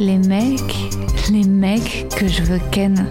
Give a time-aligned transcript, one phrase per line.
[0.00, 0.94] Les mecs,
[1.30, 3.06] les mecs que je veux ken.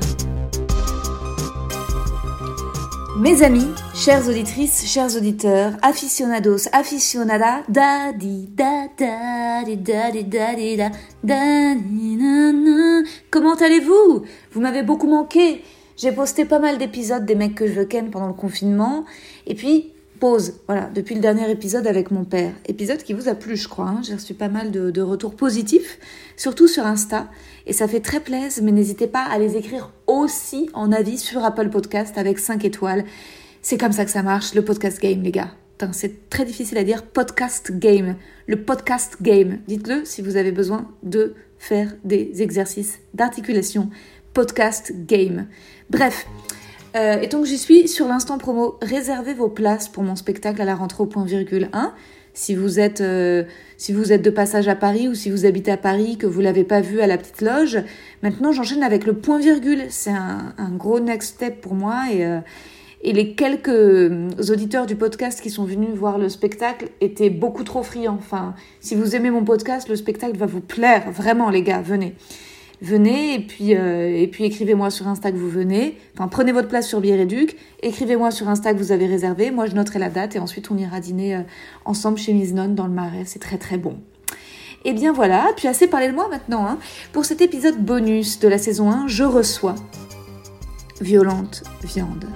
[3.20, 10.23] Mes amis, chères auditrices, chers auditeurs, aficionados, aficionada, da di da da di da di
[10.23, 10.89] da di da
[11.23, 13.03] da di na na.
[13.29, 14.23] Comment allez-vous?
[14.51, 15.62] Vous m'avez beaucoup manqué.
[15.95, 19.05] J'ai posté pas mal d'épisodes des mecs que je veux ken pendant le confinement.
[19.45, 22.51] Et puis, pause, voilà, depuis le dernier épisode avec mon père.
[22.67, 23.87] Épisode qui vous a plu, je crois.
[23.87, 24.01] Hein.
[24.03, 25.99] J'ai reçu pas mal de, retours positifs,
[26.35, 27.27] surtout sur Insta.
[27.65, 31.43] Et ça fait très plaisir, mais n'hésitez pas à les écrire aussi en avis sur
[31.43, 33.05] Apple Podcast avec 5 étoiles.
[33.61, 35.51] C'est comme ça que ça marche, le podcast game, les gars.
[35.93, 38.15] C'est très difficile à dire, podcast game.
[38.48, 39.59] Le podcast game.
[39.67, 43.89] Dites-le si vous avez besoin de faire des exercices d'articulation.
[44.33, 45.48] Podcast game.
[45.89, 46.27] Bref.
[46.95, 48.77] Euh, et donc j'y suis sur l'instant promo.
[48.82, 51.93] Réservez vos places pour mon spectacle à la rentrée au point virgule 1.
[52.34, 53.43] Si vous êtes euh,
[53.77, 56.41] si vous êtes de passage à Paris ou si vous habitez à Paris que vous
[56.41, 57.79] l'avez pas vu à la petite loge,
[58.23, 59.85] maintenant j'enchaîne avec le point virgule.
[59.90, 62.40] C'est un, gros next step pour moi et euh,
[63.01, 67.81] et les quelques auditeurs du podcast qui sont venus voir le spectacle étaient beaucoup trop
[67.81, 68.17] friands.
[68.19, 72.16] Enfin, si vous aimez mon podcast, le spectacle va vous plaire vraiment les gars, venez
[72.81, 75.97] venez et puis, euh, et puis écrivez-moi sur Insta que vous venez.
[76.16, 79.52] Enfin, prenez votre place sur Biéréduc, écrivez-moi sur Insta que vous avez réservé.
[79.52, 81.41] Moi, je noterai la date et ensuite on ira dîner euh,
[81.85, 83.24] ensemble chez Miss Non dans le Marais.
[83.25, 83.97] C'est très très bon.
[84.85, 86.66] Et eh bien voilà, puis assez parlé de moi maintenant.
[86.66, 86.78] Hein.
[87.12, 89.75] Pour cet épisode bonus de la saison 1, je reçois
[91.02, 92.30] Violente Viande.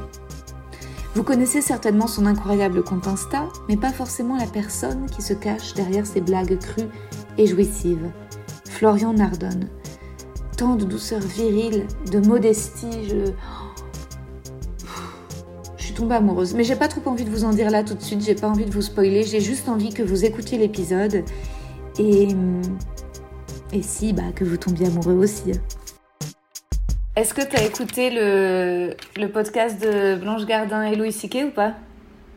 [1.15, 5.73] Vous connaissez certainement son incroyable compte Insta, mais pas forcément la personne qui se cache
[5.73, 6.89] derrière ses blagues crues
[7.37, 8.11] et jouissives.
[8.65, 9.69] Florian Nardone
[10.55, 13.07] tant de douceur virile, de modestie.
[13.09, 13.31] Je...
[15.77, 16.53] je suis tombée amoureuse.
[16.53, 18.47] Mais j'ai pas trop envie de vous en dire là tout de suite, j'ai pas
[18.47, 21.23] envie de vous spoiler, j'ai juste envie que vous écoutiez l'épisode
[21.99, 22.27] et.
[23.75, 25.51] Et si, bah, que vous tombiez amoureux aussi.
[27.15, 31.49] Est-ce que tu as écouté le, le podcast de Blanche Gardin et Louis Siquet ou
[31.49, 31.73] pas?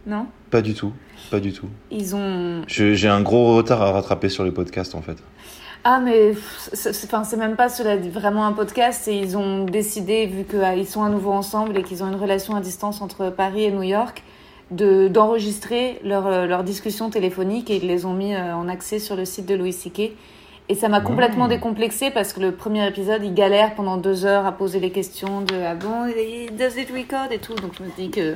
[0.06, 0.28] Non?
[0.50, 0.92] Pas du tout,
[1.30, 1.66] pas du tout.
[1.90, 2.62] Ils ont.
[2.68, 5.18] J'ai un gros retard à rattraper sur les podcasts en fait.
[5.88, 6.32] Ah, mais
[6.72, 9.06] c'est même pas cela, vraiment un podcast.
[9.06, 12.20] Et ils ont décidé, vu qu'ils ah, sont à nouveau ensemble et qu'ils ont une
[12.20, 14.24] relation à distance entre Paris et New York,
[14.72, 19.14] d'enregistrer leur, euh, leur, discussion téléphonique et ils les ont mis euh, en accès sur
[19.14, 20.10] le site de Louis C.K.
[20.68, 24.44] Et ça m'a complètement décomplexé parce que le premier épisode, il galère pendant deux heures
[24.44, 26.06] à poser les questions de ah bon,
[26.58, 27.54] does it record et tout.
[27.54, 28.34] Donc je me dis que,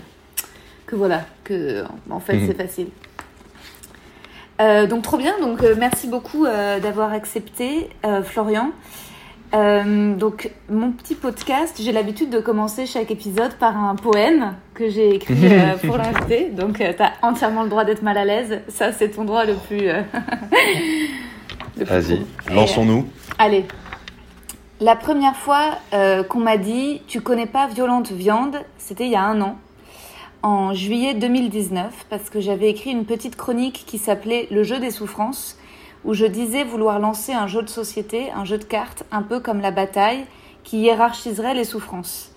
[0.86, 2.46] que voilà, que en fait mmh.
[2.46, 2.86] c'est facile.
[4.60, 7.88] Euh, donc trop bien, donc euh, merci beaucoup euh, d'avoir accepté
[8.24, 8.72] Florian.
[9.52, 15.14] donc mon petit podcast, j'ai l'habitude de commencer chaque épisode par un poème que j'ai
[15.14, 15.34] écrit
[15.86, 16.50] pour l'invité.
[16.50, 18.60] Donc tu as entièrement le droit d'être mal à l'aise.
[18.68, 19.88] Ça c'est ton droit le plus...
[21.84, 23.06] Vas-y, lançons-nous.
[23.38, 23.64] allez.
[24.80, 25.78] La première fois
[26.28, 29.56] qu'on m'a dit tu connais pas Violente Viande, c'était il y a un an
[30.42, 34.90] en juillet 2019 parce que j'avais écrit une petite chronique qui s'appelait Le jeu des
[34.90, 35.58] souffrances
[36.04, 39.40] où je disais vouloir lancer un jeu de société, un jeu de cartes, un peu
[39.40, 40.24] comme la bataille,
[40.64, 42.32] qui hiérarchiserait les souffrances.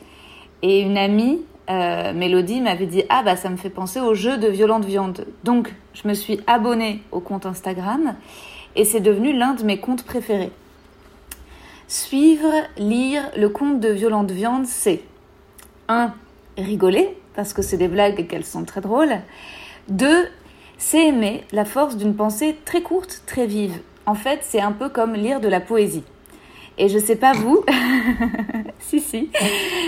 [0.61, 4.37] Et une amie, euh, Mélodie, m'avait dit Ah, bah ça me fait penser au jeu
[4.37, 5.25] de Violente Viande.
[5.43, 8.15] Donc, je me suis abonnée au compte Instagram
[8.75, 10.51] et c'est devenu l'un de mes comptes préférés.
[11.87, 15.03] Suivre, lire le compte de Violente Viande, c'est
[15.87, 16.13] 1.
[16.57, 19.15] Rigoler, parce que c'est des blagues et qu'elles sont très drôles.
[19.89, 20.27] Deux,
[20.77, 23.79] c'est aimer la force d'une pensée très courte, très vive.
[24.05, 26.03] En fait, c'est un peu comme lire de la poésie.
[26.77, 27.63] Et je sais pas vous,
[28.79, 29.29] si si,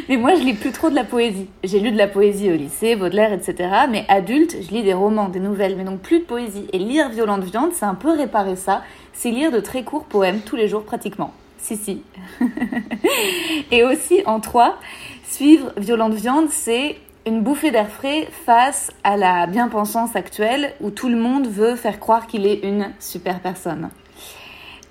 [0.08, 1.48] mais moi je lis plus trop de la poésie.
[1.64, 3.69] J'ai lu de la poésie au lycée, Baudelaire, etc.
[3.90, 6.68] Mais adulte, je lis des romans, des nouvelles, mais donc plus de poésie.
[6.74, 8.84] Et lire Violente Viande, c'est un peu réparer ça.
[9.14, 11.34] C'est lire de très courts poèmes tous les jours pratiquement.
[11.58, 12.04] Si si.
[13.72, 14.78] Et aussi en trois,
[15.24, 21.10] suivre Violente Viande, c'est une bouffée d'air frais face à la bien-pensance actuelle où tout
[21.10, 23.89] le monde veut faire croire qu'il est une super personne.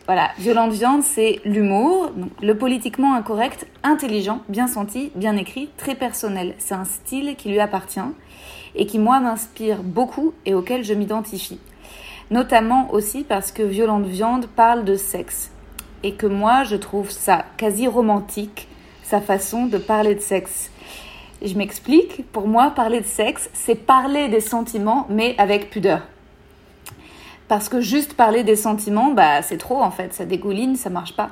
[0.07, 2.11] Voilà, Violente Viande, c'est l'humour,
[2.43, 6.55] le politiquement incorrect, intelligent, bien senti, bien écrit, très personnel.
[6.59, 8.01] C'est un style qui lui appartient
[8.75, 11.61] et qui, moi, m'inspire beaucoup et auquel je m'identifie.
[12.31, 15.51] Notamment aussi parce que Violente Viande parle de sexe.
[16.03, 18.69] et que moi, je trouve ça quasi romantique,
[19.03, 20.71] sa façon de parler de sexe.
[21.45, 26.01] Je m'explique, pour moi, parler de sexe, c'est parler des sentiments, mais avec pudeur.
[27.49, 31.15] Parce que juste parler des sentiments, bah, c'est trop en fait, ça dégouline, ça marche
[31.15, 31.31] pas.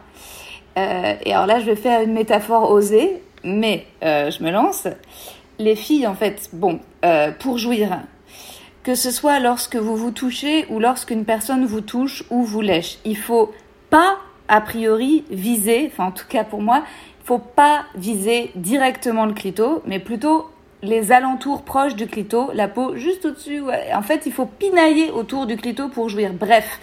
[0.77, 4.87] Euh, et alors là, je vais faire une métaphore osée, mais euh, je me lance.
[5.59, 8.01] Les filles, en fait, bon, euh, pour jouir,
[8.83, 12.99] que ce soit lorsque vous vous touchez ou lorsqu'une personne vous touche ou vous lèche,
[13.07, 13.53] il faut
[13.89, 14.17] pas,
[14.49, 16.83] a priori, viser, enfin en tout cas pour moi,
[17.25, 20.51] faut pas viser directement le clito, mais plutôt
[20.83, 23.61] les alentours proches du clito, la peau juste au-dessus.
[23.61, 23.93] Ouais.
[23.95, 26.33] En fait, il faut pinailler autour du clito pour jouir.
[26.33, 26.81] Bref,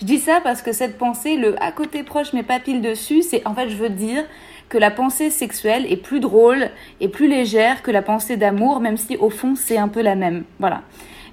[0.00, 3.22] je dis ça parce que cette pensée, le à côté proche mais pas pile dessus,
[3.22, 4.24] c'est en fait, je veux dire
[4.70, 8.96] que la pensée sexuelle est plus drôle et plus légère que la pensée d'amour, même
[8.96, 10.44] si au fond c'est un peu la même.
[10.58, 10.82] Voilà.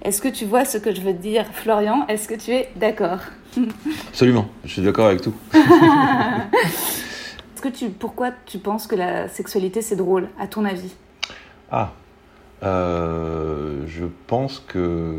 [0.02, 2.06] Est-ce que tu vois ce que je veux dire, Florian?
[2.08, 3.20] Est-ce que tu es d'accord?
[4.10, 5.34] Absolument, je suis d'accord avec tout.
[7.60, 10.96] Est-ce que tu, pourquoi tu penses que la sexualité c'est drôle, à ton avis?
[11.70, 11.92] Ah,
[12.64, 15.14] euh, je pense que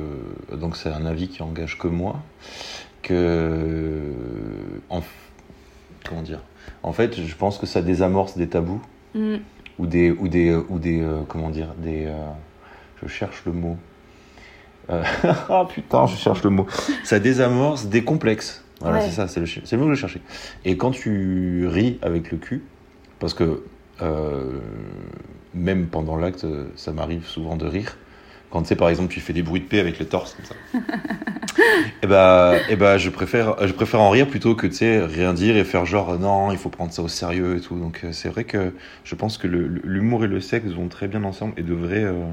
[0.50, 2.16] donc c'est un avis qui engage que moi,
[3.02, 4.14] que
[4.88, 5.02] en,
[6.08, 6.40] comment dire?
[6.82, 8.80] En fait, je pense que ça désamorce des tabous
[9.14, 9.36] Mm.
[9.78, 12.14] ou des ou des ou des euh, comment dire des euh,
[13.02, 13.76] je cherche le mot.
[14.88, 16.66] Ah putain, je cherche le mot.
[17.04, 18.64] Ça désamorce des complexes.
[18.80, 19.02] Voilà, Ouais.
[19.04, 20.20] c'est ça, c'est le, ch- c'est le mot que je cherchais.
[20.64, 22.62] Et quand tu ris avec le cul,
[23.18, 23.62] parce que
[24.02, 24.58] euh,
[25.54, 26.46] même pendant l'acte,
[26.76, 27.96] ça m'arrive souvent de rire.
[28.50, 30.44] Quand tu sais, par exemple, tu fais des bruits de paix avec le torse comme
[30.46, 30.54] ça.
[32.02, 35.34] et bah, et bah, je préfère, je préfère en rire plutôt que tu sais rien
[35.34, 37.78] dire et faire genre non, il faut prendre ça au sérieux et tout.
[37.78, 38.72] Donc euh, c'est vrai que
[39.04, 42.04] je pense que l'humour et le sexe vont très bien ensemble et devraient.
[42.04, 42.24] euh,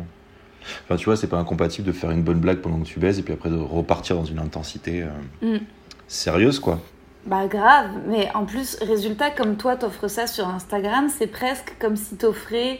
[0.86, 3.20] Enfin, tu vois, c'est pas incompatible de faire une bonne blague pendant que tu baises
[3.20, 5.08] et puis après de repartir dans une intensité euh,
[5.42, 5.60] Mm.
[6.08, 6.80] Sérieuse, quoi.
[7.26, 11.98] Bah grave, mais en plus, résultat, comme toi t'offres ça sur Instagram, c'est presque comme
[11.98, 12.80] si t'offrais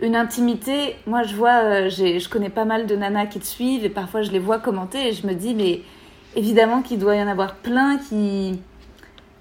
[0.00, 0.96] une intimité.
[1.06, 4.22] Moi, je vois, euh, je connais pas mal de nanas qui te suivent et parfois
[4.22, 5.82] je les vois commenter et je me dis, mais
[6.36, 8.60] évidemment qu'il doit y en avoir plein qui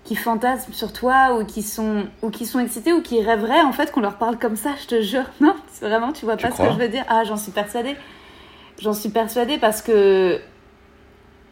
[0.03, 3.71] qui fantasment sur toi ou qui sont ou qui sont excités ou qui rêveraient en
[3.71, 5.25] fait qu'on leur parle comme ça, je te jure.
[5.39, 7.51] Non, c'est vraiment, tu vois Tu pas ce que je veux dire Ah, j'en suis
[7.51, 7.95] persuadée.
[8.81, 10.39] J'en suis persuadée parce que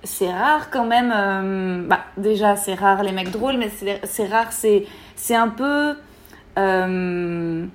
[0.03, 1.11] c'est rare quand même.
[1.15, 3.69] euh, bah, déjà, c'est rare les mecs drôles, mais
[4.03, 5.95] c'est rare, c'est c'est un peu.
[6.57, 7.65] euh,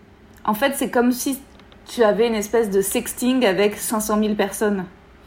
[0.44, 1.38] en fait, c'est comme si
[1.86, 4.84] tu avais une espèce de sexting avec 500 000 personnes,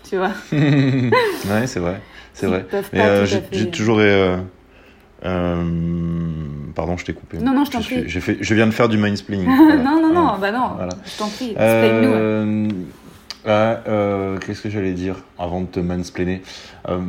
[0.09, 0.31] tu vois.
[0.51, 2.01] ouais, c'est vrai,
[2.33, 2.65] c'est vrai.
[2.93, 3.99] Mais euh, j'ai toujours.
[6.75, 7.37] pardon, je t'ai coupé.
[7.37, 8.09] Non, non, je t'en prie.
[8.21, 8.97] fait, je viens de faire du.
[9.45, 9.83] Voilà.
[9.83, 10.95] non, non, non, bah non, Voilà.
[11.05, 12.69] je t'en prie, explique-nous.
[13.47, 16.41] Euh, Qu'est-ce que j'allais dire avant de te mansplainer
[16.89, 16.99] euh,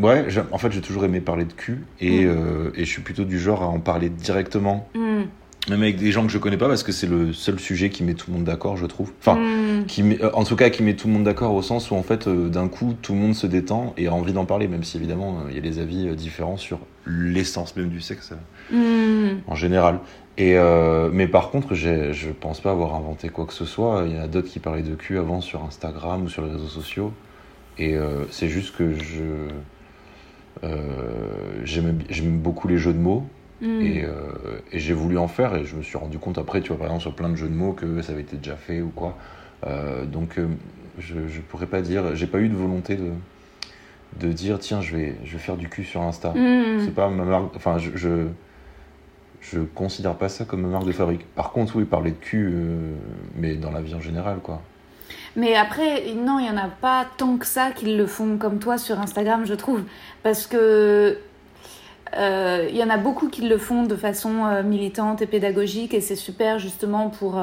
[0.00, 2.28] Ouais, en fait, j'ai toujours aimé parler de cul et, Mm.
[2.28, 5.22] euh, et je suis plutôt du genre à en parler directement, Hmm,
[5.70, 8.02] même avec des gens que je connais pas parce que c'est le seul sujet qui
[8.04, 9.12] met tout le monde d'accord, je trouve.
[9.20, 11.90] Enfin, hmm, qui met- en tout cas, qui met tout le monde d'accord au sens
[11.90, 14.68] où en fait, d'un coup, tout le monde se détend et a envie d'en parler,
[14.68, 18.32] même si évidemment, il y a des avis différents sur l'essence même du sexe
[19.48, 19.98] en général.
[20.38, 24.04] Et euh, mais par contre, je pense pas avoir inventé quoi que ce soit.
[24.06, 26.52] Il y en a d'autres qui parlaient de cul avant sur Instagram ou sur les
[26.52, 27.12] réseaux sociaux.
[27.78, 29.48] Et euh, c'est juste que je
[30.64, 33.26] euh, j'aime beaucoup les jeux de mots
[33.60, 33.80] Hmm.
[33.80, 34.04] et,
[34.72, 36.88] et j'ai voulu en faire et je me suis rendu compte après, tu vois, par
[36.88, 39.16] exemple sur plein de jeux de mots que ça avait été déjà fait ou quoi.
[40.10, 40.40] Donc
[40.98, 43.10] je, je pourrais pas dire, j'ai pas eu de volonté de,
[44.18, 46.30] de dire tiens je vais, je vais faire du cul sur Insta.
[46.30, 46.80] Hmm.
[46.84, 48.26] C'est pas ma marque, enfin je, je
[49.42, 51.26] je considère pas ça comme ma marque de fabrique.
[51.34, 52.94] Par contre oui parler de cul, euh,
[53.36, 54.62] mais dans la vie en général quoi.
[55.34, 58.58] Mais après, non, il n'y en a pas tant que ça qui le font comme
[58.58, 59.82] toi sur Instagram, je trouve.
[60.22, 61.18] Parce que
[62.16, 65.94] euh, il y en a beaucoup qui le font de façon euh, militante et pédagogique,
[65.94, 67.40] et c'est super justement pour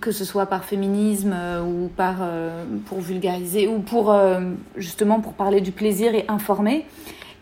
[0.00, 1.34] que ce soit par féminisme
[1.66, 2.16] ou par
[2.86, 4.14] pour vulgariser ou pour
[4.76, 6.86] justement pour parler du plaisir et informer.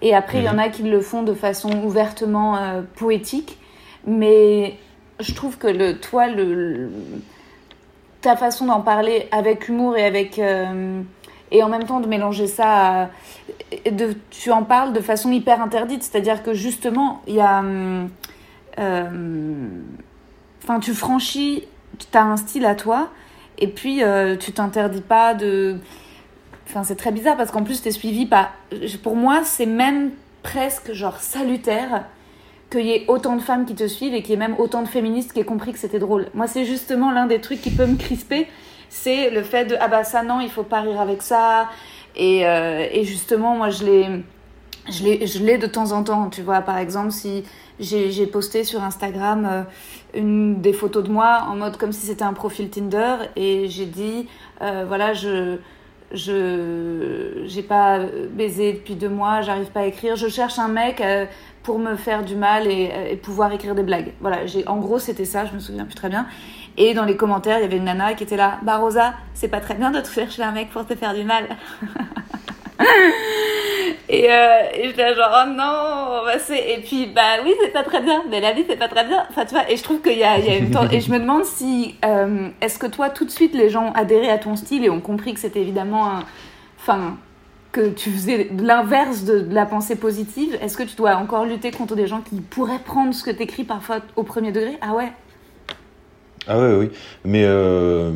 [0.02, 3.59] Et après, il y en a qui le font de façon ouvertement euh, poétique,
[4.07, 4.76] mais
[5.21, 6.90] je trouve que le toi le, le-
[8.21, 11.00] ta façon d'en parler avec humour et avec euh,
[11.50, 13.09] et en même temps de mélanger ça à-
[13.85, 16.02] et de tu en parles de façon hyper interdite.
[16.05, 17.62] C'est-à-dire que justement il y a
[18.78, 19.69] euh,
[20.62, 21.64] enfin tu franchis
[21.99, 23.09] tu as un style à toi
[23.59, 24.02] et puis
[24.38, 25.78] tu t'interdis pas de
[26.68, 28.52] enfin c'est très bizarre parce qu'en plus tu es suivi par
[29.02, 30.10] pour moi c'est même
[30.42, 32.04] presque genre salutaire
[32.70, 34.82] qu'il y ait autant de femmes qui te suivent et qu'il y ait même autant
[34.82, 36.26] de féministes qui aient compris que c'était drôle.
[36.34, 38.46] Moi, c'est justement l'un des trucs qui peut me crisper,
[38.90, 41.68] c'est le fait de ah bah ça non, il faut pas rire avec ça.
[42.14, 44.25] Et, euh, et justement, moi, je l'ai
[44.90, 46.62] je l'ai de temps en temps, tu vois.
[46.62, 47.44] Par exemple, si
[47.80, 49.66] j'ai posté sur Instagram
[50.14, 53.87] euh, des photos de moi en mode comme si c'était un profil Tinder et j'ai
[53.87, 54.26] dit
[54.62, 55.58] euh, voilà je
[56.12, 58.00] je j'ai pas
[58.31, 61.27] baisé depuis deux mois, j'arrive pas à écrire, je cherche un mec euh,
[61.62, 64.12] pour me faire du mal et, et pouvoir écrire des blagues.
[64.21, 66.27] Voilà, j'ai en gros c'était ça, je me souviens plus très bien.
[66.77, 69.49] Et dans les commentaires, il y avait une nana qui était là, bah Rosa, c'est
[69.49, 71.45] pas très bien de te chercher un mec pour te faire du mal.
[74.08, 78.00] et, euh, et j'étais genre oh non bah et puis bah oui c'est pas très
[78.00, 79.26] bien mais la vie c'est pas très bien.
[79.30, 81.18] Enfin tu vois et je trouve qu'il y y a une temps et je me
[81.18, 84.85] demande si euh, est-ce que toi tout de suite les gens adhéraient à ton style
[84.85, 86.25] et ont compris que c'était évidemment un
[86.80, 87.16] enfin
[87.73, 91.70] que tu faisais l'inverse de, de la pensée positive est-ce que tu dois encore lutter
[91.70, 94.78] contre des gens qui pourraient prendre ce que t'écris parfois au premier degré?
[94.80, 95.12] Ah ouais.
[96.49, 96.90] Ah ouais, oui.
[97.25, 98.11] Mais euh,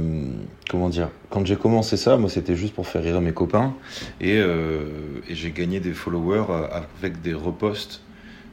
[0.73, 3.75] comment dire Quand j'ai commencé ça, moi, c'était juste pour faire rire mes copains.
[4.21, 4.87] Et, euh,
[5.29, 8.00] et j'ai gagné des followers euh, avec des reposts.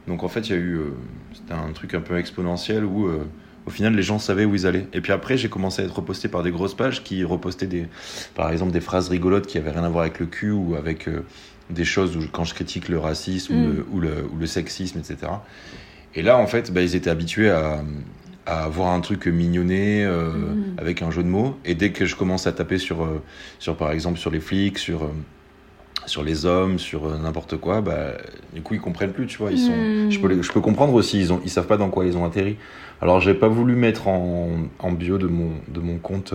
[0.06, 0.74] Donc en fait, il y a eu.
[0.76, 0.92] euh,
[1.34, 3.08] c'était un truc un peu exponentiel où.
[3.08, 3.24] euh,
[3.66, 4.86] au final, les gens savaient où ils allaient.
[4.94, 7.88] Et puis après, j'ai commencé à être reposté par des grosses pages qui repostaient des,
[8.34, 11.08] par exemple, des phrases rigolotes qui avaient rien à voir avec le cul ou avec
[11.68, 14.98] des choses où, quand je critique le racisme ou, le, ou, le, ou le sexisme,
[14.98, 15.30] etc.
[16.14, 17.84] Et là, en fait, bah, ils étaient habitués à,
[18.50, 20.56] à avoir un truc mignonné euh, Mhm.
[20.78, 21.56] avec un jeu de mots.
[21.64, 23.22] Et dès que je commence à taper sur, euh,
[23.58, 25.08] sur par exemple, sur les flics, sur, euh,
[26.06, 28.12] sur les hommes, sur n'importe quoi, bah,
[28.54, 29.52] du coup, ils comprennent plus, tu vois.
[29.52, 29.74] Ils sont,
[30.08, 32.16] je, peux, les- je peux comprendre aussi, ils, ont, ils savent pas dans quoi ils
[32.16, 32.56] ont atterri.
[33.02, 36.34] Alors, j'ai pas voulu mettre en, en bio de mon, de mon compte,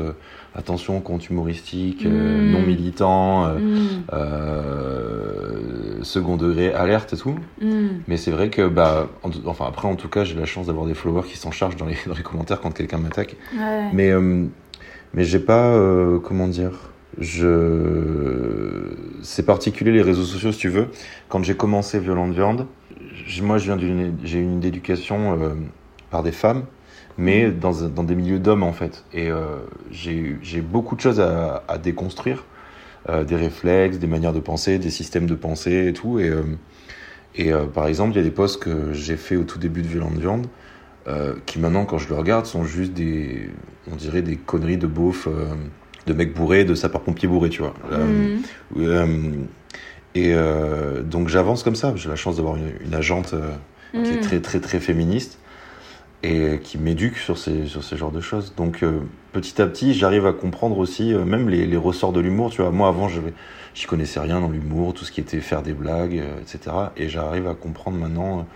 [0.56, 2.52] attention, compte humoristique, euh, Mhm.
[2.52, 7.36] non militant, euh, Mm, euh, second degré, alerte et tout.
[7.62, 7.88] mm.
[8.08, 10.86] Mais c'est vrai que, bah, en enfin, après, en tout cas, j'ai la chance d'avoir
[10.86, 13.36] des followers qui s'en chargent dans les, dans les commentaires quand quelqu'un m'attaque.
[13.54, 13.90] Ouais.
[13.94, 14.12] Mais,
[15.14, 15.78] mais j'ai pas,
[16.24, 16.72] comment dire,
[17.20, 20.88] je, c'est particulier les réseaux sociaux, si tu veux.
[21.30, 22.66] Quand j'ai commencé Violente Viande,
[23.42, 25.50] moi, je viens d'une, j'ai eu une éducation euh,
[26.12, 26.64] par des femmes,
[27.17, 27.72] mais dans,
[28.03, 29.03] des milieux d'hommes, en fait.
[29.13, 29.57] Et euh,
[29.91, 32.45] j'ai, beaucoup de choses à, à déconstruire,
[33.10, 36.19] euh, des réflexes, des manières de penser, des systèmes de pensée et tout.
[36.19, 36.43] Et, euh,
[37.36, 39.88] et par exemple, il y a des posts que j'ai fait au tout début de
[39.88, 40.48] Violente Viande,
[41.45, 43.50] qui maintenant, quand je le regarde, sont juste des,
[43.91, 45.27] on dirait des conneries de beauf,
[46.07, 47.74] de mecs bourrés, de sapeurs-pompiers bourrés, tu vois.
[47.91, 48.38] Euh,
[48.74, 48.79] Mm.
[48.81, 49.31] euh,
[50.15, 51.93] et euh, donc j'avance comme ça.
[51.95, 53.51] J'ai la chance d'avoir une, une agente euh,
[54.03, 54.22] qui est Mm.
[54.22, 55.39] très très très féministe
[56.24, 58.53] et qui m'éduque sur ces sur ce genre de choses.
[58.55, 59.00] Donc euh,
[59.34, 62.50] petit à petit, j'arrive à comprendre aussi euh, même les, les ressorts de l'humour.
[62.51, 63.22] Tu vois, moi avant, je
[63.74, 66.75] j'y connaissais rien dans l'humour, tout ce qui était faire des blagues, euh, etc.
[66.98, 68.48] Et j'arrive à comprendre maintenant.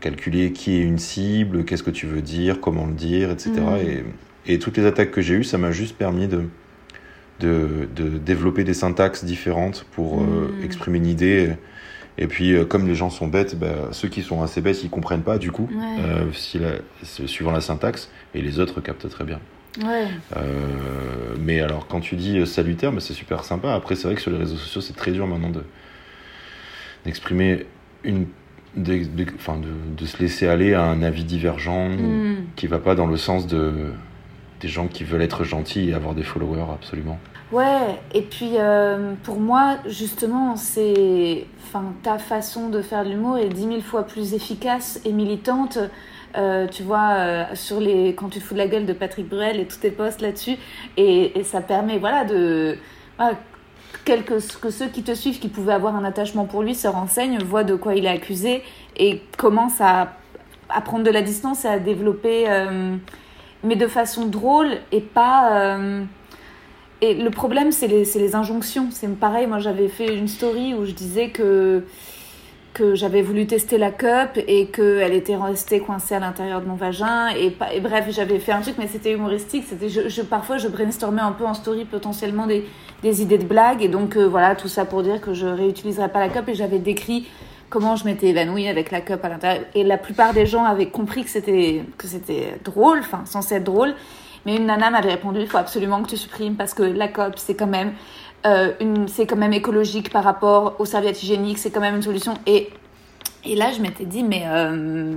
[0.00, 3.52] calculer qui est une cible, qu'est-ce que tu veux dire, comment le dire, etc.
[3.60, 3.86] Mm.
[4.46, 6.44] Et, et toutes les attaques que j'ai eues, ça m'a juste permis de,
[7.40, 10.64] de, de développer des syntaxes différentes pour euh, Mm.
[10.64, 11.50] exprimer une idée.
[11.50, 11.56] Et
[12.26, 15.22] puis, euh, comme les gens sont bêtes, bah, ceux qui sont assez bêtes, ils comprennent
[15.22, 15.96] pas du coup, Ouais.
[16.00, 19.40] euh, si la- c'est suivant la syntaxe, et les autres captent très bien.
[19.82, 20.06] Ouais.
[20.36, 23.72] Euh, mais alors, quand tu dis salutaire, bah, c'est super sympa.
[23.72, 25.62] Après, c'est vrai que sur les réseaux sociaux, c'est très dur maintenant de
[27.04, 27.66] d'exprimer
[28.04, 28.26] une,
[28.76, 29.00] de,
[29.96, 32.36] de se laisser aller à un avis divergent Mm.
[32.56, 33.92] qui va pas dans le sens de
[34.60, 37.18] des gens qui veulent être gentils et avoir des followers absolument.
[37.52, 41.46] Ouais, et puis euh, pour moi, justement, c'est.
[42.02, 45.78] Ta façon de faire de l'humour est dix mille fois plus efficace et militante.
[46.36, 49.60] euh, tu vois, euh, sur les, quand tu fous de la gueule de Patrick Bruel
[49.60, 50.56] et tous tes posts là-dessus,
[50.96, 52.76] et, ça permet, voilà, de.
[53.18, 53.34] voilà,
[54.04, 57.38] quelques, que ceux qui te suivent, qui pouvaient avoir un attachement pour lui, se renseignent,
[57.42, 58.62] voient de quoi il est accusé
[58.96, 60.16] et commencent à,
[60.84, 62.46] prendre de la distance et à développer,
[63.64, 65.78] mais de façon drôle et pas.
[67.00, 68.88] Et le problème, c'est les, les injonctions.
[68.90, 71.84] C'est pareil, moi j'avais fait une story où je disais que,
[72.74, 76.74] que j'avais voulu tester la cup et qu'elle était restée coincée à l'intérieur de mon
[76.76, 77.28] vagin.
[77.36, 79.64] Et, et bref, j'avais fait un truc, mais c'était humoristique.
[79.68, 82.64] C'était, je- parfois, je brainstormais un peu en story potentiellement des,
[83.02, 83.82] des idées de blagues.
[83.82, 86.48] Et donc, euh, voilà, tout ça pour dire que je réutiliserais pas la cup.
[86.48, 87.26] Et j'avais décrit
[87.70, 89.64] comment je m'étais évanouie avec la cup à l'intérieur.
[89.74, 93.64] Et la plupart des gens avaient compris que c'était, que c'était drôle, enfin, censé être
[93.64, 93.94] drôle.
[94.46, 97.34] Mais une nana m'avait répondu, il faut absolument que tu supprimes parce que la COP,
[97.36, 97.92] c'est quand même,
[98.46, 102.02] euh, une, c'est quand même écologique par rapport aux serviettes hygiéniques, c'est quand même une
[102.02, 102.34] solution.
[102.46, 102.70] Et,
[103.44, 105.16] et là, je m'étais dit, mais euh,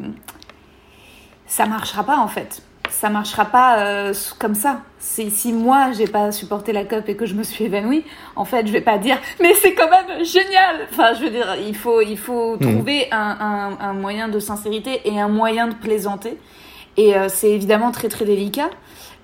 [1.48, 2.62] ça marchera pas en fait.
[2.90, 4.82] Ça marchera pas euh, comme ça.
[5.00, 8.04] Si, si moi, j'ai pas supporté la COP et que je me suis évanouie,
[8.36, 10.88] en fait, je vais pas dire, mais c'est quand même génial.
[10.92, 12.74] Enfin, je veux dire, il faut, il faut Mhm.
[12.76, 16.38] trouver un, un, un moyen de sincérité et un moyen de plaisanter.
[16.98, 18.70] Et euh, c'est évidemment très très délicat.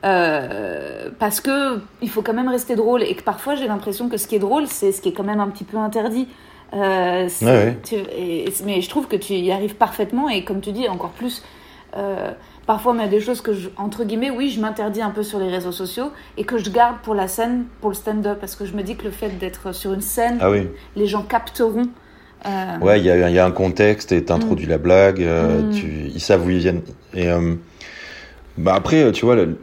[0.05, 4.15] Euh, parce que il faut quand même rester drôle et que parfois j'ai l'impression que
[4.15, 6.27] ce qui est drôle c'est ce qui est quand même un petit peu interdit
[6.73, 10.71] Euh, Ouais, tu- et- mais je trouve que tu y arrives parfaitement et comme tu
[10.71, 11.41] dis, encore plus.
[11.97, 12.29] euh,
[12.67, 15.23] parfois, il y a des choses que, je, entre guillemets, oui, je m'interdis un peu
[15.23, 18.55] sur les réseaux sociaux et que je garde pour la scène, pour le stand-up, parce
[18.55, 20.67] que je me dis que le fait d'être sur une scène, Ah oui.
[20.95, 21.87] les gens capteront.
[22.45, 25.63] euh, Ouais, il y a, il y a un contexte et t'introduis la blague, euh,
[25.63, 25.69] Mm.
[25.71, 26.83] tu, ils savent où ils viennent.
[27.15, 27.55] Et euh,
[28.59, 29.57] bah après, tu vois, le-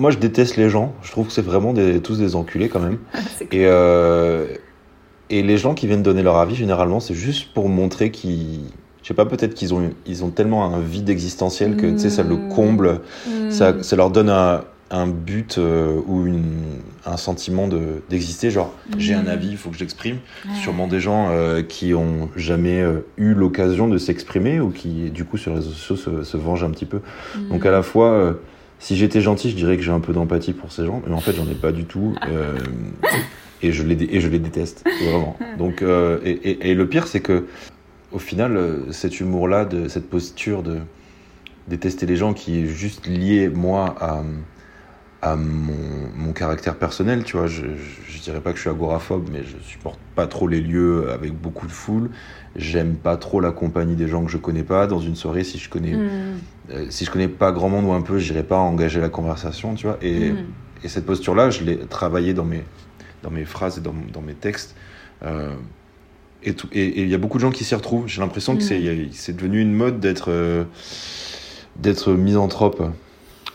[0.00, 0.92] moi je déteste les gens.
[1.02, 2.98] Je trouve que c'est vraiment des, tous des enculés quand même.
[3.52, 4.46] Et, euh,
[5.28, 8.60] et les gens qui viennent donner leur avis, généralement, c'est juste pour montrer qu'ils.
[9.02, 12.22] Je sais pas, peut-être qu'ils ont, ils ont tellement un vide existentiel que sais, ça
[12.22, 12.48] le Mm.
[12.48, 13.50] comble, Hmm.
[13.50, 16.42] ça, ça leur donne un, un but euh, ou une,
[17.06, 18.50] un sentiment de- d'exister.
[18.50, 19.28] Genre, j'ai un Mm.
[19.28, 20.16] avis, il faut que je l'exprime.
[20.46, 20.54] Ouais.
[20.62, 22.84] Sûrement des gens euh, qui ont jamais
[23.16, 26.64] eu l'occasion de s'exprimer ou qui, du coup, sur les réseaux sociaux se, se vengent
[26.64, 27.00] un petit peu.
[27.50, 28.34] Donc, à la fois,
[28.80, 31.20] si j'étais gentil, je dirais que j'ai un peu d'empathie pour ces gens, mais en
[31.20, 32.14] fait, j'en ai pas du tout.
[32.28, 32.56] euh,
[33.62, 35.36] et, je les, et je les déteste, vraiment.
[35.58, 37.46] Donc, euh, et, et- et le pire, c'est que,
[38.10, 40.78] au final, euh, cet humour-là, cette posture de
[41.68, 44.22] détester les gens qui est juste lié, moi, à,
[45.22, 45.74] à mon,
[46.16, 47.46] mon caractère personnel, tu vois.
[47.46, 50.60] Je, je, je dirais pas que je suis agoraphobe, mais je supporte pas trop les
[50.60, 52.10] lieux avec beaucoup de foule.
[52.56, 54.86] J'aime pas trop la compagnie des gens que je connais pas.
[54.86, 56.38] Dans une soirée, si je connais, Hmm.
[56.70, 59.74] euh, si je connais pas grand monde ou un peu, j'irai pas engager la conversation,
[59.74, 59.98] tu vois.
[60.02, 60.36] Et, Hmm.
[60.84, 62.64] et cette posture-là, je l'ai travaillée dans mes,
[63.22, 64.74] dans mes phrases et dans, dans mes textes.
[65.22, 65.54] Euh,
[66.42, 68.06] et tout- et et il y a beaucoup de gens qui s'y retrouvent.
[68.08, 68.66] J'ai l'impression que Mm.
[68.66, 70.64] c'est, a- c'est devenu une mode d'être, euh,
[71.76, 72.82] d'être misanthrope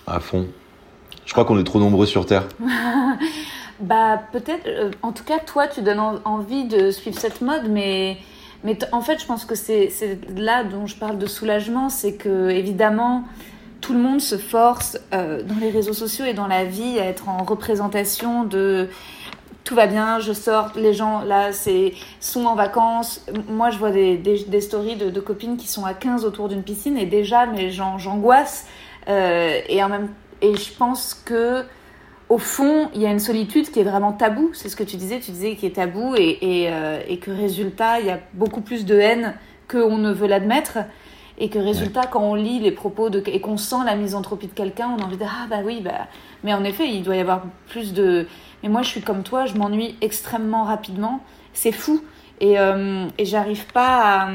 [0.05, 0.47] à fond.
[1.25, 2.47] Je crois qu'on est trop nombreux sur Terre.
[3.81, 7.67] Bah peut-être, euh, en tout cas toi tu donnes en- envie de suivre cette mode,
[7.69, 8.15] mais,
[8.63, 9.89] mais en fait je pense que c'est
[10.37, 13.25] là dont je parle de soulagement, c'est que évidemment
[13.81, 17.03] tout le monde se force euh, dans les réseaux sociaux et dans la vie à
[17.05, 18.87] être en représentation de
[19.65, 21.49] tout va bien, je sors, les gens là
[22.21, 23.25] sont en vacances.
[23.49, 26.97] Moi je vois des, des, stories de, copines qui sont à 15 autour d'une piscine
[26.97, 28.67] et déjà mais j'angoisse
[29.07, 30.09] Euh, et en même
[30.41, 31.63] et je pense que
[32.27, 34.49] au fond, il y a une solitude qui est vraiment tabou.
[34.53, 37.29] C'est ce que tu disais, tu disais qui est tabou et, et, euh, et que
[37.29, 39.35] résultat, il y a beaucoup plus de haine
[39.69, 40.79] qu'on ne veut l'admettre.
[41.37, 44.53] Et que résultat, quand on lit les propos de, et qu'on sent la misanthropie de
[44.53, 46.07] quelqu'un, on a envie de dire Ah bah oui, bah.
[46.43, 48.25] Mais en effet, il doit y avoir plus de.
[48.63, 51.19] Mais moi, je suis comme toi, je m'ennuie extrêmement rapidement.
[51.53, 52.01] C'est fou.
[52.39, 54.29] Et, euh, et j'arrive pas à.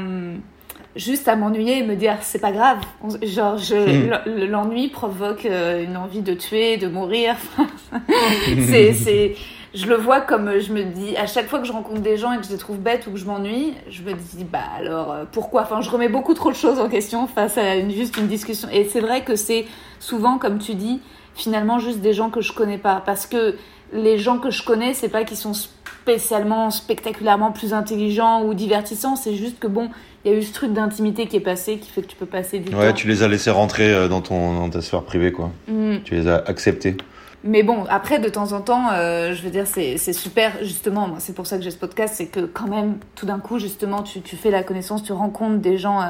[0.95, 2.79] Juste à m'ennuyer et me dire c'est pas grave.
[3.21, 4.49] Genre, je- Hmm.
[4.49, 7.35] l'ennui provoque euh, une envie de tuer, de mourir.
[8.67, 9.35] c'est, c'est,
[9.73, 12.33] je le vois comme je me dis, à chaque fois que je rencontre des gens
[12.33, 15.11] et que je les trouve bêtes ou que je m'ennuie, je me dis, bah alors
[15.11, 15.61] euh, pourquoi?
[15.61, 18.67] Enfin, je remets beaucoup trop de choses en question face à une, juste une discussion.
[18.71, 19.65] Et c'est vrai que c'est
[19.99, 20.99] souvent, comme tu dis,
[21.35, 23.01] finalement juste des gens que je connais pas.
[23.05, 23.55] Parce que
[23.93, 25.53] les gens que je connais, c'est pas qu'ils sont
[26.01, 29.89] spécialement, spectaculairement plus intelligents ou divertissants, c'est juste que bon,
[30.25, 32.25] il y a eu ce truc d'intimité qui est passé qui fait que tu peux
[32.25, 32.93] passer du Ouais, temps.
[32.93, 35.51] tu les as laissés rentrer euh, dans, ton, dans ta sphère privée, quoi.
[35.67, 35.97] Mm.
[36.03, 36.97] Tu les as acceptés.
[37.43, 41.07] Mais bon, après, de temps en temps, euh, je veux dire, c'est c'est super, justement,
[41.07, 43.57] moi, c'est pour ça que j'ai ce podcast, c'est que quand même, tout d'un coup,
[43.57, 46.05] justement, tu, tu fais la connaissance, tu rencontres des gens euh,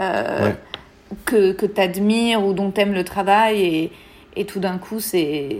[0.00, 0.56] euh, Ouais.
[1.26, 3.92] que, que tu admires ou dont tu aimes le travail, et,
[4.36, 5.58] et tout d'un coup, c'est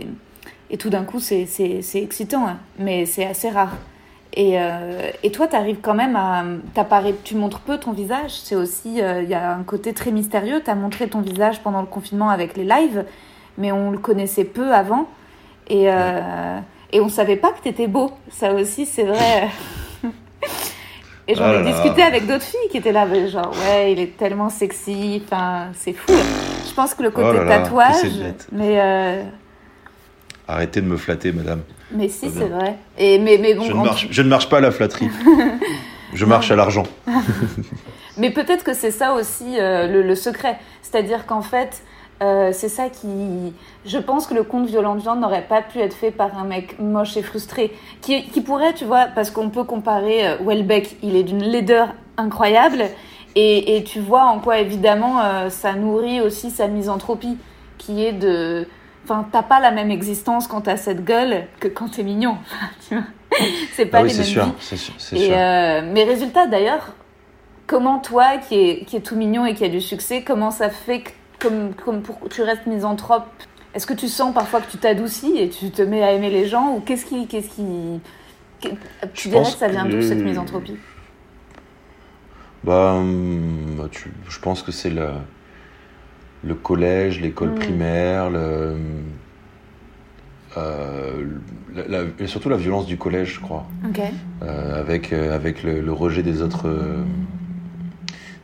[0.69, 1.47] et tout d'un coup, c'est
[1.95, 2.57] excitant, hein.
[2.79, 3.73] mais c'est assez rare.
[4.37, 6.43] Et, euh, et toi, tu arrives quand même à.
[7.23, 8.31] Tu montres peu ton visage.
[8.31, 9.01] C'est aussi.
[9.01, 10.61] euh, Il y a un côté très mystérieux.
[10.63, 13.05] Tu as montré ton visage pendant le confinement avec les lives,
[13.57, 15.07] mais on le connaissait peu avant.
[15.69, 16.59] Et, euh,
[16.91, 18.11] et on savait pas que tu étais beau.
[18.29, 19.47] Ça aussi, c'est vrai.
[21.27, 21.71] et j'en Ah ai là là.
[21.71, 25.21] discuté avec d'autres filles qui étaient là, genre, ouais, il est tellement sexy.
[25.25, 26.11] Enfin, c'est fou.
[26.67, 28.19] Je pense que le côté Oh là là, tatouage.
[28.19, 28.47] bête.
[28.51, 29.23] Mais, euh,
[30.47, 31.61] Arrêtez de me flatter, madame.
[31.91, 32.75] mais si, Pas c'est vrai.
[32.97, 35.09] Et, mais, mais bon, je, ne marche, je ne marche pas à la flatterie.
[36.13, 36.83] je marche à l'argent.
[38.17, 40.57] Mais peut-être que c'est ça aussi euh, le, le secret.
[40.81, 41.83] C'est-à-dire qu'en fait,
[42.21, 43.53] euh, c'est ça qui.
[43.85, 46.45] Je pense que le conte Violent de Viande n'aurait pas pu être fait par un
[46.45, 47.73] mec moche et frustré.
[48.01, 51.89] Qui, qui pourrait, tu vois, parce qu'on peut comparer euh, Welbeck, il est d'une laideur
[52.17, 52.85] incroyable.
[53.35, 57.37] Et, et tu vois en quoi, évidemment, euh, ça nourrit aussi sa misanthropie,
[57.77, 58.65] qui est de.
[59.05, 62.37] Enfin, t'as pas la même existence quand t'as cette gueule que quand t'es mignon.
[63.73, 64.45] C'est pas Ah oui, les c'est mêmes sûr.
[64.45, 64.51] vies.
[64.59, 64.93] C'est sûr.
[65.13, 65.35] Et sûr.
[65.37, 66.93] euh, mes résultats d'ailleurs,
[67.67, 70.69] comment toi qui est, qui est tout mignon et qui a du succès, comment ça
[70.69, 73.25] fait que comme, comme pour, tu restes misanthrope?
[73.75, 76.47] Est-ce que tu sens parfois que tu t'adoucis et tu te mets à aimer les
[76.47, 77.99] gens ou qu'est-ce qui, qu'est-ce qui,
[78.61, 78.69] tu
[79.13, 80.77] Je dirais que ça vient d'où cette misanthropie?
[82.63, 85.09] Bah, hum, tu- je pense que c'est le,
[86.45, 87.55] le collège, l'école Mm.
[87.55, 88.75] primaire, le,
[90.57, 91.25] euh,
[91.73, 93.65] la- la- et surtout la violence du collège, je crois.
[94.43, 96.69] Euh, avec, euh, avec le, le rejet des autres,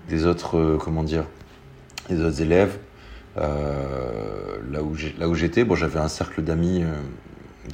[0.09, 1.25] des autres, comment dire,
[2.09, 2.77] des autres élèves.
[3.37, 6.83] Là où j'ai- là où j'étais, bon, j'avais un cercle d'amis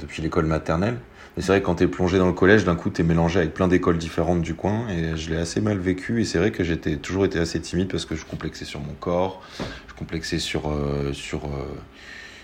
[0.00, 0.96] depuis l'école maternelle.
[1.38, 3.54] Mais c'est vrai que quand t'es plongé dans le collège, d'un coup, t'es mélangé avec
[3.54, 4.88] plein d'écoles différentes du coin.
[4.88, 6.20] Et je l'ai assez mal vécu.
[6.20, 8.94] Et c'est vrai que j'étais toujours été assez timide parce que je complexais sur mon
[8.94, 9.40] corps,
[9.86, 11.76] je complexais sur, euh, sur, euh,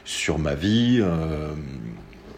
[0.04, 1.48] sur ma vie, euh,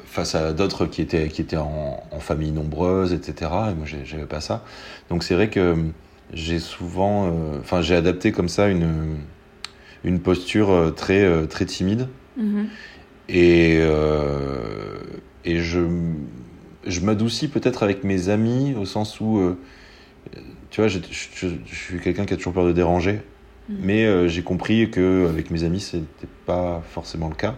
[0.06, 3.50] face à d'autres qui étaient, qui étaient en, en famille nombreuse, etc.
[3.72, 4.64] Et moi, j'avais pas ça.
[5.10, 5.76] Donc c'est vrai que
[6.32, 9.18] j'ai souvent, euh, enfin, j'ai adapté comme ça une,
[10.04, 12.08] une posture très, très timide.
[12.38, 12.68] Mhm.
[13.28, 14.96] Et, euh,
[15.44, 15.80] et je,
[16.86, 19.58] je m'adoucis peut-être avec mes amis au sens où, euh,
[20.70, 23.20] tu vois, je, je- je suis quelqu'un qui a toujours peur de déranger.
[23.68, 23.76] Mhm.
[23.82, 27.56] Mais euh, j'ai compris que avec mes amis, c'était pas forcément le cas.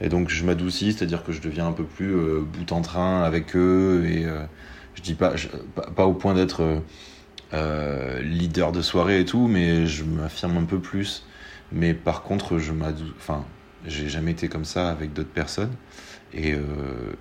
[0.00, 3.22] Et donc je m'adoucis, c'est-à-dire que je deviens un peu plus euh, bout en train
[3.22, 4.04] avec eux.
[4.06, 4.24] Et
[4.94, 5.34] je dis pas,
[5.74, 6.82] pas, pas au point d'être
[8.22, 11.24] leader de soirée et tout, mais je m'affirme un peu plus.
[11.72, 13.04] Mais par contre, je m'adou...
[13.18, 13.44] Enfin,
[13.86, 15.72] j'ai jamais été comme ça avec d'autres personnes.
[16.32, 16.60] Et, euh,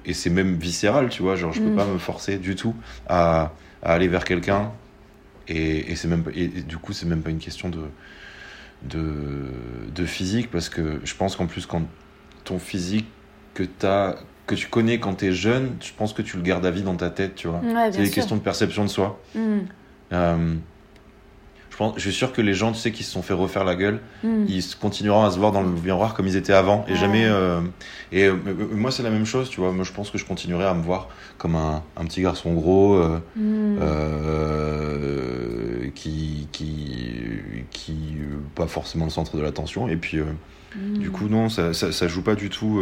[0.05, 1.35] et c'est même viscéral, tu vois.
[1.35, 1.75] Genre, je peux Mm.
[1.75, 2.75] pas me forcer du tout
[3.07, 4.71] à, à aller vers quelqu'un.
[5.47, 7.79] Et, et c'est même et, du coup, c'est même pas une question de,
[8.83, 9.51] de,
[9.93, 11.81] de physique, parce que je pense qu'en plus, quand
[12.43, 13.07] ton physique
[13.53, 14.15] que, as,
[14.47, 16.83] que tu connais quand tu es jeune, je pense que tu le gardes à vie
[16.83, 17.59] dans ta tête, tu vois.
[17.59, 19.19] Ouais, c'est des questions de perception de soi.
[19.35, 19.57] Euh,
[20.11, 20.55] je,
[21.79, 23.75] pense, je suis sûr que les gens, tu sais, qui se sont fait refaire la
[23.75, 24.45] gueule, Mhm.
[24.47, 27.61] ils continueront à se voir dans le miroir comme ils étaient avant et jamais euh,
[28.11, 28.35] et euh,
[28.71, 29.71] moi c'est la même chose tu vois.
[29.71, 32.93] Moi je pense que je continuerai à me voir comme un, un petit garçon gros
[32.95, 33.19] euh,
[34.19, 37.15] euh, qui qui
[37.71, 37.95] qui
[38.55, 40.19] pas forcément le centre de l'attention et puis
[40.75, 42.81] du coup non ça, ça, ça joue pas du tout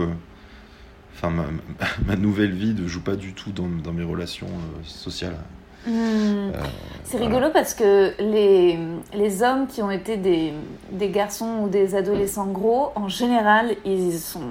[1.15, 1.45] enfin ma,
[2.07, 4.47] ma nouvelle vie ne joue pas du tout dans, dans mes relations
[4.83, 5.37] sociales
[5.87, 5.93] Mhm.
[5.95, 6.51] Euh,
[7.03, 7.35] C'est voilà.
[7.35, 8.77] rigolo parce que les,
[9.13, 10.53] les hommes qui ont été des,
[10.91, 14.41] des garçons ou des adolescents gros, en général, ils sont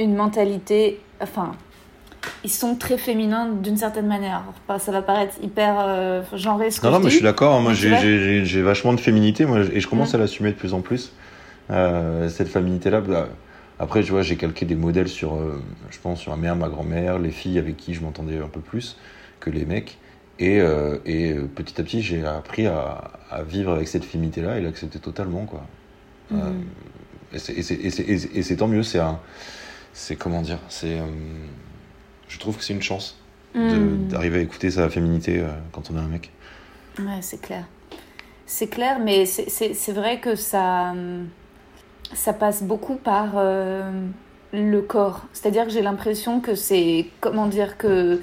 [0.00, 1.00] une mentalité.
[1.20, 1.52] Enfin,
[2.42, 4.42] ils sont très féminins d'une certaine manière.
[4.66, 7.54] Enfin, Ça va paraître hyper euh, genré ce que Non, non, mais je suis d'accord.
[7.54, 7.60] hein.
[7.60, 10.16] Moi, j'ai- vachement de féminité, moi, et je commence Mm.
[10.16, 11.12] à l'assumer de plus en plus.
[11.70, 13.00] Euh, cette féminité-là.
[13.00, 13.28] bah,
[13.78, 15.60] après, tu vois, j'ai calqué des modèles sur, euh,
[15.90, 18.60] je pense, sur ma mère, ma grand-mère, les filles avec qui je m'entendais un peu
[18.60, 18.96] plus
[19.40, 19.98] que les mecs.
[20.40, 24.58] Et, euh, et euh, petit à petit, j'ai appris à, à vivre avec cette féminité-là
[24.58, 25.62] et l'accepter totalement, quoi.
[26.32, 26.50] Euh,
[27.32, 28.82] et c'est- tant mieux.
[28.82, 31.04] C'est comment dire, c'est, euh,
[32.28, 33.16] je trouve que c'est une chance
[33.54, 34.08] Mhm.
[34.08, 36.32] d'arriver à écouter sa féminité quand on est un mec.
[36.98, 37.64] Ouais, c'est clair.
[38.46, 40.92] C'est clair, mais c'est- vrai que ça,
[42.12, 43.34] ça passe beaucoup par
[44.52, 45.22] le corps.
[45.32, 48.20] C'est-à-dire que j'ai l'impression que c'est, comment dire, que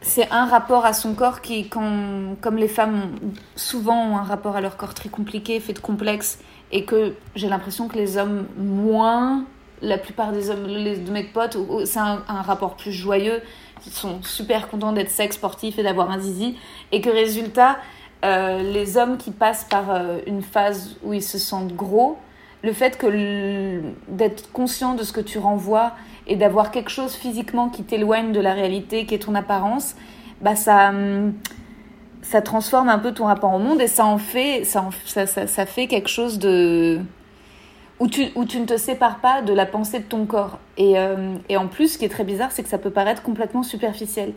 [0.00, 3.16] c'est un rapport à son corps qui, quand, comme les femmes
[3.56, 6.38] souvent ont un rapport à leur corps très compliqué, fait de complexe,
[6.70, 9.44] et que j'ai l'impression que les hommes moins,
[9.82, 13.40] la plupart des hommes, les, de mes potes, c'est un, un rapport plus joyeux,
[13.86, 16.56] ils sont super contents d'être sex sportifs et d'avoir un zizi,
[16.92, 17.78] et que résultat,
[18.24, 22.18] euh, les hommes qui passent par euh, une phase où ils se sentent gros,
[22.62, 25.92] le fait que d'être conscient de ce que tu renvoies
[26.28, 29.96] et d'avoir quelque chose physiquement qui t'éloigne de la réalité, qui est ton apparence,
[30.40, 31.34] bah ça, hum,
[32.22, 35.26] ça transforme un peu ton rapport au monde et ça en fait, ça, en- ça,
[35.26, 37.00] ça, ça fait quelque chose de
[38.00, 40.58] où tu, où tu ne te sépares pas de la pensée de ton corps.
[40.76, 43.22] Et, euh, et en plus, ce qui est très bizarre, c'est que ça peut paraître
[43.22, 44.34] complètement superficiel.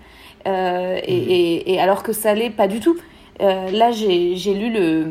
[0.47, 2.97] Euh, et, et- et alors que ça l'est pas du tout.
[3.41, 5.07] Euh, là, j'ai lu le,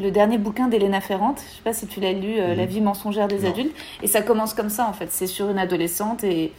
[0.00, 1.40] le dernier bouquin d'Elena Ferrante.
[1.50, 2.56] Je sais pas si tu l'as lu, euh, Mhm.
[2.56, 3.50] La vie mensongère des Non.
[3.50, 3.74] adultes.
[4.02, 5.10] Et ça commence comme ça, en fait.
[5.10, 6.52] C'est sur une adolescente et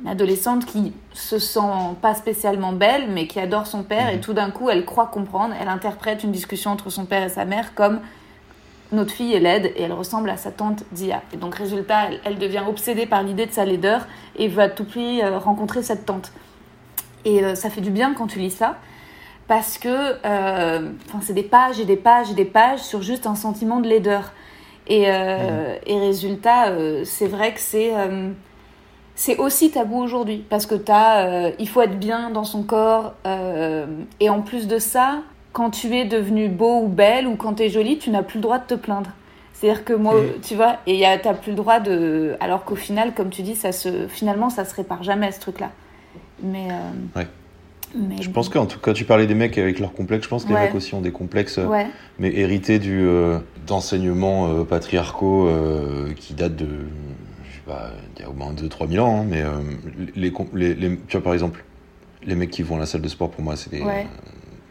[0.00, 1.60] une adolescente qui se sent
[2.00, 4.08] pas spécialement belle, mais qui adore son père.
[4.10, 4.20] Et Mhm.
[4.20, 5.54] tout d'un coup, elle croit comprendre.
[5.60, 8.00] Elle interprète une discussion entre son père et sa mère comme
[8.92, 11.22] notre fille est laide et elle ressemble à sa tante Dia.
[11.34, 14.06] Et donc, résultat, elle, elle devient obsédée par l'idée de sa laideur
[14.36, 16.32] et veut à tout prix euh, rencontrer cette tante.
[17.24, 18.76] Et euh, ça fait du bien quand tu lis ça,
[19.48, 20.90] parce que euh,
[21.22, 24.32] c'est des pages et des pages et des pages sur juste un sentiment de laideur.
[24.86, 28.30] Et, euh, et résultat, euh, c'est vrai que c'est euh,
[29.14, 33.14] c'est aussi tabou aujourd'hui, parce que euh, il faut être bien dans son corps,
[34.20, 37.64] et en plus de ça, quand tu es devenu beau ou belle, ou quand tu
[37.64, 39.10] es jolie, tu n'as plus le droit de te plaindre.
[39.52, 42.36] C'est-à-dire que moi, tu vois, et t'as plus le droit de.
[42.38, 45.70] Alors qu'au final, comme tu dis, ça se, finalement, ça se répare jamais ce truc-là.
[46.40, 46.68] Mais.
[47.16, 47.26] Ouais.
[47.94, 50.24] Mais Je pense qu'en tout cas, tu parlais des mecs avec leurs complexes.
[50.24, 51.86] Je pense que les mecs aussi ont des complexes, euh, Ouais.
[52.18, 58.22] mais hérités du euh, d'enseignements euh, patriarcaux euh, qui datent de, je sais bah, il
[58.22, 59.42] y a au moins 2-3 000 ans, hein, mais
[60.16, 61.64] les, les, les, tu vois, par exemple,
[62.24, 63.82] les mecs qui vont à la salle de sport, pour moi, c'est des,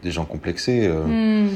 [0.02, 0.88] des gens complexés.
[0.88, 1.48] Hmm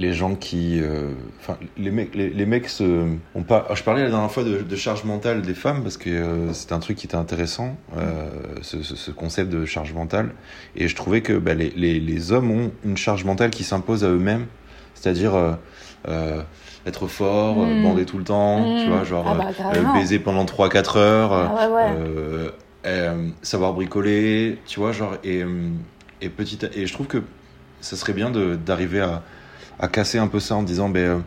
[0.00, 0.80] les gens qui.
[0.80, 3.68] Euh, enfin, les mecs, les, mecs se, ont pas.
[3.74, 6.78] je parlais la dernière fois de, charge mentale des femmes parce que euh, c'était un
[6.78, 8.26] truc qui était intéressant, euh,
[8.62, 10.30] ce, concept de charge mentale.
[10.74, 14.08] Et je trouvais que bah, les, les, hommes ont une charge mentale qui s'impose à
[14.08, 14.46] eux-mêmes,
[14.94, 15.58] c'est-à-dire
[16.86, 17.82] être fort, mm.
[17.82, 18.88] bander tout le temps, tu mm.
[18.88, 25.16] vois, genre ah bah, baiser pendant 3-4 heures, ah savoir bricoler, tu vois, genre.
[25.24, 25.44] Et,
[26.22, 27.22] et, petit, et je trouve que
[27.82, 29.22] ça serait bien d'arriver à
[29.80, 31.24] à casser un peu ça en disant ben,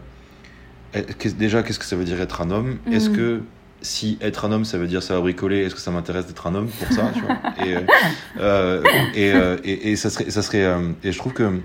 [0.95, 1.01] euh,
[1.37, 2.77] déjà qu'est-ce que ça veut dire être un homme?
[2.91, 3.15] Est-ce mm.
[3.15, 3.41] que
[3.81, 6.47] si être un homme ça veut dire ça va bricoler, est-ce que ça m'intéresse d'être
[6.47, 7.11] un homme pour ça?
[7.13, 7.37] Tu vois?
[7.65, 8.83] Et, euh,
[9.17, 10.65] euh, et, et, ça serait, ça serait
[11.03, 11.59] et je trouve que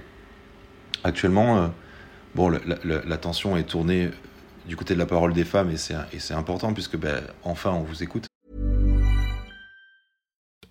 [1.05, 1.71] actuellement
[2.35, 2.51] bon
[2.85, 4.11] l'attention est tournée
[4.67, 8.03] du côté de la parole des femmes et c'est important puisque ben, enfin on vous
[8.03, 8.27] écoute.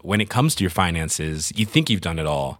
[0.03, 1.19] When it comes to your finances,
[1.55, 2.59] you think you've done it all.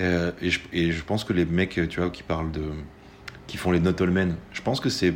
[0.00, 0.32] Euh,
[0.72, 2.62] et, je, pense que les mecs, tu vois, qui parlent de.
[3.46, 5.14] qui font les not all men, je pense que c'est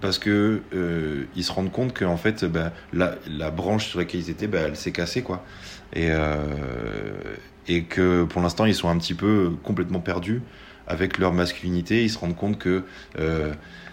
[0.00, 4.30] parce que euh, ils se rendent compte qu'en fait, bah, la, branche sur laquelle ils
[4.30, 5.44] étaient, bah, elle s'est cassée, quoi.
[5.92, 6.36] Et, euh,
[7.66, 10.42] et que pour l'instant, ils sont un petit peu complètement perdus
[10.86, 12.04] avec leur masculinité.
[12.04, 12.84] Ils se rendent compte que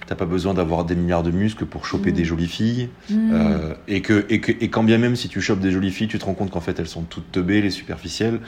[0.08, 2.16] t'as pas besoin d'avoir des milliards de muscles pour choper mm.
[2.16, 2.90] des jolies filles.
[3.10, 3.32] Mm.
[3.34, 6.08] Euh, et, que, et, que, et quand bien même si tu chopes des jolies filles,
[6.08, 8.40] tu te rends compte qu'en fait elles sont toutes teubées, les superficielles,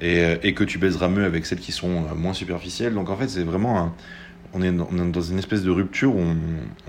[0.00, 2.94] et, euh, et que tu baiseras mieux avec celles qui sont euh, moins superficielles.
[2.94, 3.92] Donc en fait, c'est vraiment un,
[4.52, 6.20] on est, dans une espèce de rupture où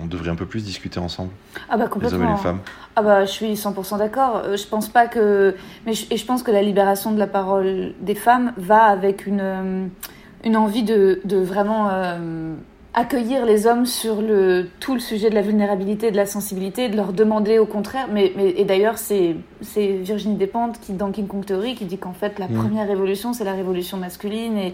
[0.02, 1.32] on, devrait un peu plus discuter ensemble.
[1.70, 2.18] Ah bah complètement.
[2.18, 2.60] Les hommes et les femmes.
[2.96, 4.44] Ah bah je suis 100% d'accord.
[4.56, 5.56] Je pense pas que.
[5.86, 9.26] Mais je, et je pense que la libération de la parole des femmes va avec
[9.26, 9.90] une,
[10.46, 11.90] une envie de, de vraiment
[12.94, 16.98] accueillir les hommes sur le, tout le sujet de la vulnérabilité, de la sensibilité, de
[16.98, 18.08] leur demander au contraire.
[18.12, 19.36] Mais, mais et d'ailleurs, c'est
[19.76, 22.54] Virginie Despentes qui, dans King Kong Theory, qui dit qu'en fait, la mm.
[22.54, 24.58] première révolution, c'est la révolution masculine.
[24.58, 24.74] Et,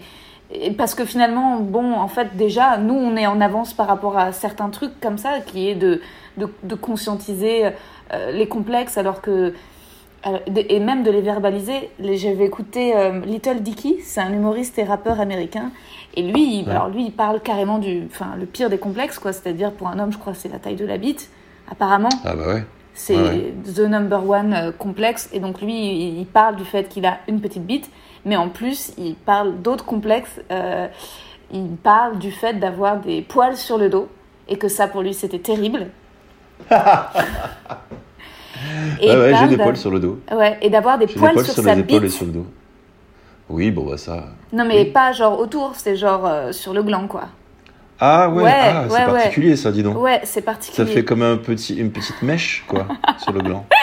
[0.52, 4.16] et, parce que finalement, bon, en fait, déjà, nous, on est en avance par rapport
[4.16, 6.00] à certains trucs comme ça, qui est de,
[6.38, 7.66] de, de conscientiser
[8.12, 9.52] euh, les complexes, alors que
[10.56, 11.90] et même de les verbaliser.
[11.98, 15.70] J'avais écouté euh, Little Dicky, c'est un humoriste et rappeur américain,
[16.16, 19.32] et lui, il, alors lui, il parle carrément du, enfin, le pire des complexes, quoi.
[19.32, 21.28] C'est-à-dire pour un homme, je crois, c'est la taille de la bite.
[21.70, 22.64] Apparemment, ah bah ouais.
[22.92, 25.30] c'est the number one euh, complexe.
[25.32, 27.90] Et donc lui, il, parle du fait qu'il a une petite bite,
[28.24, 30.40] mais en plus, il parle d'autres complexes.
[30.50, 30.88] Euh,
[31.52, 34.08] il parle du fait d'avoir des poils sur le dos
[34.46, 35.88] et que ça, pour lui, c'était terrible.
[39.00, 40.20] et ouais, j'ai des poils sur le dos.
[40.32, 42.02] Ouais, et d'avoir des poils, sur, sa bite.
[42.02, 42.46] Et sur le dos.
[43.48, 44.24] Oui, bon, bah ça.
[44.52, 47.24] Non, mais pas genre autour, c'est genre euh, sur le gland, quoi.
[48.00, 49.96] Ah ouais, ah, c'est particulier ça, dis donc.
[49.98, 50.86] Ouais, c'est particulier.
[50.86, 52.86] Ça fait comme un petit, une petite mèche, quoi,
[53.18, 53.66] sur le gland.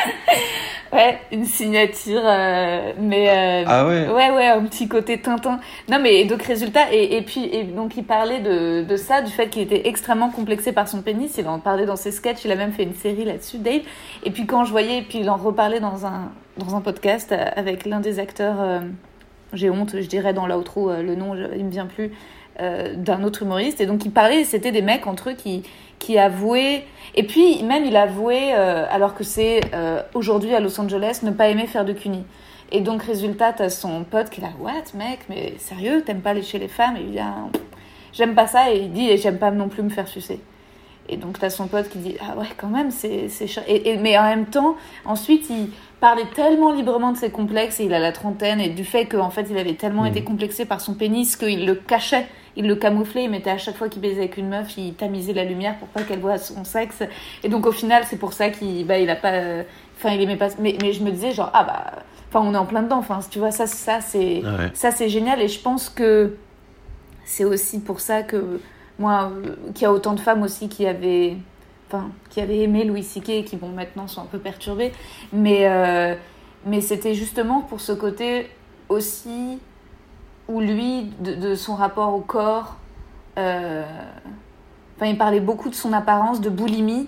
[0.94, 4.10] Ouais, une signature, euh, mais euh, ah ouais.
[4.10, 5.60] ouais, ouais, un petit côté Tintin.
[5.90, 9.32] Non, mais donc résultat, et, et puis et donc il parlait de, de ça, du
[9.32, 11.34] fait qu'il était extrêmement complexé par son pénis.
[11.38, 12.44] Il en parlait dans ses sketchs.
[12.44, 13.82] Il a même fait une série là-dessus, Dave.
[14.24, 17.86] Et puis quand je voyais, puis il en reparlait dans un dans un podcast avec
[17.86, 18.82] l'un des acteurs
[19.54, 22.12] j'ai honte, je dirais dans l'outro euh, le nom, il me vient plus,
[22.60, 23.82] euh, d'un autre humoriste.
[23.82, 25.64] Et donc il parlait, c'était des mecs entre eux qui,
[26.02, 26.84] qui avouaient,
[27.14, 29.62] et puis même il avouait, euh, alors que c'est
[30.16, 32.24] aujourd'hui à Los Angeles, ne pas aimer faire de cuni.
[32.72, 36.34] Et donc résultat, t'as son pote qui est là, what mec, mais sérieux, t'aimes pas
[36.34, 36.98] lécher les femmes?
[36.98, 37.50] Et il dit, ah,
[38.14, 40.40] j'aime pas ça, et il dit, et j'aime pas non plus me faire sucer.
[41.08, 43.28] Et donc t'as son pote qui dit, ah ouais, quand même, c'est...
[43.68, 47.86] Et, et, mais en même temps, ensuite, il parlait tellement librement de ses complexes, et
[47.86, 50.26] il a la trentaine, et du fait qu'en fait il avait tellement été mm.
[50.26, 53.90] complexé par son pénis qu'il le cachait, il le camouflait, il mettait à chaque fois
[53.90, 57.04] qu'il baisait avec une meuf, il tamisait la lumière pour pas qu'elle voie son sexe.
[57.44, 59.64] Et donc au final, c'est pour ça qu'il bah, il a pas.
[59.98, 60.50] Enfin, il aimait pas.
[60.60, 62.04] Mais, mais je me disais, genre, ah bah.
[62.34, 65.10] Enfin, on est en plein dedans, enfin, tu vois, ça, ça c'est ah ça c'est
[65.10, 66.38] génial, et je pense que
[67.26, 68.62] c'est aussi pour ça que
[69.00, 71.36] moi, euh, qu'il y a autant de femmes aussi qui avaient
[72.30, 73.30] qui avaient aimé Louis C.K.
[73.30, 74.92] et qui, bon, maintenant sont un peu perturbés.
[75.34, 76.16] Mais, euh,
[76.66, 78.50] mais c'était justement pour ce côté
[78.90, 79.60] aussi
[80.52, 82.78] où lui, de, son rapport au corps,
[83.38, 83.84] euh,
[84.98, 87.08] Enfin, il parlait beaucoup de son apparence, de boulimie,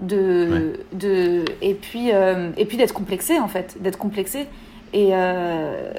[0.00, 4.48] de, de et puis euh, et puis d'être complexé en fait, d'être complexé.
[4.92, 5.92] Et euh,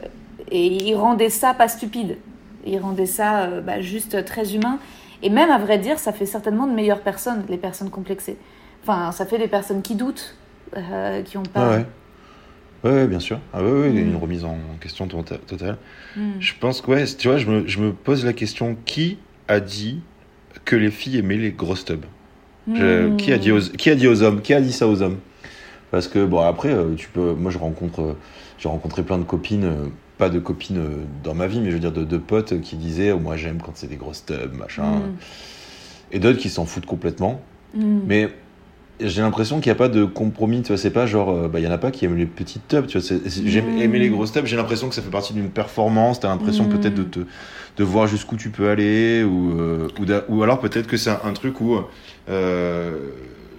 [0.50, 2.18] et il rendait ça pas stupide.
[2.66, 4.78] Il rendait ça bah, juste très humain.
[5.24, 8.38] Et même à vrai dire, ça fait certainement de meilleures personnes, les personnes complexées.
[8.84, 10.36] Enfin, ça fait des personnes qui doutent,
[11.24, 11.62] qui ont pas.
[11.62, 11.86] Ah ouais.
[12.84, 13.40] Ouais, ouais, bien sûr.
[13.54, 15.78] Ah ouais, une remise en question tota- totale.
[16.18, 16.22] Mm.
[16.40, 19.60] Je pense que, ouais, tu vois, je me, je me pose la question qui a
[19.60, 20.00] dit
[20.66, 22.06] que les filles aimaient les grosses tubs?
[22.74, 23.18] Je- Mm.
[23.18, 25.18] qui, a dit aux, qui a dit aux hommes Qui a dit ça aux hommes?
[25.92, 27.34] Parce que, bon, après, euh, tu peux.
[27.34, 28.02] Moi, je rencontre.
[28.02, 28.18] euh,
[28.58, 29.66] J'ai rencontré plein de copines.
[29.66, 29.86] euh,
[30.18, 30.80] pas de copines
[31.24, 33.60] dans ma vie, mais je veux dire de, de potes qui disaient oh, Moi, j'aime
[33.64, 34.84] quand c'est des grosses tubs, machin.
[35.00, 35.16] Mm.
[36.14, 37.42] Et d'autres qui s'en foutent complètement.
[37.76, 38.00] Mm.
[38.08, 38.30] Mais
[39.04, 41.60] j'ai l'impression qu'il n'y a pas de compromis, tu vois, c'est pas genre, euh, bah,
[41.60, 43.82] il y en a pas qui aiment les petites tubs, tu vois, j'aime Mm.
[43.82, 46.70] aimer les grosses tubs, j'ai l'impression que ça fait partie d'une performance, t'as l'impression Mm.
[46.70, 47.20] peut-être de te,
[47.78, 49.88] de voir jusqu'où tu peux aller, ou, euh,
[50.30, 51.78] ou, alors peut-être que c'est un, un truc où,
[52.30, 52.98] euh,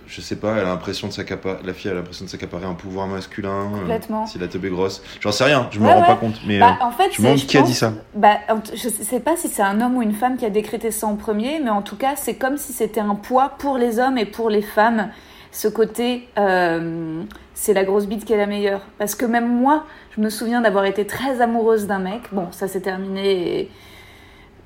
[0.06, 2.74] je sais pas, elle a l'impression de s'accaparer, la fille a l'impression de s'accaparer un
[2.74, 4.26] pouvoir masculin, euh, Complètement.
[4.26, 6.06] si la tub est grosse, j'en sais rien, je me Ouais, rends ouais.
[6.06, 7.94] pas compte, mais Bah, en fait, je me demande qui a dit ça.
[8.14, 8.36] Bah,
[8.74, 11.16] je sais pas si c'est un homme ou une femme qui a décrété ça en
[11.16, 14.26] premier, mais en tout cas, c'est comme si c'était un poids pour les hommes et
[14.26, 15.08] pour les femmes.
[15.52, 18.80] Ce côté, euh, c'est la grosse bite qui est la meilleure.
[18.98, 19.84] Parce que même moi,
[20.16, 22.22] je me souviens d'avoir été très amoureuse d'un mec.
[22.32, 23.70] Bon, ça s'est terminé.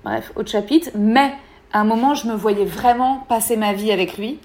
[0.05, 0.90] Bref, autre chapitre.
[0.94, 1.33] Mais
[1.72, 4.38] à un moment, je me voyais vraiment passer ma vie avec lui.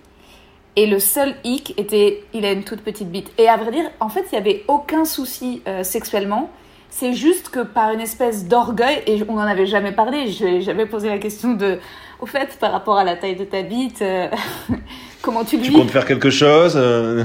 [0.76, 3.32] Et le seul hic était, il a une toute petite bite.
[3.38, 6.50] Et à vrai dire, en fait, il n'y avait aucun souci euh, sexuellement.
[6.90, 10.62] C'est juste que par une espèce d'orgueil, et on n'en avait jamais parlé, je n'ai
[10.62, 11.78] jamais posé la question de,
[12.20, 14.28] au fait, par rapport à la taille de ta bite, euh,
[15.22, 17.24] comment tu le Tu vis comptes faire quelque chose euh,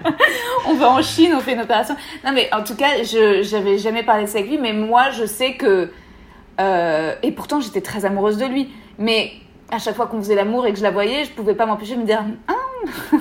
[0.68, 1.96] on va en Chine, on fait une opération.
[2.24, 5.10] Non, mais en tout cas, je j'avais jamais parlé de ça avec lui, mais moi,
[5.10, 5.90] je sais que.
[6.60, 8.68] euh, et pourtant, j'étais très amoureuse de lui.
[8.98, 9.32] Mais
[9.70, 11.94] à chaque fois qu'on faisait l'amour et que je la voyais, je pouvais pas m'empêcher
[11.96, 12.52] de me dire Ah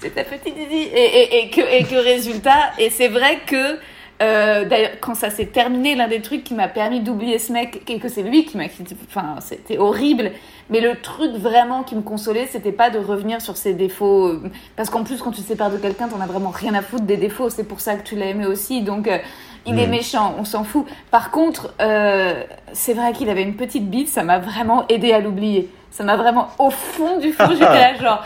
[0.00, 3.78] C'est ta petite Didi et, et, et, que, et que résultat, et c'est vrai que.
[4.22, 7.82] Euh, D'ailleurs, quand ça s'est terminé, l'un des trucs qui m'a permis d'oublier ce mec,
[7.90, 10.30] et que c'est lui qui m'a quitté, enfin, c'était horrible.
[10.70, 14.28] Mais le truc vraiment qui me consolait, c'était pas de revenir sur ses défauts.
[14.28, 14.42] euh,
[14.76, 17.04] Parce qu'en plus, quand tu te sépares de quelqu'un, t'en as vraiment rien à foutre
[17.04, 17.50] des défauts.
[17.50, 18.82] C'est pour ça que tu l'as aimé aussi.
[18.82, 19.18] Donc, euh,
[19.66, 19.90] il est Mhm.
[19.90, 20.86] méchant, on s'en fout.
[21.10, 25.20] Par contre, euh, c'est vrai qu'il avait une petite bite, ça m'a vraiment aidé à
[25.20, 25.68] l'oublier.
[25.90, 28.22] Ça m'a vraiment, au fond du fond, j'étais là, genre.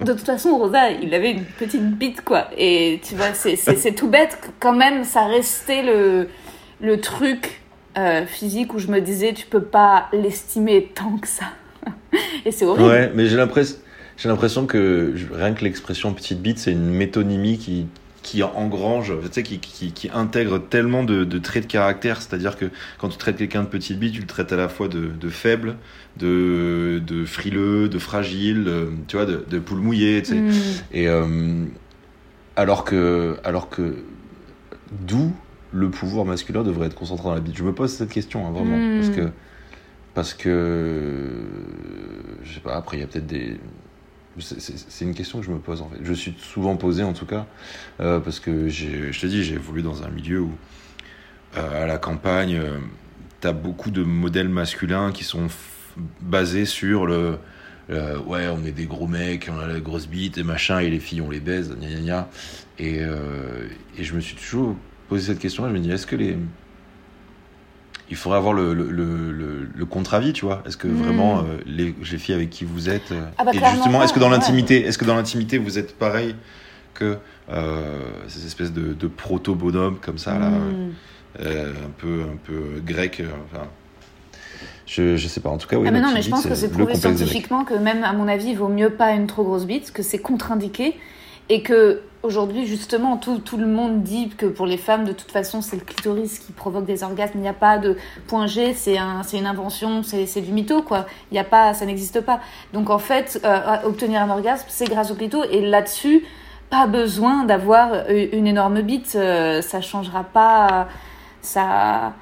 [0.00, 2.48] De toute façon, Rosa, il avait une petite bite, quoi.
[2.56, 4.38] Et tu vois, c'est- tout bête.
[4.60, 6.28] Quand même, ça restait le,
[6.80, 7.62] le truc
[7.96, 11.46] euh, physique où je me disais, tu peux pas l'estimer tant que ça.
[12.44, 12.88] Et c'est horrible.
[12.88, 13.76] Ouais, mais j'ai l'impression,
[14.16, 17.86] j'ai l'impression que rien que l'expression petite bite, c'est une métonymie qui,
[18.28, 22.20] qui engrange, tu sais, qui, qui, qui intègre tellement de, de traits de caractère.
[22.20, 22.66] C'est-à-dire que
[22.98, 25.28] quand tu traites quelqu'un de petite bite, tu le traites à la fois de, de
[25.30, 25.76] faible,
[26.18, 30.40] de, de frileux, de fragile, euh, tu vois, de, de poule mouillée, tu sais.
[30.40, 30.52] Mm.
[30.92, 31.64] Et euh,
[32.54, 33.94] alors que, alors que,
[35.06, 35.32] d'où
[35.72, 38.50] le pouvoir masculin devrait être concentré dans la bite Je me pose cette question, hein,
[38.50, 39.00] vraiment, Mm.
[39.00, 39.30] parce que,
[40.12, 41.30] parce que,
[42.42, 42.76] je sais pas.
[42.76, 43.56] Après, il y a peut-être des,
[44.40, 45.98] c'est- une question que je me pose en fait.
[46.02, 47.46] Je suis souvent posé en tout cas,
[48.00, 50.52] euh, parce que je te dis, j'ai évolué dans un milieu où,
[51.56, 52.60] euh, à la campagne,
[53.44, 55.46] as beaucoup de modèles masculins qui sont
[56.20, 57.38] basés sur le.
[57.90, 60.90] euh, ouais, on est des gros mecs, on a la grosse bite et machin, et
[60.90, 62.28] les filles on les baise, gna gna gna.
[62.78, 64.76] Et, euh, et je me suis toujours
[65.08, 66.36] posé cette question-là, je me dis, est-ce que les.
[68.10, 70.62] Il faudrait avoir le, le, le, le- contre-avis, tu vois.
[70.66, 70.94] Est-ce que Mm.
[71.02, 73.12] vraiment euh, les, les filles avec qui vous êtes.
[73.12, 75.96] euh, Ah bah, et justement, est-ce que dans l'intimité, est-ce que dans l'intimité vous êtes
[75.98, 76.34] pareil
[76.94, 77.18] que
[77.50, 80.92] euh, ces espèces de, de proto-bonhommes comme ça, là, Mm.
[81.40, 83.22] euh, un peu, un peu grec.
[83.52, 83.64] enfin,
[84.86, 85.50] je, je sais pas.
[85.50, 85.86] En tout cas, oui.
[85.88, 88.48] Ah mais non, mais je pense que c'est prouvé scientifiquement que même, à mon avis,
[88.50, 90.94] il vaut mieux pas une trop grosse bite, que c'est contre-indiqué,
[91.50, 95.30] et que aujourd'hui, justement, tout, tout le monde dit que pour les femmes, de toute
[95.30, 97.38] façon, c'est le clitoris qui provoque des orgasmes.
[97.38, 101.06] Il n'y a pas de point G, c'est un, une invention, c'est du mytho, quoi.
[101.30, 102.40] Il y a pas, ça n'existe pas.
[102.72, 106.24] Donc en fait, euh, obtenir un orgasme, c'est grâce au clito, et là-dessus,
[106.70, 110.88] pas besoin d'avoir une énorme bite, euh, ça changera pas,
[111.40, 112.12] ça.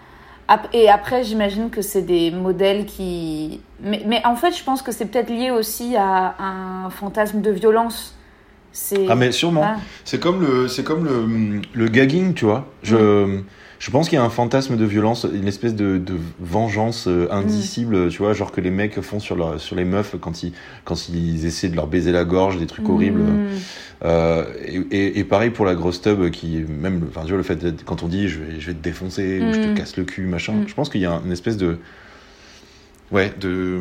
[0.73, 3.61] Et après, j'imagine que c'est des modèles qui.
[3.81, 7.51] Mais, mais en fait, je pense que c'est peut-être lié aussi à un fantasme de
[7.51, 8.16] violence.
[8.79, 9.07] C'est.
[9.09, 9.63] Ah mais sûrement.
[9.65, 9.77] Ah.
[10.05, 12.69] C'est comme le, c'est comme le, le gagging, tu vois.
[12.83, 13.39] Je,
[13.79, 17.27] je pense qu'il y a un fantasme de violence, une espèce de, de vengeance euh,
[17.31, 20.53] indicible, tu vois, genre que les mecs font sur, leur, sur les meufs quand ils,
[20.85, 23.21] quand ils essaient de leur baiser la gorge, des trucs horribles.
[23.23, 23.47] Mm.
[24.05, 27.43] Euh, et, et- et pareil pour la grosse tub qui, même, enfin, tu vois, le
[27.45, 29.75] fait quand on dit je vais, je vais te défoncer ou je te Mm.
[29.75, 30.69] casse le cul, machin, Mm.
[30.69, 31.79] je pense qu'il y a une espèce de.
[33.13, 33.81] Ouais, de,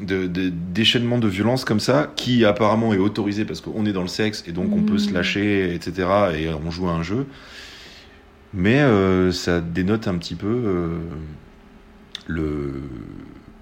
[0.00, 4.02] de, de- déchaînement de violence comme ça, qui apparemment est autorisé parce qu'on est dans
[4.02, 4.98] le sexe et donc on peut Mm.
[4.98, 6.08] se lâcher, etc.
[6.36, 7.26] Et on joue à un jeu.
[8.54, 10.98] Mais euh, ça dénote un petit peu euh,
[12.26, 12.72] le,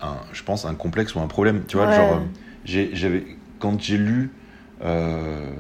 [0.03, 1.63] un, je pense, un complexe ou un problème.
[1.69, 1.93] Tu vois, Ouais.
[1.93, 2.19] genre, euh,
[2.65, 3.25] j'avais,
[3.59, 4.31] quand j'ai lu
[4.83, 5.51] euh,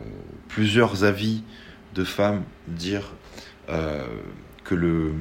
[0.49, 1.43] plusieurs avis
[1.95, 3.13] de femmes dire
[4.65, 5.13] que le,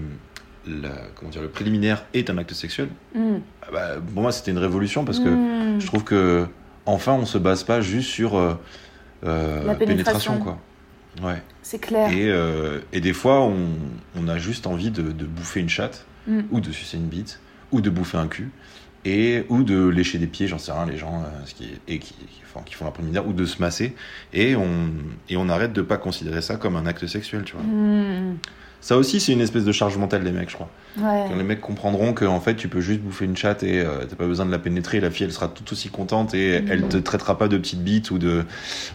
[0.82, 3.38] la- comment dire, le préliminaire est un acte sexuel, Mm.
[3.72, 5.80] bah, pour moi c'était une révolution parce que Mm.
[5.82, 6.48] je trouve que
[6.86, 8.54] enfin on se base pas juste sur euh,
[9.26, 10.38] euh, La pénétration.
[10.40, 10.58] quoi.
[11.24, 11.42] Ouais.
[11.64, 12.12] C'est clair.
[12.12, 13.56] Et, euh, et des fois on,
[14.18, 16.42] on a juste envie de, de bouffer une chatte Mm.
[16.52, 17.40] ou de sucer une bite
[17.72, 18.52] ou de bouffer un cul
[19.06, 21.98] et ou de lécher des pieds, j'en sais rien, les gens euh, ce qui, et
[22.00, 23.96] qui, qui font, qui font un préliminaire ou de se masser
[24.34, 24.90] et on
[25.30, 27.64] et on arrête de pas considérer ça comme un acte sexuel, tu vois.
[27.64, 28.38] Mm.
[28.82, 30.70] Ça aussi c'est une espèce de charge mentale des mecs, je crois.
[30.98, 31.26] Ouais.
[31.30, 34.06] Quand les mecs comprendront que en fait tu peux juste bouffer une chatte et euh,
[34.10, 36.84] t'as pas besoin de la pénétrer, la fille elle sera tout aussi contente et elle
[36.88, 38.46] te traitera pas de petite bite ou de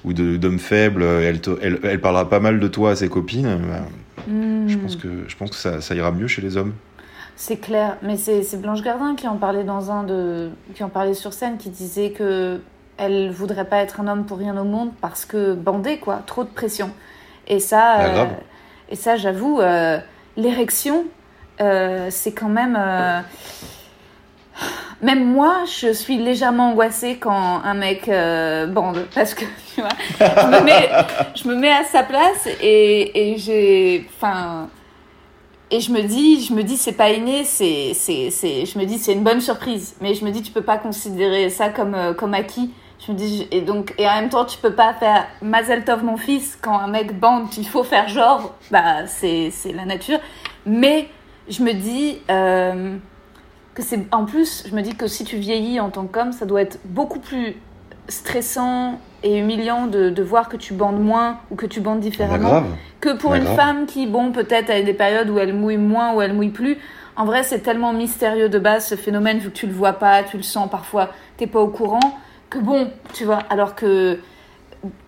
[0.05, 3.09] ou de d'homme faible, elle, te- elle elle parlera pas mal de toi à ses
[3.09, 3.59] copines.
[3.69, 3.81] bah,
[4.29, 4.69] Mm.
[4.69, 6.73] Je pense que je pense que ça, ça ira mieux chez les hommes.
[7.37, 10.89] C'est clair, mais c'est c'est Blanche Gardin qui en parlait dans un de qui en
[10.89, 12.61] parlait sur scène, qui disait que
[12.97, 16.45] elle voudrait pas être un homme pour rien au monde parce que bandé quoi, trop
[16.45, 16.91] de pression.
[17.49, 18.29] Et ça, Bah, euh, grave.
[18.91, 19.99] Et ça, j'avoue, euh,
[20.37, 21.05] l'érection,
[21.61, 22.77] euh, c'est quand même.
[22.79, 23.21] euh,
[25.03, 28.09] Même moi, je suis légèrement angoissée quand un mec
[28.73, 29.89] bande, parce que tu vois,
[30.21, 34.69] je me mets, à sa place et, et j'ai, enfin,
[35.71, 38.99] et je me dis, je me dis, c'est pas inné, c'est, c'est, je me dis,
[38.99, 39.97] c'est une bonne surprise.
[40.01, 42.71] Mais je me dis, tu peux pas considérer ça comme, comme acquis.
[43.13, 46.17] Me dis, et donc, et en même temps, tu peux pas faire Mazel Tov, mon
[46.17, 50.19] fils, quand un mec bande, il faut faire genre, bah, c'est, c'est la nature.
[50.67, 51.09] Mais
[51.49, 52.97] je me dis, euh,
[53.75, 56.47] que c'est, en plus, je me dis que si tu vieillis en tant qu'homme, ça
[56.47, 57.57] doit être beaucoup plus
[58.09, 62.05] stressant et humiliant de, de voir que tu bandes moins ou que tu bandes Bah,
[62.05, 62.63] différemment
[63.01, 63.57] que pour Ouais, une grave.
[63.57, 66.79] femme qui, bon, peut-être a des périodes où elle mouille moins ou elle mouille plus.
[67.17, 70.23] En vrai, c'est tellement mystérieux de base ce phénomène, vu que tu le vois pas,
[70.23, 72.01] tu le sens parfois, t'es pas au courant,
[72.55, 73.41] que bon, tu vois.
[73.51, 74.19] Alors que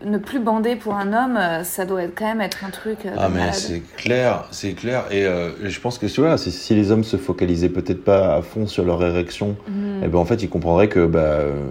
[0.04, 3.04] ne plus bander pour un homme, euh, ça doit être quand même être un truc.
[3.04, 5.04] euh, Ah mais c'est clair, c'est clair.
[5.10, 8.42] Et euh, je pense que voilà, si, si les hommes se focalisaient peut-être pas à
[8.42, 10.00] fond sur leur érection, Mhm.
[10.04, 11.66] eh ben en fait ils comprendraient que bah, euh,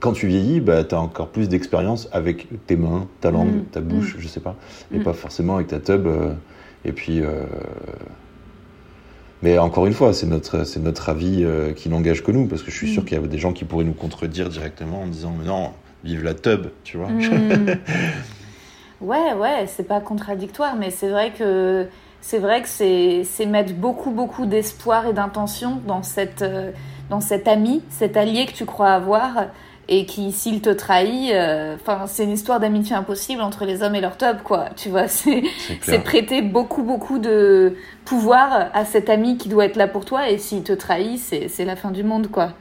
[0.00, 3.64] quand tu vieillis, bah, tu as encore plus d'expérience avec tes mains, ta langue, Mm.
[3.72, 4.54] ta bouche, je sais pas,
[4.94, 6.06] et pas forcément avec ta tub.
[6.06, 6.32] euh,
[6.84, 7.20] et puis,
[9.42, 12.62] mais encore une fois, c'est notre, c'est notre avis euh, qui n'engage que nous, parce
[12.62, 12.92] que je suis Mm.
[12.92, 15.72] sûr qu'il y a des gens qui pourraient nous contredire directement en disant mais non,
[16.04, 17.08] vive la tub, tu vois.
[17.08, 17.66] Hmm.
[19.00, 21.86] ouais, ouais, c'est pas contradictoire, mais c'est vrai que
[22.20, 26.72] c'est vrai que c'est c'est mettre beaucoup beaucoup d'espoir et d'intention dans cette euh,
[27.10, 29.46] dans cet ami, cet allié que tu crois avoir
[29.88, 31.76] et qui s'il te trahit, euh,
[32.06, 34.66] c'est une histoire d'amitié impossible entre les hommes et leur top quoi.
[34.76, 35.42] Tu vois, c'est
[36.04, 37.74] prêter beaucoup beaucoup de
[38.04, 41.64] pouvoir à cet ami qui doit être là pour toi et s'il te trahit, c'est
[41.64, 42.52] la fin du monde quoi.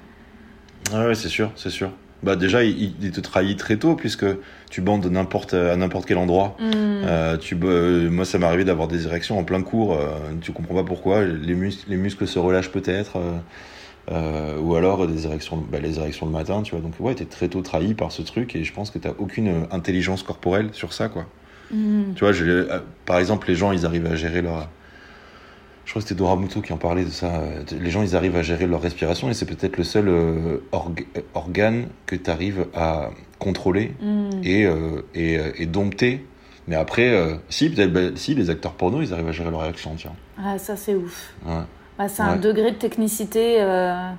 [0.93, 1.91] Ah ouais, c'est sûr, c'est sûr.
[2.23, 4.25] Bah déjà, il, il te trahit très tôt puisque
[4.71, 6.55] tu bandes n'importe à n'importe quel endroit.
[6.59, 6.73] Hmm.
[7.05, 9.99] Euh, tu, euh, moi, ça m'est arrivé d'avoir des érections en plein cours.
[10.41, 11.23] tu comprends pas pourquoi.
[11.25, 13.19] Les, mus- les muscles se relâchent peut-être.
[14.12, 16.82] Euh, ou alors des érections, bah, les érections le matin, tu vois.
[16.82, 19.47] Donc ouais, t'es très tôt trahi par ce truc et je pense que t'as aucune
[19.47, 21.26] euh, intelligence corporelle sur ça, quoi.
[21.72, 22.14] Hmm.
[22.16, 24.70] Tu vois, euh, par exemple, les gens, ils arrivent à gérer leur.
[25.86, 27.41] Je crois que c'était Dora Muto qui en parlait de ça.
[27.80, 31.05] Les gens, ils arrivent à gérer leur respiration et c'est peut-être le seul euh, org-
[31.34, 34.30] organe que tu arrives à contrôler Hmm.
[34.43, 34.66] et,
[35.16, 36.26] et, et dompter.
[36.68, 39.95] Mais après, si, peut-être, bah, si, les acteurs porno, ils arrivent à gérer leur réaction,
[39.97, 40.12] tiens.
[40.38, 41.34] Ah ça c'est ouf.
[41.45, 41.53] Ouais.
[41.97, 43.57] Bah, c'est un degré de technicité.
[43.61, 44.09] euh,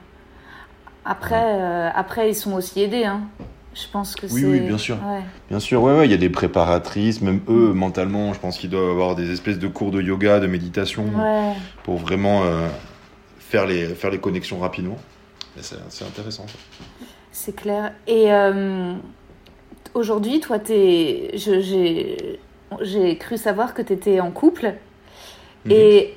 [1.04, 3.04] Après, euh, après, ils sont aussi aidés.
[3.04, 3.22] Hein.
[3.74, 4.46] Je pense que Oui, c'est.
[4.46, 4.96] oui, bien sûr.
[4.96, 5.22] Ouais.
[5.48, 8.70] Bien sûr, ouais, ouais, il y a des préparatrices, même eux, mentalement, je pense qu'ils
[8.70, 11.52] doivent avoir des espèces de cours de yoga, de méditation, Ouais.
[11.84, 12.66] pour vraiment euh,
[13.38, 14.96] faire, les, faire les connexions rapidement.
[15.56, 16.46] Mais C'est c'est intéressant.
[17.30, 17.92] C'est clair.
[18.08, 18.94] Et euh,
[19.94, 21.30] aujourd'hui, toi, t'es.
[21.34, 22.40] je- J'ai
[22.82, 24.74] j'ai cru savoir que tu étais en couple.
[25.64, 25.72] Mhm.
[25.72, 26.14] Et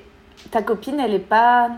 [0.49, 1.69] ta copine, elle est pas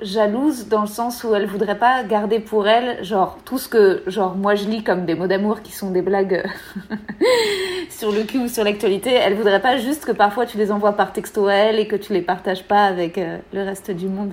[0.00, 4.02] jalouse dans le sens où elle voudrait pas garder pour elle genre tout ce que
[4.08, 6.42] genre moi je lis comme des mots d'amour qui sont des blagues
[7.88, 10.94] sur le cul ou sur l'actualité elle voudrait pas juste que parfois tu les envoies
[10.94, 14.08] par texto à elle et que tu les partages pas avec euh, le reste du
[14.08, 14.32] monde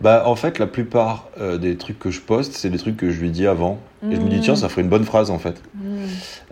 [0.00, 3.10] Bah, en fait, la plupart euh, des trucs que je poste, c'est des trucs que
[3.10, 3.78] je lui dis avant.
[4.10, 4.42] Et je me dis, Mhm.
[4.42, 5.62] tiens, ça ferait une bonne phrase, en fait.
[5.74, 6.04] Mm.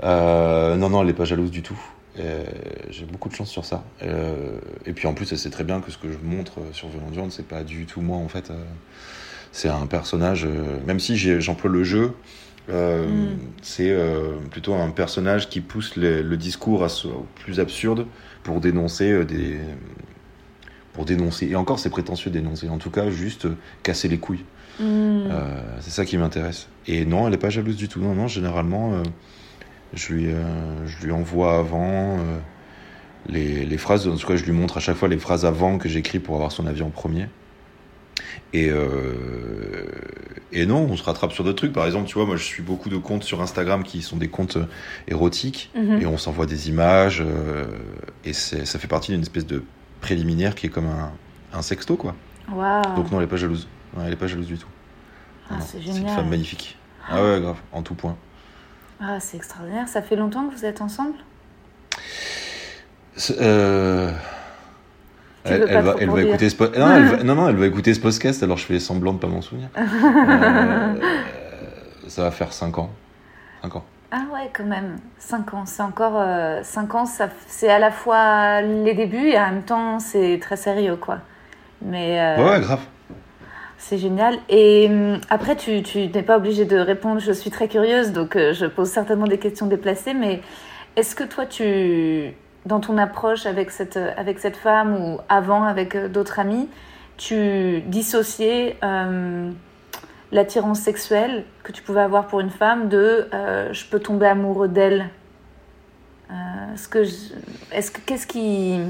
[0.04, 1.78] Euh, non, non, elle est pas jalouse du tout.
[2.18, 2.44] Euh,
[2.90, 3.84] j'ai beaucoup de chance sur ça.
[4.02, 6.88] Euh, et puis en plus, elle sait très bien que ce que je montre sur
[6.88, 8.50] Violent c'est pas du tout moi en fait.
[8.50, 8.64] Euh,
[9.52, 10.46] c'est un personnage,
[10.86, 12.12] même si j'emploie le jeu,
[12.68, 13.36] mm.
[13.62, 13.92] c'est
[14.48, 18.06] plutôt un personnage qui pousse le discours à au plus absurde
[18.44, 19.58] pour dénoncer des.
[20.92, 23.48] Pour dénoncer, et encore c'est prétentieux dénoncer, en tout cas juste
[23.82, 24.44] casser les couilles.
[24.78, 25.30] Mm.
[25.80, 26.68] c'est ça qui m'intéresse.
[26.86, 27.98] Et non, elle est pas jalouse du tout.
[27.98, 29.02] Non, non, généralement,
[29.94, 32.38] je lui, euh, je lui envoie avant euh,
[33.26, 35.78] les, les, phrases, en tout cas je lui montre à chaque fois les phrases avant
[35.78, 37.28] que j'écris pour avoir son avis en premier.
[38.52, 39.84] Et, euh,
[40.52, 41.72] et non, on se rattrape sur d'autres trucs.
[41.72, 44.28] Par exemple, tu vois, moi je suis beaucoup de comptes sur Instagram qui sont des
[44.28, 44.58] comptes
[45.06, 46.00] érotiques mhm.
[46.02, 47.24] et on s'envoie des images
[48.24, 49.62] et ça fait partie d'une espèce de
[50.00, 51.12] préliminaire qui est comme un,
[51.52, 52.14] un sexto, quoi.
[52.96, 53.68] Donc non, elle est pas jalouse.
[53.98, 54.68] elle est pas jalouse du tout.
[55.48, 56.76] Ah, c'est une femme magnifique.
[57.08, 58.16] Ah ouais, grave, en tout point.
[59.00, 59.88] Ah, c'est extraordinaire.
[59.88, 61.16] Ça fait longtemps que vous êtes ensemble?
[63.40, 64.10] Euh...
[65.44, 68.58] Elle, va, elle va écouter ce non, non, non, elle va écouter ce podcast, alors
[68.58, 69.68] je fais semblant de pas m'en souvenir.
[69.78, 70.94] euh,
[72.08, 72.90] ça va faire 5 ans.
[73.62, 73.84] 5 ans.
[74.12, 74.96] Ah ouais, quand même.
[75.18, 75.64] 5 ans.
[75.66, 76.12] C'est encore.
[76.12, 77.06] 5 euh, ans,
[77.46, 81.20] c'est à la fois les débuts et en même temps, c'est très sérieux, quoi.
[81.82, 82.20] Mais.
[82.20, 82.80] Euh, ouais, grave.
[83.80, 84.38] C'est génial.
[84.50, 87.18] Et hum, après, tu, tu n'es pas obligé de répondre.
[87.18, 90.12] Je suis très curieuse, donc euh, je pose certainement des questions déplacées.
[90.12, 90.42] Mais
[90.96, 92.34] est-ce que toi, tu,
[92.66, 96.68] dans ton approche avec cette, avec cette femme ou avant avec euh, d'autres amis,
[97.16, 99.50] tu dissociais euh,
[100.30, 103.28] l'attirance sexuelle que tu pouvais avoir pour une femme de
[103.72, 105.08] je peux tomber amoureux d'elle?
[106.90, 107.00] Que,
[107.72, 108.80] est-ce que qu'est-ce qui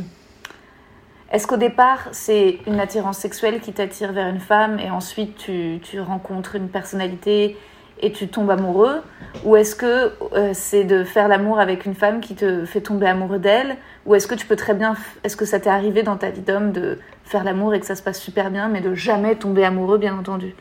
[1.31, 5.79] est-ce qu'au départ, c'est une attirance sexuelle qui t'attire vers une femme et ensuite tu,
[5.83, 7.57] tu, rencontres une personnalité
[8.03, 9.03] et tu tombes amoureux?
[9.45, 13.07] Ou est-ce que euh, c'est de faire l'amour avec une femme qui te fait tomber
[13.07, 13.77] amoureux d'elle?
[14.07, 14.97] Ou est-ce que tu peux très bien.
[15.23, 17.95] Est-ce que ça t'est arrivé dans ta vie d'homme de faire l'amour et que ça
[17.95, 20.55] se passe super bien, mais de jamais tomber amoureux, bien entendu?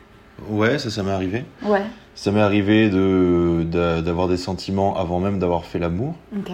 [0.48, 1.44] Ouais, ça, ça m'est arrivé.
[1.64, 1.82] Ouais.
[2.14, 6.14] Ça m'est arrivé d'avoir de, des sentiments avant même d'avoir fait l'amour.
[6.36, 6.52] Ok.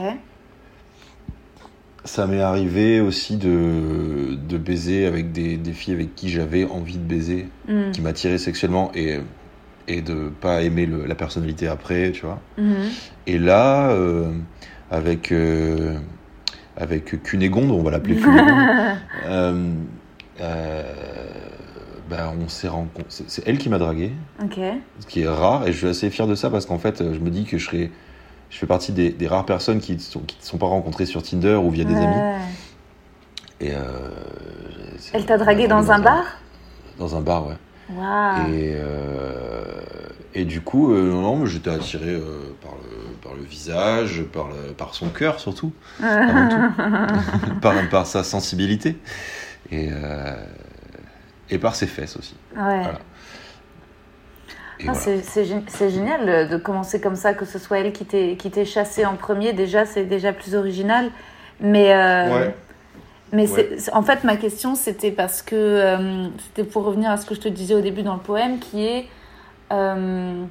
[2.06, 6.98] Ça m'est arrivé aussi de, de baiser avec des, des filles avec qui j'avais envie
[6.98, 7.90] de baiser, mm.
[7.90, 9.18] qui m'attiraient sexuellement et,
[9.88, 12.40] et de pas aimer le, la personnalité après, tu vois.
[12.58, 13.10] Mm-hmm.
[13.26, 14.30] Et là, euh,
[14.90, 15.98] avec, euh,
[16.76, 18.48] avec Cunégonde, on va l'appeler Cunégonde,
[19.26, 19.72] euh,
[20.40, 20.82] euh,
[22.08, 23.04] ben on s'est rencontrés.
[23.08, 24.12] C'est elle qui m'a dragué,
[25.00, 27.18] ce qui est rare, et je suis assez fier de ça parce qu'en fait, je
[27.18, 27.90] me dis que je serais
[28.50, 31.22] je fais partie des, des rares personnes qui ne sont, qui sont pas rencontrées sur
[31.22, 32.42] Tinder ou via des amis.
[33.60, 34.10] Et euh,
[35.12, 36.24] Elle t'a dragué dans, un, bar
[36.98, 37.56] Dans un bar, ouais.
[37.88, 38.52] Wow.
[38.52, 39.62] Et, euh,
[40.34, 44.72] et du coup, euh, non, j'étais attiré euh, par, le, par le visage, par, le,
[44.72, 45.72] par son cœur surtout,
[46.02, 47.54] avant tout.
[47.60, 48.98] par, par sa sensibilité.
[49.72, 49.88] Et,
[51.50, 52.36] et par ses fesses aussi.
[52.56, 52.82] Ouais.
[52.82, 53.00] Voilà.
[54.86, 59.16] Ah, c'est génial de commencer comme ça, que ce soit elle qui t'ait chassé en
[59.16, 59.52] premier.
[59.52, 61.10] Déjà, c'est déjà plus original.
[61.60, 62.50] Mais, euh,
[63.32, 63.46] mais
[63.92, 67.40] en fait, ma question, c'était parce que euh, c'était pour revenir à ce que je
[67.40, 69.06] te disais au début dans le poème, qui est
[69.72, 70.44] euh,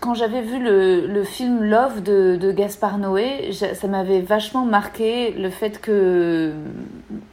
[0.00, 5.32] quand j'avais vu le, le, film Love de, de Gaspard Noé, ça m'avait vachement marqué
[5.32, 6.52] le fait que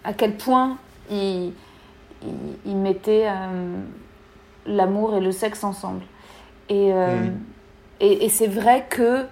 [0.04, 0.78] à quel point
[1.10, 1.54] il
[2.66, 3.78] il, mettait euh,
[4.66, 6.04] l'amour et le sexe ensemble.
[6.70, 7.40] Et, euh, mm.
[8.00, 9.26] et, et c'est vrai que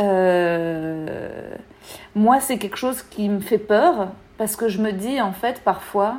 [0.00, 1.50] euh,
[2.14, 5.62] moi, c'est quelque chose qui me fait peur parce que je me dis, en fait,
[5.64, 6.18] parfois,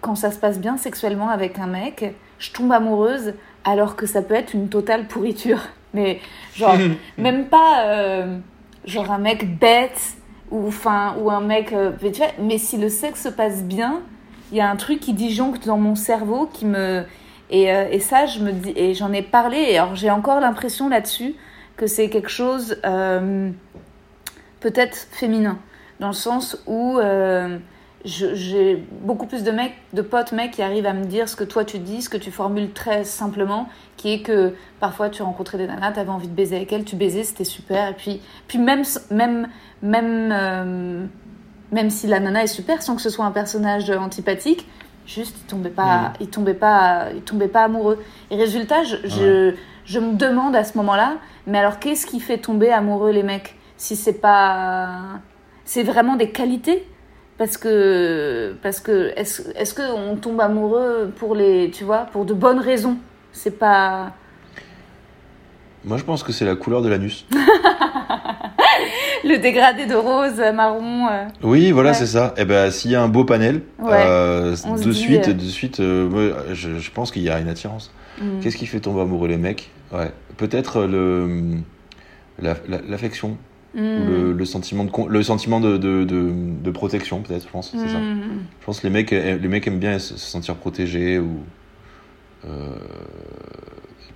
[0.00, 3.34] quand ça se passe bien sexuellement avec un mec, je tombe amoureuse
[3.64, 5.60] alors que ça peut être une totale pourriture.
[5.94, 6.20] Mais
[6.56, 6.76] genre,
[7.18, 8.26] même pas
[8.84, 10.16] genre un mec bête
[10.50, 11.72] ou, enfin, ou un mec.
[12.40, 14.02] mais si le sexe se passe bien,
[14.50, 17.04] il y a un truc qui disjoncte dans mon cerveau qui me
[17.50, 20.40] et, euh, et ça je me dis et j'en ai parlé et alors j'ai encore
[20.40, 21.34] l'impression là-dessus
[21.76, 23.50] que c'est quelque chose euh,
[24.60, 25.58] peut-être féminin
[26.00, 27.58] dans le sens où euh,
[28.04, 31.44] j'ai beaucoup plus de mecs, de potes mecs qui arrivent à me dire ce que
[31.44, 35.56] toi tu dis, ce que tu formules très simplement, qui est que parfois tu rencontrais
[35.56, 38.20] des nanas, tu avais envie de baiser avec elles, tu baisais, c'était super, et puis,
[38.46, 41.08] puis même, même
[41.72, 44.66] même si la nana est super, sans que ce soit un personnage antipathique,
[45.06, 46.12] juste il tombait pas, mm.
[46.20, 48.02] il tombait pas, il tombait pas amoureux.
[48.30, 49.54] Et résultat, je,
[49.84, 53.56] je, me demande à ce moment-là, mais alors qu'est-ce qui fait tomber amoureux les mecs?
[53.76, 55.20] Si c'est pas,
[55.64, 56.86] c'est vraiment des qualités?
[57.36, 62.24] Parce que parce que est-ce est-ce que on tombe amoureux pour les, tu vois, pour
[62.24, 62.96] de bonnes raisons?
[63.32, 64.12] C'est pas.
[65.84, 67.26] Moi, je pense que c'est la couleur de l'anus.
[69.24, 71.08] le dégradé de rose, marron.
[71.08, 71.24] euh.
[71.42, 71.94] Oui, voilà, Ouais.
[71.96, 72.34] c'est ça.
[72.36, 73.92] Et ben, s'il y a un beau panel, Ouais.
[73.92, 74.50] euh,
[74.82, 77.92] de suite, euh, de suite, euh, je, je pense qu'il y a une attirance.
[78.20, 78.40] Mm.
[78.40, 79.70] Qu'est-ce qui fait tomber amoureux les mecs?
[79.92, 81.56] Ouais, peut-être le
[82.40, 83.36] la- la- l'affection,
[83.74, 83.80] Mm.
[84.08, 86.30] le, le sentiment de le sentiment de, de, de,
[86.62, 87.44] de protection, peut-être.
[87.46, 87.98] Je pense, c'est ça.
[87.98, 88.22] Mm.
[88.60, 91.40] Je pense que les mecs, aiment- les mecs aiment bien se se sentir protégés ou
[92.46, 92.76] euh,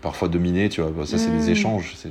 [0.03, 0.91] parfois dominés, tu vois.
[0.91, 1.53] Bah, ça, c'est des Mm.
[1.53, 1.95] échanges.
[1.97, 2.09] c'est-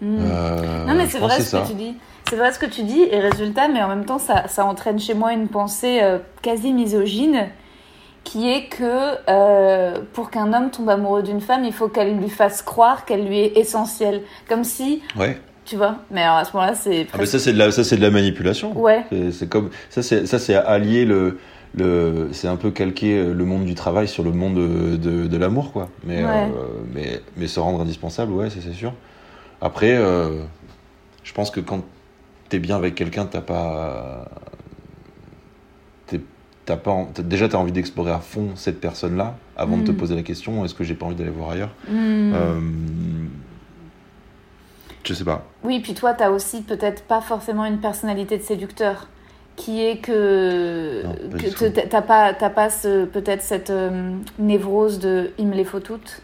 [0.00, 0.16] Mm.
[0.20, 1.60] euh, Non, mais c'est vrai ce ça.
[1.62, 1.94] que tu dis.
[2.30, 4.98] C'est vrai ce que tu dis, et résultat, mais en même temps, ça, ça entraîne
[5.00, 7.46] chez moi une pensée euh, quasi misogyne,
[8.22, 8.84] qui est que
[9.30, 13.26] euh, pour qu'un homme tombe amoureux d'une femme, il faut qu'elle lui fasse croire qu'elle
[13.26, 14.22] lui est essentielle.
[14.48, 15.40] Comme si, Ouais.
[15.64, 17.06] tu vois, mais alors à ce moment-là, c'est.
[17.12, 18.78] Ah, mais ça, c'est de la, ça, c'est de la manipulation.
[18.78, 19.04] Ouais.
[19.32, 21.38] C'est- comme ça, c'est ça, c'est allier le,
[22.32, 25.72] c'est un peu calquer le monde du travail sur le monde de, de, de l'amour,
[25.72, 25.88] quoi.
[26.04, 26.30] Mais, Ouais.
[26.56, 28.92] euh, mais, mais se rendre indispensable, ouais, c'est sûr.
[29.60, 30.42] Après, euh,
[31.24, 31.82] je pense que quand
[32.48, 34.24] t'es bien avec quelqu'un, t'as pas,
[36.86, 39.96] en- t'as- déjà t'as envie d'explorer à fond cette personne-là avant de te Mm.
[39.96, 41.70] poser la question, est-ce que j'ai pas envie d'aller voir ailleurs?
[41.88, 42.32] Mm.
[42.34, 42.60] Euh,
[45.04, 45.46] Je sais pas.
[45.64, 49.08] Oui, puis toi, t'as aussi peut-être pas forcément une personnalité de séducteur,
[49.58, 51.02] qui est que,
[51.58, 56.22] que t'as pas, pas ce- peut-être cette euh, névrose de il me les faut toutes.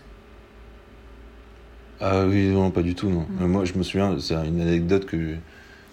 [2.01, 3.26] Ah oui, non, pas du tout, non.
[3.28, 3.43] Mm.
[3.43, 5.16] Euh, Moi, je me souviens, c'est une anecdote que,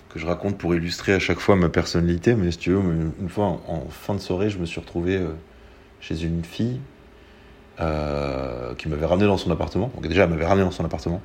[0.10, 2.82] que je raconte pour illustrer à chaque fois ma personnalité, mais si tu veux,
[3.20, 5.30] une fois, en, en fin de soirée, je me suis retrouvé euh,
[6.00, 6.80] chez une fille
[7.80, 9.92] euh, qui m'avait ramené dans son appartement.
[9.96, 11.22] Donc déjà, elle m'avait ramené dans son appartement.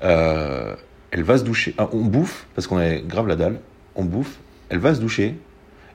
[0.00, 1.74] Elle va se doucher.
[1.76, 3.60] Ah, on bouffe, parce qu'on avait grave la dalle.
[3.96, 4.38] On bouffe,
[4.68, 5.34] elle va se doucher.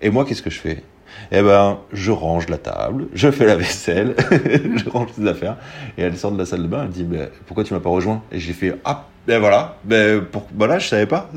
[0.05, 0.83] Et moi, qu'est-ce que je fais?
[1.31, 5.57] Eh ben, je range la table, je fais la vaisselle, je range les affaires.
[5.97, 7.89] Et elle sort de la salle de bain, elle dit ben, Pourquoi tu m'as pas
[7.89, 8.21] rejoint?
[8.31, 11.31] Et j'ai fait Ah, ben voilà, ben pour, voilà, je savais pas.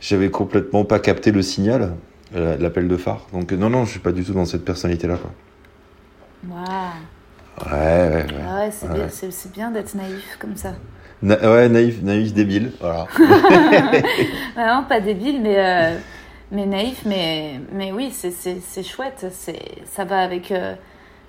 [0.00, 1.92] J'avais complètement pas capté le signal,
[2.34, 3.26] euh, l'appel de phare.
[3.34, 5.18] Donc, non, non, je suis pas du tout dans cette personnalité-là.
[6.48, 6.62] Waouh.
[7.66, 8.26] Ouais, ouais, ouais.
[8.48, 8.86] Ah ouais, c'est
[9.26, 9.50] Ouais.
[9.52, 10.72] bien, d'être naïf comme ça.
[11.22, 12.72] Na- ouais, naïf, naïf, débile.
[12.80, 13.06] Voilà.
[14.56, 15.98] Non, pas débile, mais, euh,
[16.50, 19.26] mais naïf, mais, mais oui, c'est- c'est c'est chouette.
[19.32, 20.74] c'est- Ça va, avec, euh,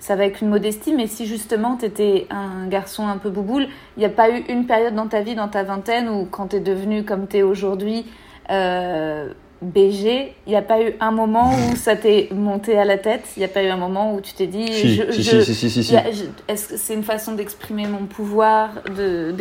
[0.00, 3.66] ça va avec une modestie, mais si justement tu étais un garçon un peu bouboule,
[3.96, 6.48] il n'y a pas eu une période dans ta vie, dans ta vingtaine, où quand
[6.48, 8.06] tu es devenu comme tu es aujourd'hui,
[8.50, 12.96] euh, BG, il n'y a pas eu un moment où ça t'est monté à la
[12.96, 15.22] tête, il n'y a pas eu un moment où tu t'es dit, si, je, si,
[15.24, 15.92] je- si, si, si,
[16.46, 19.32] est-ce que c'est une façon d'exprimer mon pouvoir, de,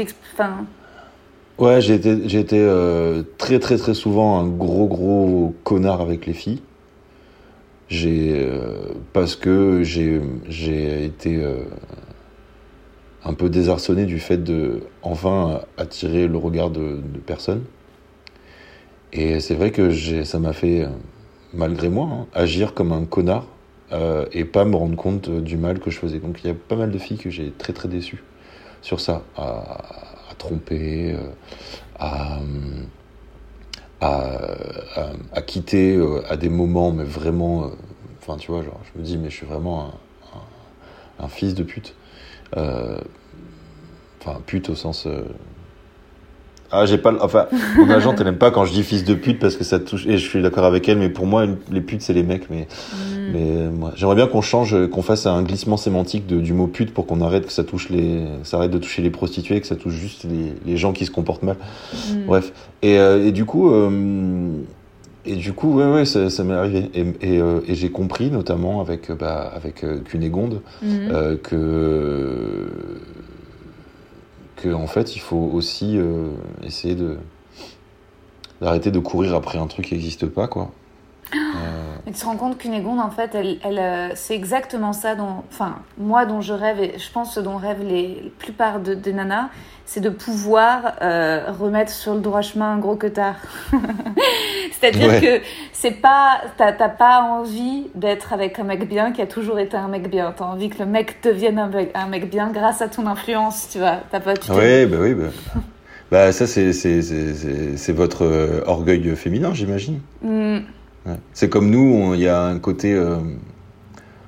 [1.60, 6.28] Ouais, j'ai été, j'ai été euh, très très très souvent un gros gros connard avec
[6.28, 6.62] les filles.
[7.90, 11.64] J'ai euh, parce que j'ai j'ai été euh,
[13.24, 17.64] un peu désarçonné du fait de enfin attirer le regard de, personnes.
[19.14, 20.86] Et c'est vrai que j'ai, ça m'a fait,
[21.54, 23.48] malgré moi, hein, agir comme un connard
[24.32, 26.20] et pas me rendre compte du mal que je faisais.
[26.20, 28.24] Donc il y a pas mal de filles que j'ai très très déçues
[28.82, 29.24] sur ça,
[30.38, 31.32] tromper, euh,
[32.00, 32.40] à,
[34.02, 34.12] à,
[34.96, 37.70] à- à quitter euh, à des moments, mais vraiment, euh,
[38.22, 39.94] enfin tu vois, genre je me dis, mais je suis vraiment un,
[40.38, 41.96] un- un fils de pute.
[42.58, 43.00] Euh,
[44.22, 45.08] Enfin, pute au sens.
[46.72, 47.14] Ah, j'ai pas.
[47.22, 47.48] Enfin,
[47.78, 50.06] mon agente, elle aime pas quand je dis fils de pute parce que ça touche.
[50.06, 52.50] Et je suis d'accord avec elle, mais pour moi, les putes, c'est les mecs.
[52.50, 53.32] Mais, hmm.
[53.34, 56.68] mais euh, moi, j'aimerais bien qu'on change, qu'on fasse un glissement sémantique de- du mot
[56.68, 58.26] pute pour qu'on arrête que ça touche les.
[58.44, 61.12] Ça arrête de toucher les prostituées, que ça touche juste les, les gens qui se
[61.12, 61.56] comportent mal.
[62.12, 62.26] hmm.
[62.28, 62.52] Bref.
[62.82, 63.72] Et, euh, et du coup.
[63.72, 64.50] euh,
[65.30, 66.90] et du coup, ouais, ouais, ça, ça m'est arrivé.
[66.94, 72.68] Et, et, euh, et j'ai compris, notamment avec, bah, avec Cunégonde, euh, que,
[74.58, 76.32] que en fait il faut aussi euh,
[76.64, 77.18] essayer de
[78.60, 80.72] d'arrêter de courir après un truc qui n'existe pas quoi.
[81.36, 85.16] Euh, Mais tu te rends compte qu'Unégonde, en fait, elle, elle, euh, c'est exactement ça
[85.16, 88.80] dont, enfin, moi dont je rêve, et je pense ce dont rêvent les, la plupart
[88.80, 89.50] de, des nanas,
[89.86, 93.36] c'est de pouvoir euh, remettre sur le droit chemin un gros cotard.
[94.80, 95.22] C'est-à-dire Ouais.
[95.22, 99.76] que c'est pas, t'as pas envie d'être avec un mec bien qui a toujours été
[99.78, 100.34] un mec bien.
[100.36, 103.70] T'as envie que le mec devienne un mec, un mec bien grâce à ton influence,
[103.72, 103.98] tu vois.
[104.12, 105.26] T'as pas, tu ouais, bah oui, bah,
[106.12, 110.00] bah ça c'est votre euh, orgueil féminin j'imagine.
[110.22, 110.60] Hmm,
[111.08, 111.16] Ouais.
[111.34, 113.18] C'est comme nous, il y a un côté euh,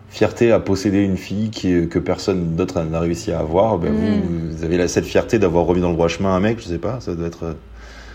[0.10, 3.78] fierté à posséder une fille qui, que personne d'autre n'a réussi à avoir.
[3.78, 4.22] Ben, Mm.
[4.22, 6.66] vous, vous avez la, cette fierté d'avoir remis dans le droit chemin un mec, je
[6.68, 7.56] sais pas, ça doit être,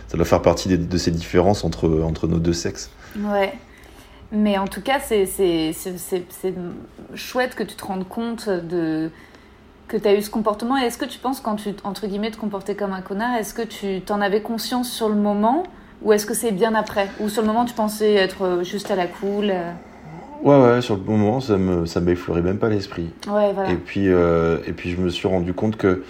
[0.08, 2.90] ça doit faire partie de ces différences entre, entre nos deux sexes.
[3.18, 3.52] Ouais.
[4.32, 5.24] Mais en tout cas, c'est
[7.14, 9.10] chouette que tu te rendes compte de
[9.86, 10.78] que tu as eu ce comportement.
[10.78, 13.52] Et est-ce que tu penses, quand tu, entre guillemets, te comportais comme un connard, est-ce
[13.52, 15.64] que tu t'en avais conscience sur le moment?
[16.04, 18.90] Ou est-ce que c'est bien après Ou sur le moment, tu pensais être euh, juste
[18.90, 19.72] à la cool euh
[20.42, 23.08] Ouais, ouais, sur le moment, ça me, ça m'effleurait même pas l'esprit.
[23.26, 23.70] Ouais, voilà.
[23.70, 26.04] Et puis, euh, et puis je me suis rendu compte que,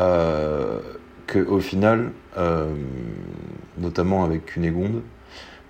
[0.00, 0.80] euh,
[1.28, 2.74] que au final, euh,
[3.78, 5.02] notamment avec Cunégonde,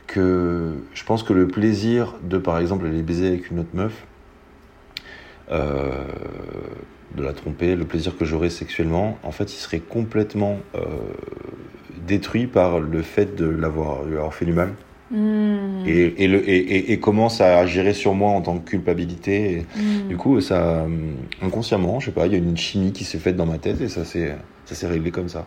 [0.06, 4.06] que je pense que le plaisir de, par exemple, aller baiser avec une autre meuf,
[5.50, 10.58] de la tromper, le plaisir que j'aurais sexuellement, en fait, il serait complètement
[12.06, 14.72] détruit par le fait de l'avoir avoir fait du mal.
[15.10, 15.84] Hmm.
[15.86, 19.66] Et, et, le, et, et, et commence à gérer sur moi en tant que culpabilité.
[19.76, 20.08] Hmm.
[20.08, 20.86] du coup, ça, euh,
[21.42, 23.80] inconsciemment, je sais pas, il y a une chimie qui s'est faite dans ma tête
[23.80, 24.34] et ça s'est,
[24.66, 25.46] ça s'est réglé comme ça.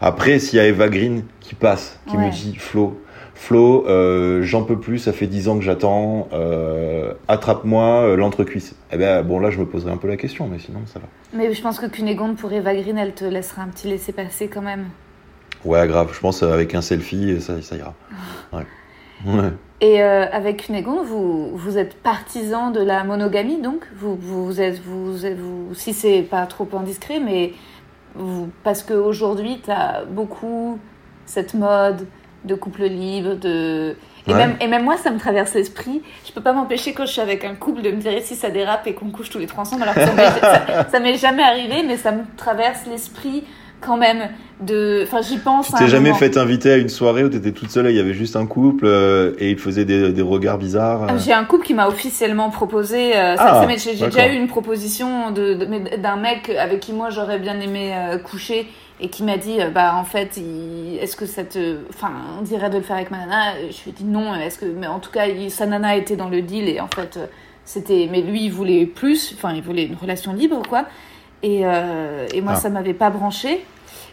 [0.00, 2.26] Après, s'il y a Eva Green qui passe, qui Ouais.
[2.26, 3.00] me dit Flo,
[3.34, 8.74] Flo, euh, j'en peux plus, ça fait 10 ans que j'attends, euh, attrape-moi euh, l'entrecuisse.
[8.92, 11.06] Eh ben, bon, là, je me poserai un peu la question, mais sinon, ça va.
[11.32, 14.60] Mais je pense que Cunégonde pour Eva Green, elle te laissera un petit laisser-passer quand
[14.62, 14.86] même.
[15.64, 17.94] Ouais, grave, je pense euh, avec un selfie, ça, ça ira.
[18.52, 18.66] Ouais.
[19.24, 19.50] Ouais.
[19.80, 23.84] Et euh, avec Cunégonde, vous, vous êtes partisan de la monogamie, donc?
[23.96, 27.52] Vous, vous êtes, vous, êtes- vous, si c'est pas trop indiscret, mais
[28.14, 30.78] vous, parce qu'aujourd'hui, tu as beaucoup
[31.26, 32.06] cette mode
[32.44, 33.96] de couple libre, de...
[34.26, 34.36] Et, Ouais.
[34.36, 36.00] même, et même moi, ça me traverse l'esprit.
[36.26, 38.50] Je peux pas m'empêcher quand je suis avec un couple de me dire si ça
[38.50, 39.82] dérape et qu'on couche tous les trois ensemble.
[39.82, 43.42] Alors que ça m'est jamais arrivé, mais ça me traverse l'esprit
[43.84, 44.28] quand même.
[44.60, 45.00] De...
[45.02, 45.66] Enfin, j'y pense.
[45.68, 46.18] Tu t'es jamais moment.
[46.20, 48.46] fait inviter à une soirée où t'étais toute seule, et il y avait juste un
[48.46, 51.02] couple euh, et ils faisaient des, des regards bizarres.
[51.02, 51.18] euh.
[51.18, 53.16] J'ai un couple qui m'a officiellement proposé.
[53.16, 57.38] euh, Ah, J'ai déjà eu une proposition de- de- d'un mec avec qui moi j'aurais
[57.40, 57.92] bien aimé
[58.24, 58.68] coucher
[59.00, 60.38] et qui m'a dit bah en fait
[61.00, 63.54] est-ce que ça te enfin on dirait de le faire avec ma nana?
[63.70, 66.14] Je lui ai dit non est-ce que mais en tout cas il- sa nana était
[66.14, 67.18] dans le deal et en fait
[67.64, 70.84] c'était mais lui il voulait plus enfin il voulait une relation libre quoi
[71.42, 72.60] et, euh, et moi Ah.
[72.60, 73.64] ça m'avait pas branché.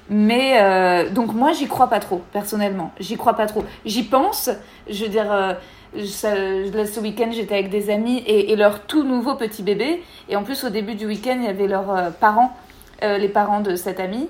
[0.09, 2.91] Mais euh, donc moi j'y crois pas trop personnellement.
[2.99, 3.63] J'y crois pas trop.
[3.86, 4.49] J'y pense.
[4.89, 5.53] Je veux dire euh,
[5.95, 9.61] je- ça- là, ce week-end j'étais avec des amis et, et leur tout nouveau petit
[9.61, 10.01] bébé.
[10.27, 12.55] Et en plus au début du week-end il y avait leurs parents
[13.01, 14.27] les parents de cette amie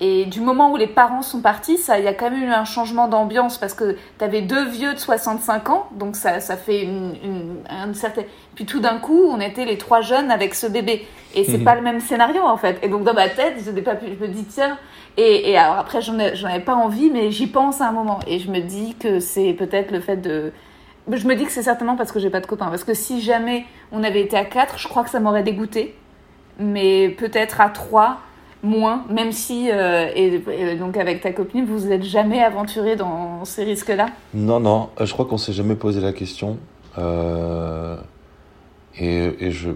[0.00, 2.52] et du moment où les parents sont partis, ça, il y a quand même eu
[2.52, 6.56] un changement d'ambiance parce que tu avais deux vieux de 65 ans, donc ça, ça
[6.56, 8.24] fait une, une, une certaine.
[8.54, 11.06] Puis tout d'un coup, on était les trois jeunes avec ce bébé.
[11.34, 11.64] Et c'est Mhm.
[11.64, 12.78] pas le même scénario en fait.
[12.82, 14.78] Et donc dans ma tête, je, pas pu, je me dis tiens.
[15.16, 17.92] Et, et alors après, j'en ai- j'en avais pas envie, mais j'y pense à un
[17.92, 18.20] moment.
[18.26, 20.52] Et je me dis que c'est peut-être le fait de.
[21.10, 22.66] Je me dis que c'est certainement parce que j'ai pas de copains.
[22.68, 25.94] Parce que si jamais on avait été à quatre, je crois que ça m'aurait dégoûté.
[26.58, 28.18] Mais peut-être à trois
[28.62, 32.96] moins, même si, euh, et, et donc avec ta copine, vous vous êtes jamais aventuré
[32.96, 34.06] dans ces risques-là?
[34.34, 36.58] Non, non, euh, je crois qu'on s'est jamais posé la question.
[36.98, 37.96] Euh,
[38.98, 39.70] et, et je.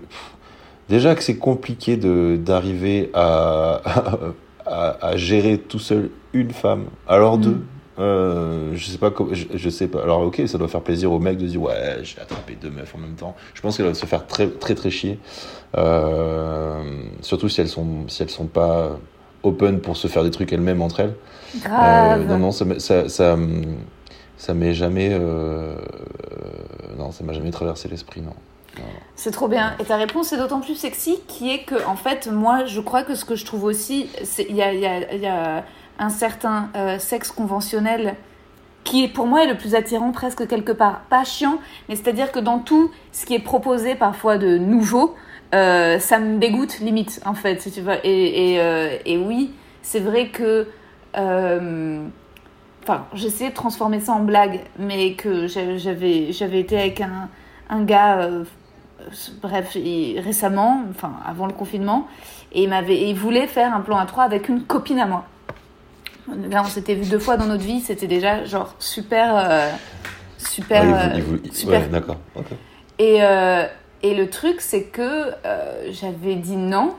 [0.88, 3.80] Déjà que c'est compliqué d'arriver à,
[4.66, 7.40] à, à gérer tout seul une femme, alors Mm.
[7.42, 7.64] deux.
[7.98, 10.02] Euh, je sais pas je, je sais pas.
[10.02, 12.92] Alors ok, ça doit faire plaisir au mec de dire ouais, j'ai attrapé deux meufs
[12.94, 13.36] en même temps.
[13.54, 15.18] Je pense qu'elle va se faire très très très chier.
[15.76, 16.82] Euh,
[17.20, 18.98] surtout si elles sont si elles sont pas
[19.42, 21.14] open pour se faire des trucs elles-mêmes entre elles.
[21.62, 22.22] Grave.
[22.22, 23.36] Euh, non, non, ça, m'est- ça, ça,
[24.38, 25.16] ça m'est jamais.
[26.98, 28.32] non, ça m'a jamais traversé l'esprit, non.
[29.14, 29.76] C'est trop bien.
[29.78, 33.04] Et ta réponse est d'autant plus sexy qui est que, en fait, moi, je crois
[33.04, 35.26] que ce que je trouve aussi, c'est il y a, il y, a, il y
[35.26, 35.64] a
[35.98, 38.16] un certain euh, sexe conventionnel
[38.82, 41.00] qui est pour moi est le plus attirant presque quelque part.
[41.08, 45.14] Pas chiant, mais c'est-à-dire que dans tout ce qui est proposé parfois de nouveau,
[45.54, 47.94] euh, ça me dégoûte limite en fait, si tu veux.
[48.04, 50.66] Et, et, euh, oui, c'est vrai que...
[52.82, 57.30] Enfin, j'essayais de transformer ça en blague, mais que j'avais- j'avais été avec un,
[57.70, 58.28] un gars,
[59.40, 59.76] bref,
[60.18, 62.06] récemment, enfin avant le confinement,
[62.52, 65.24] et il, m'avait, il voulait faire un plan à trois avec une copine à moi.
[66.28, 69.70] Là, on s'était vu deux fois dans notre vie, c'était déjà genre super, euh,
[70.38, 72.16] super, il il super ouais, d'accord.
[72.98, 73.66] et, euh,
[74.02, 76.94] et le truc, c'est que euh, j'avais dit non.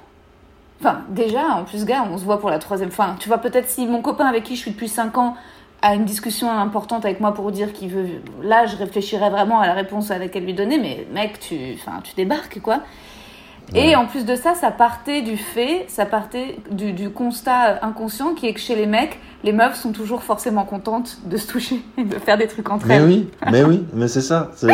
[0.79, 3.15] Enfin, déjà, en plus, gars, on se voit pour la troisième fois.
[3.19, 5.35] Tu vois, peut-être si mon copain avec qui je suis depuis 5 ans
[5.81, 8.07] a une discussion importante avec moi pour dire qu'il veut.
[8.43, 12.01] Là, je réfléchirais vraiment à la réponse à laquelle lui donner, mais mec, tu, enfin,
[12.03, 12.81] tu débarques, quoi.
[13.73, 18.33] Et en plus de ça, ça partait du fait, ça partait du, du constat inconscient
[18.33, 21.81] qui est que chez les mecs, les meufs sont toujours forcément contentes de se toucher
[21.97, 23.03] et de faire des trucs entre Mais elles.
[23.03, 24.51] oui, mais oui, mais c'est ça.
[24.59, 24.67] Tu,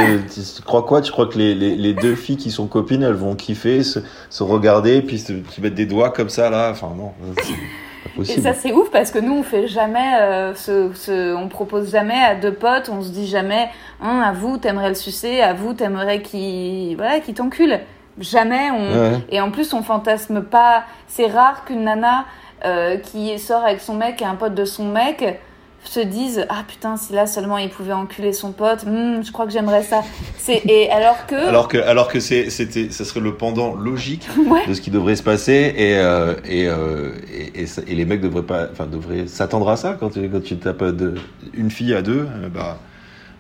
[0.56, 1.02] tu crois quoi?
[1.02, 4.00] Tu crois que les, les, les deux filles qui sont copines, elles vont kiffer, se,
[4.30, 6.70] se regarder, puis se, se mettre des doigts comme ça, là?
[6.72, 8.42] Enfin, non, c'est pas Et possible.
[8.44, 12.20] ça c'est ouf parce que nous on fait jamais euh, ce, ce- on propose jamais
[12.22, 13.70] à deux potes, on se dit jamais
[14.02, 17.80] hein, à vous t'aimerais le sucer, à vous t'aimerais qu'il voilà qu'il t'encule.
[18.20, 19.20] Jamais on Ouais.
[19.30, 20.84] et en plus on fantasme pas.
[21.08, 22.26] C'est rare qu'une nana
[22.66, 25.40] euh, qui sort avec son mec et un pote de son mec
[25.84, 29.48] se disent ah putain si là seulement il pouvait enculer son pote hmm, je crois
[29.48, 30.04] que j'aimerais ça
[30.38, 34.28] c'est et alors que alors que alors que c'est c'était ça serait le pendant logique
[34.48, 34.68] Ouais.
[34.68, 38.22] de ce qui devrait se passer et euh, et, euh, et, et et les mecs
[38.22, 41.16] devraient pas enfin devraient s'attendre à ça quand tu quand tu tapes de,
[41.56, 42.78] une fille à deux bah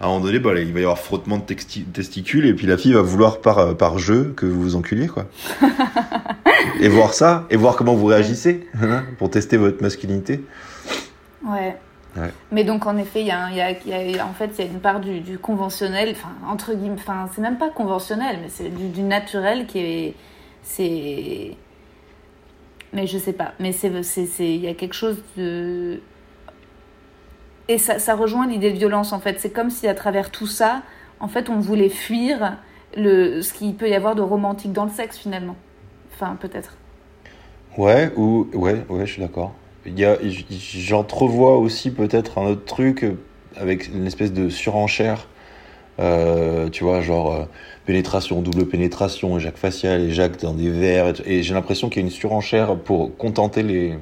[0.01, 1.43] à un moment donné bah, il va y avoir frottement de
[1.93, 5.27] testicules et puis la fille va vouloir par par jeu que vous vous enculiez quoi
[6.81, 10.43] et voir ça et voir comment vous réagissez hein, pour tester votre masculinité
[11.47, 11.75] Ouais.
[12.17, 12.29] Ouais.
[12.51, 14.33] Mais donc en effet, il y a, un- il y a- il y a- en
[14.33, 17.57] fait, il y a une part du, du conventionnel, enfin entre guillemets, enfin c'est même
[17.57, 20.15] pas conventionnel, mais c'est du, du naturel qui est,
[20.61, 21.55] c'est,
[22.93, 23.87] mais je sais pas, mais c'est,
[24.39, 26.01] il y a quelque chose de,
[27.67, 29.39] et ça, ça rejoint l'idée de violence en fait.
[29.39, 30.81] C'est comme si à travers tout ça,
[31.19, 32.57] en fait, on voulait fuir
[32.97, 35.55] le, ce qu'il peut y avoir de romantique dans le sexe finalement.
[36.13, 36.75] Enfin peut-être.
[37.77, 39.53] Ouais, ou ouais, ouais, je suis d'accord.
[40.49, 43.17] J'entrevois aussi peut-être un autre truc euh,
[43.55, 45.27] avec une espèce de surenchère.
[45.99, 47.45] Euh, tu vois, genre euh,
[47.85, 51.13] pénétration, double pénétration, éjac facial, éjac dans des verres.
[51.25, 53.97] Et j'ai l'impression qu'il y a une surenchère pour contenter les,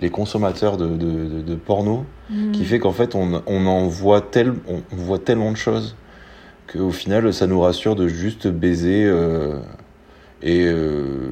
[0.00, 2.04] les consommateurs de, de, porno,
[2.52, 5.96] qui fait qu'en fait on, on en voit, tel, on, on voit tellement de choses
[6.70, 9.04] qu'au final ça nous rassure de juste baiser.
[9.06, 9.58] euh,
[10.42, 11.30] et, euh,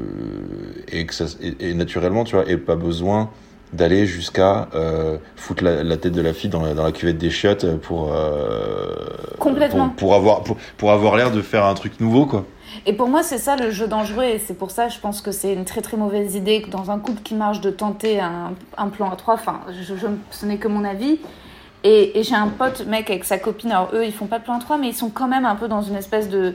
[0.90, 3.28] et, que ça, et, et naturellement, tu vois, et pas besoin
[3.74, 7.18] d'aller jusqu'à euh, foutre la, la tête de la fille dans la, dans la cuvette
[7.18, 8.14] des chiottes pour,
[9.38, 9.88] Complètement.
[9.88, 12.46] pour, pour avoir, pour, pour avoir l'air de faire un truc nouveau, quoi.
[12.86, 15.32] Et pour moi, c'est ça le jeu dangereux, et c'est pour ça, je pense que
[15.32, 18.52] c'est une très très mauvaise idée que dans un couple qui marche de tenter un,
[18.76, 19.34] un plan à trois.
[19.34, 21.18] Enfin, je, je- ce n'est que mon avis.
[21.86, 23.70] Et, et j'ai un pote, mec, avec sa copine.
[23.70, 25.54] Alors eux, ils font pas de plan à trois, mais ils sont quand même un
[25.56, 26.54] peu dans une espèce de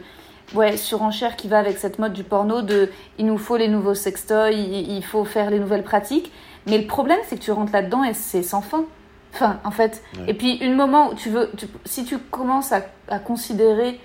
[0.55, 2.89] ouais surenchère qui va avec cette mode du porno de
[3.19, 6.31] il nous faut les nouveaux sextoys, il, il faut faire les nouvelles pratiques.
[6.65, 8.85] Mais le problème, c'est que tu rentres là-dedans et c'est sans fin.
[9.35, 10.01] Enfin, en fait.
[10.17, 10.31] Ouais.
[10.31, 13.99] Et puis, une moment où tu veux, tu- si tu commences à, à considérer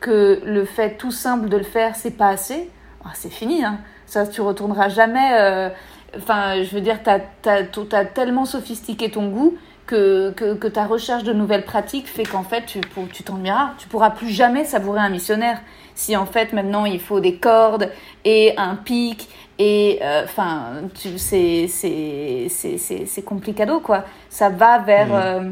[0.00, 2.70] que le fait tout simple de le faire, c'est pas assez,
[3.04, 3.64] ah, c'est fini.
[3.64, 3.78] Hein.
[4.06, 5.30] Ça, tu retourneras jamais.
[5.34, 5.68] euh,
[6.16, 11.22] Enfin, je veux dire, t'as as, tellement sophistiqué ton goût que, que, que ta recherche
[11.22, 13.74] de nouvelles pratiques fait qu'en fait, tu, pour- tu t'ennuieras.
[13.78, 15.60] Tu pourras plus jamais savourer un missionnaire.
[15.94, 17.90] Si en fait, maintenant, il faut des cordes
[18.24, 19.28] et un pic
[19.60, 20.62] et euh, enfin,
[21.00, 24.04] tu c'est c'est c'est c'est c'est complicado quoi.
[24.30, 25.06] Ça va vers.
[25.08, 25.14] Mhm.
[25.14, 25.50] euh,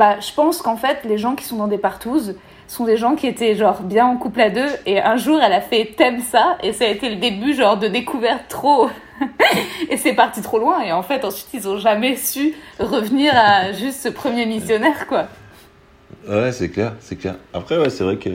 [0.00, 2.34] bah, je pense qu'en fait, les gens qui sont dans des partouzes
[2.68, 5.52] sont des gens qui étaient genre bien en couple à deux et un jour elle
[5.52, 6.58] a fait t'aimes ça?
[6.62, 8.88] Et ça a été le début genre de découverte trop
[9.90, 13.72] et c'est parti trop loin et en fait ensuite ils ont jamais su revenir à
[13.72, 15.28] juste ce premier missionnaire quoi.
[16.28, 17.36] Ouais, c'est clair, c'est clair.
[17.54, 18.30] Après, ouais, c'est vrai que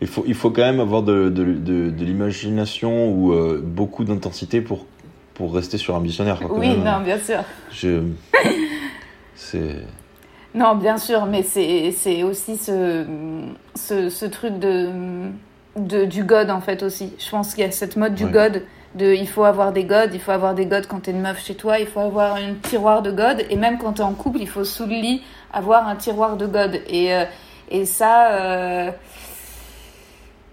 [0.00, 4.04] il faut, il faut quand même avoir de, de, de, de l'imagination ou euh, beaucoup
[4.04, 4.86] d'intensité pour,
[5.34, 6.38] pour rester sur un missionnaire.
[6.38, 6.84] quoi, Oui, même.
[6.84, 7.40] non, bien sûr.
[7.72, 8.02] Je...
[9.34, 9.76] C'est...
[10.58, 13.04] Non, bien sûr, mais c'est aussi ce,
[13.76, 14.90] ce, ce truc de,
[15.76, 17.12] de, du God, en fait, aussi.
[17.18, 18.32] Je pense qu'il y a cette mode du Ouais.
[18.32, 18.62] God,
[18.96, 21.44] de il faut avoir des gods, il faut avoir des gods quand t'es une meuf
[21.44, 24.38] chez toi, il faut avoir un tiroir de God, et même quand t'es en couple,
[24.40, 26.80] il faut sous le lit avoir un tiroir de God.
[26.88, 27.24] Et, euh,
[27.70, 28.32] et ça...
[28.32, 28.90] euh,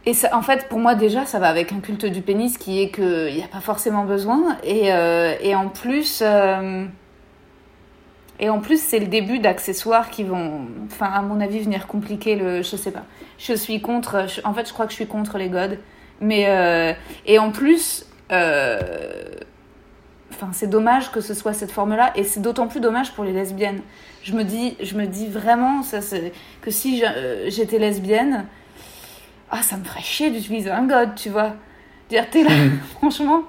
[0.05, 2.79] et ça, en fait, pour moi, déjà, ça va avec un culte du pénis qui
[2.81, 4.57] est qu'il n'y a pas forcément besoin.
[4.63, 6.21] Et, euh, et en plus...
[8.39, 12.35] et en plus, c'est le début d'accessoires qui vont, enfin, à mon avis, venir compliquer
[12.35, 12.61] le.
[12.61, 13.03] Je sais pas.
[13.37, 14.27] Je suis contre.
[14.27, 15.79] je- en fait, je crois que je suis contre les godes.
[16.21, 16.45] Mais.
[16.47, 16.93] euh,
[17.25, 18.05] et en plus.
[18.31, 18.79] euh,
[20.31, 22.11] Enfin, c'est dommage que ce soit cette forme-là.
[22.15, 23.79] Et c'est d'autant plus dommage pour les lesbiennes.
[24.21, 25.99] Je me dis, je me dis vraiment ça,
[26.61, 28.45] que si euh, j'étais lesbienne.
[29.49, 31.53] Ah, ça me ferait chier d'utiliser un god, tu vois.
[32.09, 32.49] Dire, t'es là,
[32.97, 33.43] franchement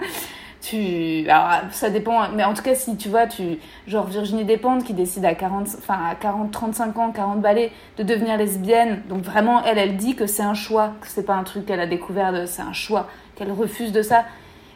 [0.68, 4.84] tu alors ça dépend mais en tout cas si tu vois tu genre Virginie Despentes
[4.84, 9.22] qui décide à 40 enfin à 40 35 ans 40 balais de devenir lesbienne donc
[9.22, 11.86] vraiment elle elle dit que c'est un choix que c'est pas un truc qu'elle a
[11.86, 13.06] découvert de- c'est un choix
[13.36, 14.24] qu'elle refuse de ça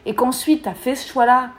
[0.06, 1.50] et qu'ensuite t'as fait ce choix là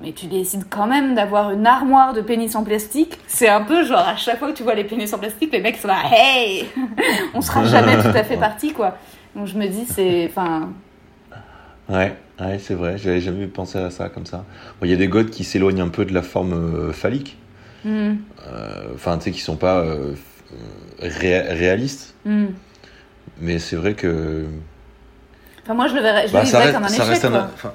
[0.00, 3.82] mais tu décides quand même d'avoir une armoire de pénis en plastique c'est un peu
[3.82, 6.02] genre à chaque fois que tu vois les pénis en plastique les mecs sont là
[6.12, 6.66] hey!
[7.34, 8.96] On sera jamais tout à fait parti quoi.
[9.34, 10.68] Donc je me dis c'est enfin
[11.88, 14.38] Ouais, ouais c'est vrai, j'avais jamais pensé à ça comme ça.
[14.80, 17.36] Bon, Il y a des godes qui s'éloignent un peu de la forme euh, phallique,
[17.84, 18.14] hmm,
[18.46, 20.14] Euh, enfin, tu sais, qui sont pas euh,
[21.00, 22.46] ré- réalistes, hmm.
[23.40, 24.46] mais c'est vrai que...
[25.62, 27.24] Enfin, moi, je le verrais, je Bah, le ça reste, comme un ça échec, reste
[27.24, 27.72] un- enfin,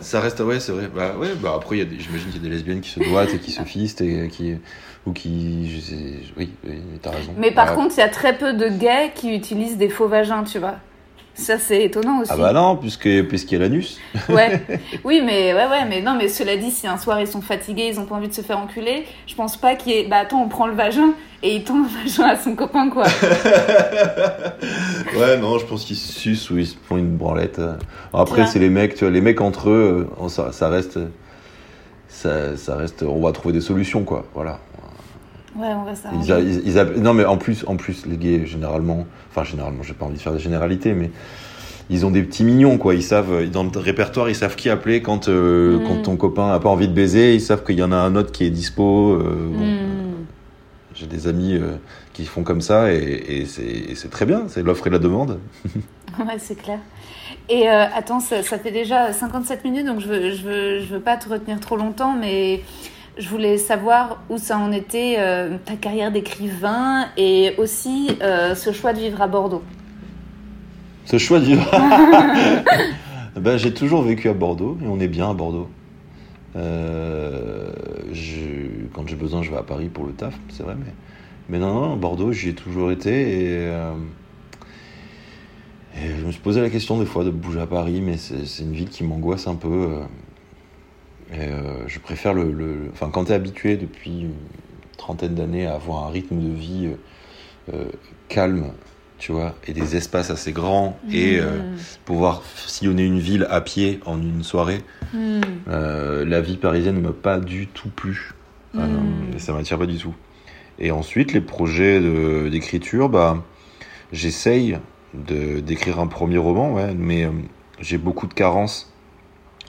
[0.00, 0.88] ça reste, ouais, c'est vrai.
[0.94, 3.38] Bah, ouais, bah après, des- j'imagine qu'il y a des lesbiennes qui se doigtent et
[3.38, 4.56] qui se fistent et qui,
[5.06, 7.32] ou qui, je sais, oui, oui t'as raison.
[7.38, 10.08] Mais par Bah, contre, il y a très peu de gays qui utilisent des faux
[10.08, 10.76] vagins, tu vois.
[11.34, 12.30] Ça, c'est étonnant aussi.
[12.34, 13.98] Ah bah non, puisque, puisqu'il y a l'anus.
[14.28, 14.60] Ouais.
[15.04, 17.86] Oui, mais ouais, ouais, mais non, mais cela dit, si un soir ils sont fatigués,
[17.88, 20.06] ils ont pas envie de se faire enculer, je pense pas qu'il y ait.
[20.06, 23.04] Bah attends, on prend le vagin et il tend le vagin à son copain, quoi.
[25.18, 27.60] ouais, non, je pense qu'ils se sucent ou ils se font une branlette.
[28.12, 28.46] Après, Ouais.
[28.46, 30.98] c'est les mecs, tu vois, les mecs entre eux, euh, ça, ça reste.
[32.08, 33.02] Ça, ça reste.
[33.02, 34.24] On va trouver des solutions, quoi.
[34.34, 34.58] Voilà.
[35.56, 36.60] Ouais, on va Ils, s'arranger.
[36.96, 40.16] ils- non, mais en plus, en plus, les gays, généralement, enfin, généralement, j'ai pas envie
[40.16, 41.10] de faire des généralités, mais
[41.90, 42.94] ils ont des petits mignons, quoi.
[42.94, 45.84] Ils savent, dans le répertoire, ils savent qui appeler quand, euh, Mm.
[45.88, 47.34] quand ton copain a pas envie de baiser.
[47.34, 49.12] Ils savent qu'il y en a un autre qui est dispo.
[49.14, 49.58] euh, bon.
[49.64, 50.24] Hmm.
[50.94, 51.76] J'ai des amis euh,
[52.12, 54.44] qui font comme ça et, et c'est très bien.
[54.48, 55.40] C'est l'offre et la demande.
[56.18, 56.80] Ouais, c'est clair.
[57.48, 60.94] Et euh, attends, ça, ça fait déjà 57 minutes, donc je veux, je, veux, je
[60.94, 62.62] veux pas te retenir trop longtemps, mais
[63.18, 68.72] je voulais savoir où ça en était, euh, ta carrière d'écrivain et aussi euh, ce
[68.72, 69.62] choix de vivre à Bordeaux.
[71.04, 71.70] Ce choix de vivre.
[73.36, 75.68] ben, j'ai toujours vécu à Bordeaux et on est bien à Bordeaux.
[76.56, 77.72] Euh,
[78.92, 80.92] quand j'ai besoin, je vais à Paris pour le taf, c'est vrai, mais,
[81.48, 83.66] mais non, non, Bordeaux, j'y ai toujours été et,
[85.96, 88.62] et je me suis posé la question des fois de bouger à Paris, mais c'est
[88.62, 90.00] une ville qui m'angoisse un peu.
[91.32, 94.36] Euh, et euh, je préfère le, le- Enfin, quand tu es habitué depuis une
[94.98, 96.96] trentaine d'années à avoir un rythme de vie euh,
[97.74, 97.90] euh,
[98.28, 98.74] calme,
[99.18, 101.84] tu vois, et des espaces assez grands, et euh, Hmm.
[102.04, 104.84] pouvoir sillonner une ville à pied en une soirée,
[105.68, 108.32] euh, la vie parisienne ne m'a pas du tout plu.
[108.78, 109.34] Euh, Mm.
[109.34, 110.14] et ça m'attire pas du tout.
[110.78, 112.00] Et ensuite, les projets
[112.50, 113.46] d'écriture, bah,
[114.12, 114.78] j'essaye
[115.14, 117.28] d'écrire un premier roman, ouais, mais
[117.80, 118.89] j'ai beaucoup de carences.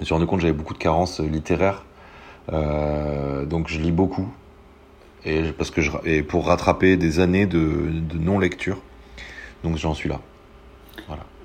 [0.02, 1.84] Je me suis rendu compte que j'avais beaucoup de carences littéraires.
[2.52, 4.28] Euh, donc je lis beaucoup.
[5.26, 8.82] Et, parce que je, et pour rattraper des années de, de non-lecture.
[9.64, 10.20] Donc j'en suis là.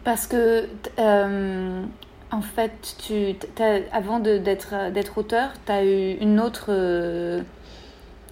[0.05, 1.83] Parce que, euh,
[2.31, 3.35] en fait, tu,
[3.93, 6.69] avant d'être auteur, tu as eu une autre.
[6.71, 7.43] euh,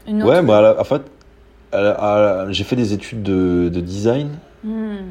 [0.09, 0.33] une autre...
[0.41, 1.03] Ouais, bah, la- en fait,
[2.51, 4.39] j'ai fait des études de, de design.
[4.63, 5.11] Hmm.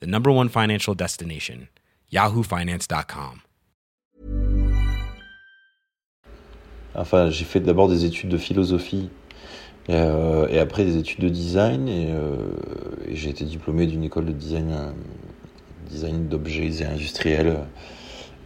[0.00, 1.68] the number one financial destination,
[2.12, 3.40] yahoofinance.com.
[6.94, 9.10] Enfin, j'ai fait d'abord des études de philosophie
[9.90, 11.86] euh, et après des études de design.
[11.88, 12.36] Et, euh,
[13.06, 14.90] et j'ai été diplômé d'une école de design, euh,
[15.88, 17.58] design d'objets et industriels.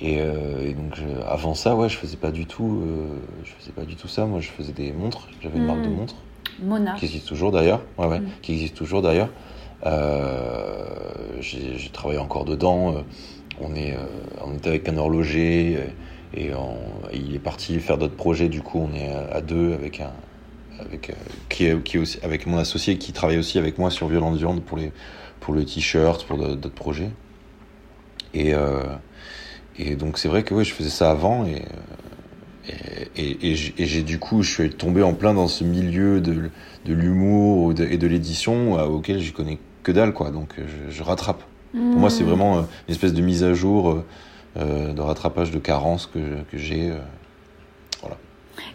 [0.00, 3.06] Et, euh, et donc, je- avant ça, ouais, je faisais pas du tout, euh,
[3.44, 4.26] je faisais pas du tout ça.
[4.26, 5.28] Moi, je faisais des montres.
[5.40, 5.92] J'avais une marque de Mm.
[5.94, 6.16] montres
[6.62, 6.94] Mona.
[6.96, 7.80] qui existe toujours d'ailleurs.
[7.96, 8.28] Ouais, ouais, Mm.
[8.42, 9.30] qui existe toujours d'ailleurs.
[9.86, 10.86] Euh,
[11.40, 12.96] j'ai travaillé encore dedans.
[12.96, 13.00] Euh,
[13.60, 13.98] On est, euh,
[14.44, 15.78] on était avec un horloger
[16.36, 16.50] et
[17.12, 18.48] il est parti faire d'autres projets.
[18.48, 20.12] Du coup, on est à deux avec un,
[20.80, 21.12] avec
[21.48, 21.68] qui
[22.22, 24.92] avec mon associé qui travaille aussi avec moi sur Violente Viande pour les
[25.38, 27.10] pour le t-shirt, pour d'autres projets.
[28.34, 28.52] Et
[29.78, 31.62] et donc c'est vrai que oui, je faisais ça avant et
[33.16, 36.50] et, j'ai- du coup, je suis tombé en plein dans ce milieu de,
[36.86, 40.30] de l'humour et de l'édition auquel je connais que dalle, quoi.
[40.30, 41.42] Donc euh, je, je rattrape.
[41.72, 44.02] Pour moi, c'est vraiment euh, une espèce de mise à jour,
[44.56, 46.18] euh, de rattrapage de carences que,
[46.50, 46.90] que j'ai.
[46.90, 46.98] euh.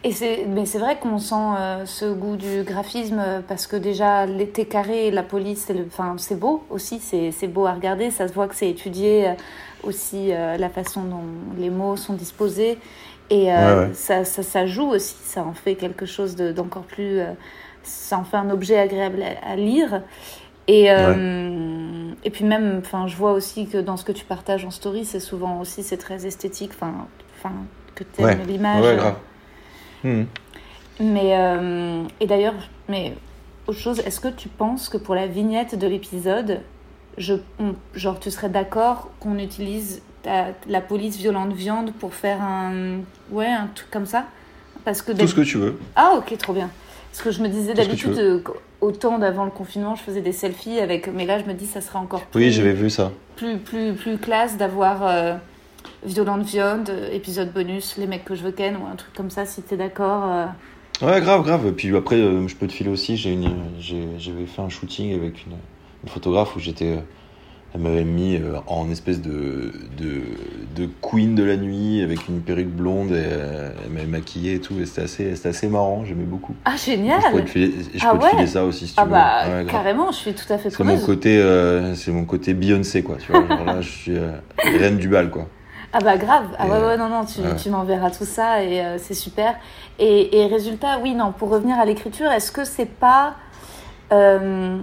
[0.03, 3.75] Et c'est, mais c'est vrai qu'on sent euh, ce goût du graphisme euh, parce que
[3.77, 5.87] déjà l'été carré et la police, c'est, le,
[6.17, 8.11] c'est beau aussi, c'est, c'est beau à regarder.
[8.11, 9.33] Ça se voit que c'est étudié euh,
[9.83, 11.23] aussi la façon dont
[11.57, 12.77] les mots sont disposés.
[13.29, 13.89] Et Ouais, ouais.
[13.93, 17.19] Ça, ça, ça joue aussi, ça en fait quelque chose de, d'encore plus.
[17.83, 20.01] ça en fait un objet agréable à, à lire.
[20.71, 24.65] Et, euh, et puis même, enfin, je vois aussi que dans ce que tu partages
[24.65, 27.07] en story, c'est souvent aussi c'est très esthétique, enfin,
[27.39, 27.53] enfin
[27.95, 28.37] que tu Ouais.
[28.45, 28.83] l'image.
[28.83, 29.15] Ouais, grave.
[30.03, 30.27] Mhm.
[30.99, 32.53] Mais euh, et d'ailleurs,
[32.87, 33.15] mais
[33.67, 36.59] autre chose, est-ce que tu penses que pour la vignette de l'épisode,
[37.17, 42.41] je, on- genre tu serais d'accord qu'on utilise ta- la police violente viande pour faire
[42.43, 42.99] un
[43.31, 44.25] ouais un truc comme ça?
[44.85, 45.79] Parce que Tout ce que tu veux.
[45.95, 46.69] ah ok trop bien.
[47.11, 48.39] Parce que je me disais d'habitude euh,
[48.81, 51.81] autant d'avant le confinement, je faisais des selfies avec, mais là je me dis ça
[51.81, 53.11] serait encore plus Oui, j'avais vu ça.
[53.35, 55.35] plus, plus, plus classe d'avoir euh,
[56.05, 59.29] Violente Viande, euh, épisode bonus, les mecs que je veux ken, ou un truc comme
[59.29, 60.23] ça, si t'es d'accord.
[60.27, 60.45] euh.
[61.01, 61.71] Ouais, grave, grave.
[61.73, 63.15] Puis après, euh, je peux te filer aussi.
[63.17, 65.53] J'ai une, j'avais fait un shooting avec une,
[66.03, 66.99] une photographe où j'étais.
[67.75, 70.21] Elle m'avait mis euh, en espèce de, de,
[70.75, 74.59] de queen de la nuit avec une perruque blonde et euh, elle m'avait maquillée et
[74.59, 74.73] tout.
[74.81, 76.55] Et c'était assez, c'était assez marrant, j'aimais beaucoup.
[76.65, 78.99] Ah, génial Je pourrais te filer, je Ah peux te filer ça aussi si tu
[78.99, 79.11] Ah veux.
[79.11, 82.55] bah, Ouais, carrément, je suis tout à fait C'est mon côté, euh, c'est mon côté
[82.55, 83.17] Beyoncé quoi.
[83.17, 84.31] Tu vois, genre là, je suis euh,
[84.63, 85.47] reine du bal quoi.
[85.93, 87.55] Ah bah grave, ah ouais, ouais, non, non, tu, ouais.
[87.55, 89.55] tu m'enverras tout ça et euh, c'est super.
[89.99, 93.35] Et, et résultat, oui, non, pour revenir à l'écriture, est-ce que c'est pas...
[94.11, 94.77] euh,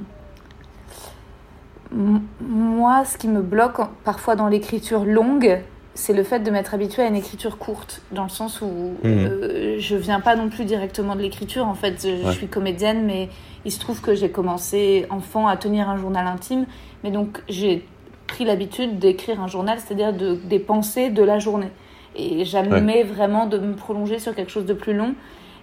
[1.93, 5.61] moi, ce qui me bloque parfois dans l'écriture longue,
[5.95, 9.77] c'est le fait de m'être habituée à une écriture courte, dans le sens où euh,
[9.79, 11.67] je viens pas non plus directement de l'écriture.
[11.67, 12.33] En fait, je, Ouais.
[12.35, 13.29] suis comédienne, mais
[13.65, 16.67] il se trouve que j'ai commencé enfant à tenir un journal intime,
[17.03, 17.87] mais donc j'ai
[18.27, 21.71] pris l'habitude d'écrire un journal, c'est-à-dire de, des pensées de la journée.
[22.19, 25.15] Et jamais vraiment de me prolonger sur quelque chose de plus long.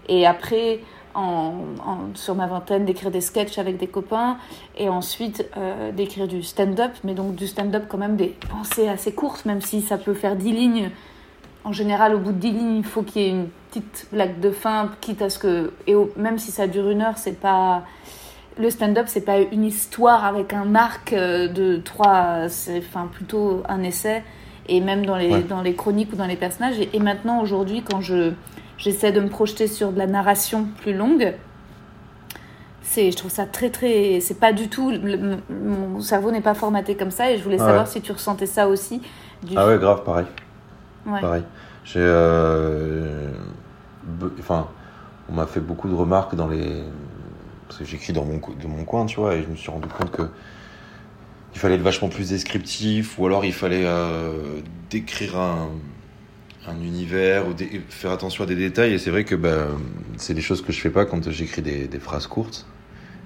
[0.08, 0.80] Et après,
[1.16, 1.54] en,
[1.86, 4.38] en- sur ma vingtaine, d'écrire des sketchs avec des copains.
[4.78, 6.92] Et ensuite, euh, d'écrire du stand-up.
[7.04, 10.36] Mais donc du stand-up, quand même, des pensées assez courtes, même si ça peut faire
[10.36, 10.90] 10 lignes.
[11.66, 14.40] En général, au bout de 10 lignes, il faut qu'il y ait une petite blague
[14.40, 15.72] de fin, quitte à ce que.
[15.88, 17.84] Et au- même si ça dure une heure, c'est pas.
[18.58, 22.50] Le stand-up, c'est pas une histoire avec un arc euh, de trois.
[22.50, 24.24] C'est enfin, plutôt un essai.
[24.70, 25.42] Et même dans les, Ouais.
[25.42, 26.80] dans les chroniques ou dans les personnages.
[26.80, 28.32] Et, et maintenant, aujourd'hui, quand je,
[28.84, 31.34] j'essaie de me projeter sur de la narration plus longue,
[32.82, 34.20] c'est, je trouve ça très, très.
[34.20, 34.92] C'est pas du tout.
[34.92, 37.32] le- mon cerveau n'est pas formaté comme ça.
[37.32, 37.90] Et je voulais Ah savoir ouais.
[37.92, 39.02] si tu ressentais ça aussi.
[39.42, 39.54] Du...
[39.58, 40.26] Ah ouais, grave, pareil.
[41.08, 41.22] Ouais.
[41.22, 41.44] Pareil.
[41.86, 42.00] J'ai.
[42.02, 43.30] euh,
[44.38, 44.68] Enfin,
[45.30, 46.84] on m'a fait beaucoup de remarques dans les.
[47.68, 49.88] Parce que j'écris dans mon, dans mon coin, tu vois, et je me suis rendu
[49.88, 50.24] compte que.
[51.56, 54.60] Il fallait être vachement plus descriptif, ou alors il fallait euh,
[54.90, 55.70] décrire un,
[56.68, 57.54] un univers, ou
[57.90, 59.68] faire attention à des détails, et c'est vrai que bah,
[60.18, 62.66] c'est des choses que je fais pas quand j'écris des, des phrases courtes.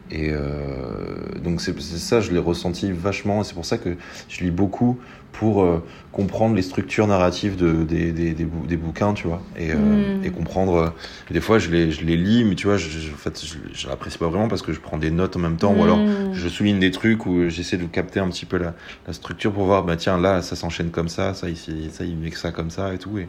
[0.10, 3.96] Et euh, donc c'est ça, je l'ai ressenti vachement, et c'est pour ça que
[4.30, 5.00] je lis beaucoup
[5.34, 9.44] pour euh, comprendre les structures narratives de, des, des, des, bou- des bouquins, tu vois,
[9.56, 10.26] et, euh, Mm.
[10.26, 10.76] et comprendre.
[10.78, 10.90] euh,
[11.32, 13.44] des fois, je les, je les lis, mais tu vois, je, je- en fait,
[13.74, 16.00] je, l'apprécie pas vraiment parce que je prends des notes en même temps, ou alors
[16.00, 16.04] Mm.
[16.32, 18.74] je souligne des trucs où j'essaie de capter un petit peu la,
[19.06, 22.18] la structure pour voir, bah tiens, là, ça s'enchaîne comme ça, ça, ici, ça, il
[22.18, 23.18] met que ça comme ça et tout.
[23.20, 23.28] Et,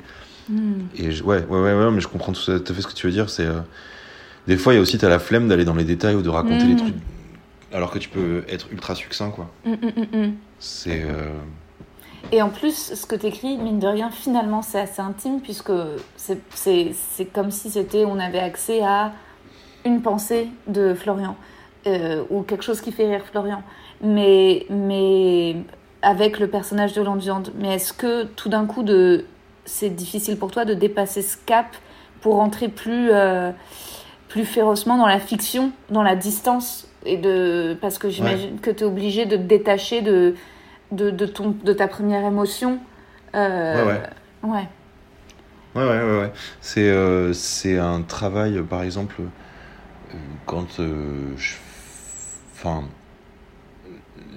[0.48, 0.88] Mm.
[0.96, 3.06] et je- ouais, ouais, ouais, ouais, mais je comprends tout, à fait ce que tu
[3.06, 3.28] veux dire.
[3.28, 3.60] C'est euh,
[4.48, 6.28] des fois, il y a aussi t'as la flemme d'aller dans les détails ou de
[6.28, 6.68] raconter Mm.
[6.68, 6.94] les trucs,
[7.72, 9.46] alors que tu peux être ultra succinct, quoi.
[9.64, 10.32] Mm, mm, mm, mm.
[10.58, 11.28] C'est euh,
[12.32, 15.72] Et en plus, ce que tu écris, mine de rien, finalement, c'est assez intime, puisque
[16.16, 19.12] c'est- c'est c'est comme si c'était on avait accès à
[19.84, 21.36] une pensée de Florian,
[21.86, 23.62] euh, ou quelque chose qui fait rire Florian,
[24.02, 25.56] mais, mais
[26.02, 27.52] avec le personnage de Viande.
[27.58, 29.24] Mais est-ce que tout d'un coup, de
[29.64, 31.66] c'est difficile pour toi de dépasser ce cap
[32.20, 33.52] pour rentrer plus, euh,
[34.28, 38.80] plus férocement dans la fiction, dans la distance et de parce que j'imagine que tu
[38.84, 40.34] es obligé de te détacher de,
[40.92, 42.78] de, de, ton, de ta première émotion.
[43.34, 44.50] Euh, Ouais, ouais.
[44.50, 44.68] ouais.
[45.74, 46.32] Ouais, ouais, ouais, ouais.
[46.60, 50.14] C'est euh, c'est un travail, par exemple, euh,
[50.46, 51.54] quand je.
[52.54, 52.84] Enfin.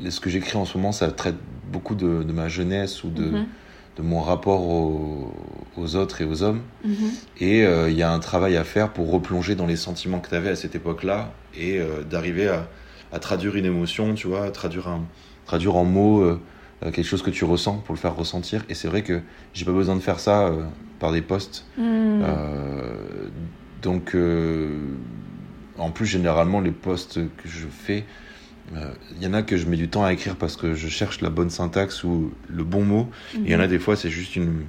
[0.10, 1.36] Ce que j'écris en ce moment, ça traite
[1.72, 3.46] beaucoup de, de ma jeunesse ou de, Mhm.
[4.02, 5.32] De mon rapport aux,
[5.78, 6.62] aux autres et aux hommes.
[6.84, 6.96] Mhm.
[7.40, 10.30] Et euh, il y a un travail à faire pour replonger dans les sentiments que
[10.30, 12.68] tu avais à cette époque-là et euh, d'arriver à,
[13.12, 15.04] à traduire une émotion, tu vois, à traduire, un,
[15.46, 16.40] traduire en mots euh,
[16.82, 18.64] quelque chose que tu ressens pour le faire ressentir.
[18.70, 19.22] Et c'est vrai que
[19.54, 20.52] j'ai pas besoin de faire ça
[21.00, 21.66] par des posts.
[21.78, 22.24] Mhm.
[23.84, 24.16] Donc,
[25.78, 28.06] en plus, généralement, les posts que je fais,
[29.18, 31.22] il y en a que je mets du temps à écrire parce que je cherche
[31.22, 33.10] la bonne syntaxe ou le bon mot.
[33.36, 34.64] Et il y en a des fois, c'est juste une,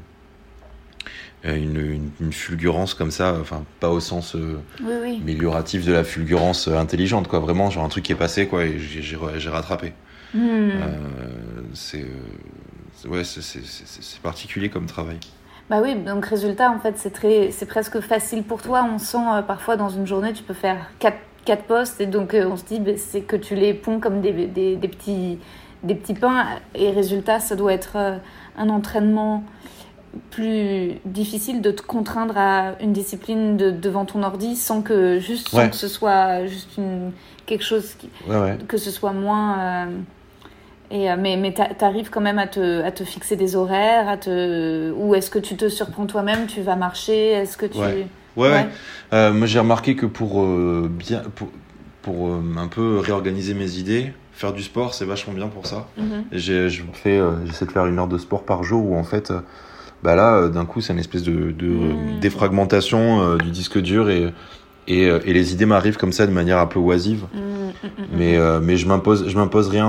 [1.44, 5.18] euh, une, une, une fulgurance comme ça, enfin, pas au sens euh, Oui, oui.
[5.22, 7.38] amélioratif de la fulgurance euh, intelligente, quoi.
[7.40, 9.16] Vraiment, genre un truc qui est passé, quoi, et j'ai-
[9.50, 9.92] rattrapé.
[10.34, 10.42] Mhm.
[10.42, 10.96] Euh,
[11.74, 12.02] c'est.
[12.04, 15.18] euh, ouais, c'est- particulier comme travail.
[15.70, 18.84] Bah oui, donc résultat, en fait, c'est très, c'est presque facile pour toi.
[18.84, 22.34] On sent euh, parfois dans une journée, tu peux faire quatre, quatre postes et donc
[22.34, 25.38] euh, on se dit, bah, c'est que tu les ponds comme des, des, des petits,
[25.82, 26.46] des petits pains.
[26.74, 28.16] Et résultat, ça doit être euh,
[28.56, 29.42] un entraînement
[30.30, 35.48] plus difficile de te contraindre à une discipline de, devant ton ordi sans que juste
[35.48, 37.12] sans que ce soit juste une,
[37.46, 38.58] quelque chose qui, Ouais, ouais.
[38.68, 39.58] que ce soit moins.
[39.86, 39.86] euh,
[40.90, 44.18] et, mais mais t'a- t'arrives quand même à te, à te fixer des horaires, à
[44.18, 47.78] te, ou est-ce que tu te surprends toi-même, tu vas marcher, est-ce que tu.
[48.36, 48.50] Ouais.
[48.50, 48.68] Ouais.
[49.12, 51.48] Euh, moi, j'ai remarqué que pour euh, bien, pour,
[52.02, 55.88] pour euh, un peu réorganiser mes idées, faire du sport, c'est vachement bien pour ça.
[55.98, 56.24] Mhm.
[56.32, 59.04] Et j'ai- je fais, j'essaie de faire une heure de sport par jour où en
[59.04, 59.32] fait,
[60.02, 62.20] bah là, d'un coup, c'est une espèce de, de Mm.
[62.20, 64.32] défragmentation du disque dur et
[64.88, 67.26] Et, et les idées m'arrivent comme ça de manière un peu oisive.
[67.32, 69.88] Mm, mm, Mais, mais je m'impose, je m'impose rien.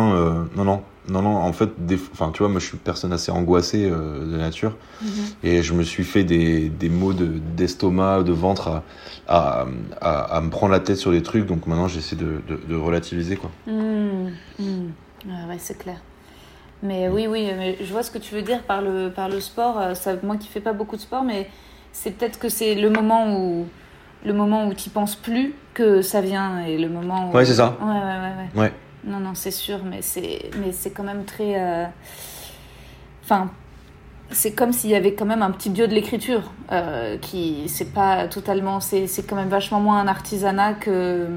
[0.56, 1.36] non, non, non, non.
[1.38, 1.70] En fait,
[2.14, 5.10] enfin, tu vois, moi, je suis une personne assez angoissée euh, de nature, Mhm.
[5.44, 8.84] et je me suis fait des, des maux de, d'estomac, de ventre à,
[9.28, 9.66] à,
[10.02, 11.46] à, à me prendre la tête sur des trucs.
[11.46, 13.52] Donc maintenant, j'essaie de, de, de relativiser, quoi.
[13.68, 14.64] Mm, mm.
[15.26, 15.98] Ouais, ouais, c'est clair.
[16.82, 19.40] Mais oui, oui, mais je vois ce que tu veux dire par le, par le
[19.40, 19.80] sport.
[19.80, 21.50] Euh, Ça, moi qui fais pas beaucoup de sport, mais
[21.94, 23.66] c'est peut-être que c'est le moment où
[24.26, 27.36] le moment où tu penses plus que ça vient et le moment où...
[27.36, 27.78] Ouais, c'est ça.
[27.82, 28.62] Ouais, ouais, ouais, ouais.
[28.62, 28.74] Ouais.
[29.06, 31.60] Non, non, c'est sûr, mais c'est, mais c'est quand même très.
[31.60, 31.86] euh,
[33.24, 33.50] Enfin,
[34.32, 37.94] c'est comme s'il y avait quand même un petit dieu de l'écriture euh, qui, c'est
[37.94, 41.28] pas totalement, c'est, c'est quand même vachement moins un artisanat que.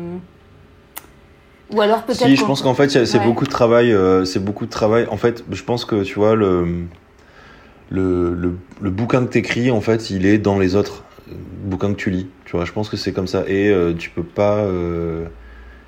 [1.73, 2.23] Ou alors peut-être.
[2.23, 3.25] Si, je pense qu'en fait, c'est Ouais.
[3.25, 3.93] beaucoup de travail.
[3.93, 5.07] euh, c'est beaucoup de travail.
[5.11, 6.85] En fait, je pense que tu vois le
[7.91, 11.05] le, le, le bouquin que t'écris, en fait, il est dans les autres
[11.65, 12.29] bouquins que tu lis.
[12.45, 13.45] Tu vois, je pense que c'est comme ça.
[13.47, 14.65] Et euh, tu peux pas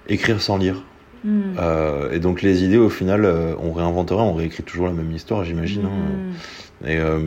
[0.08, 0.82] écrire sans lire.
[1.24, 1.54] Hmm.
[1.58, 5.10] Euh, et donc les idées, au final, euh, on réinventerait, on réécrit toujours la même
[5.12, 5.84] histoire, j'imagine.
[5.86, 5.88] hein.
[6.82, 6.86] Hmm.
[6.86, 7.18] Et euh,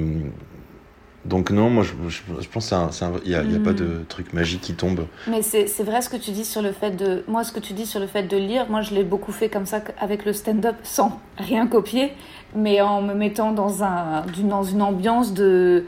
[1.25, 4.61] donc non, moi, je, je, je pense qu'il n'y a, a pas de truc magique
[4.61, 5.05] qui tombe.
[5.29, 7.23] Mais c'est vrai ce que tu dis sur le fait de.
[7.27, 9.47] Moi, ce que tu dis sur le fait de lire, moi, je l'ai beaucoup fait
[9.49, 12.13] comme ça avec le stand-up sans rien copier,
[12.55, 15.85] mais en me mettant dans, un, dans une ambiance de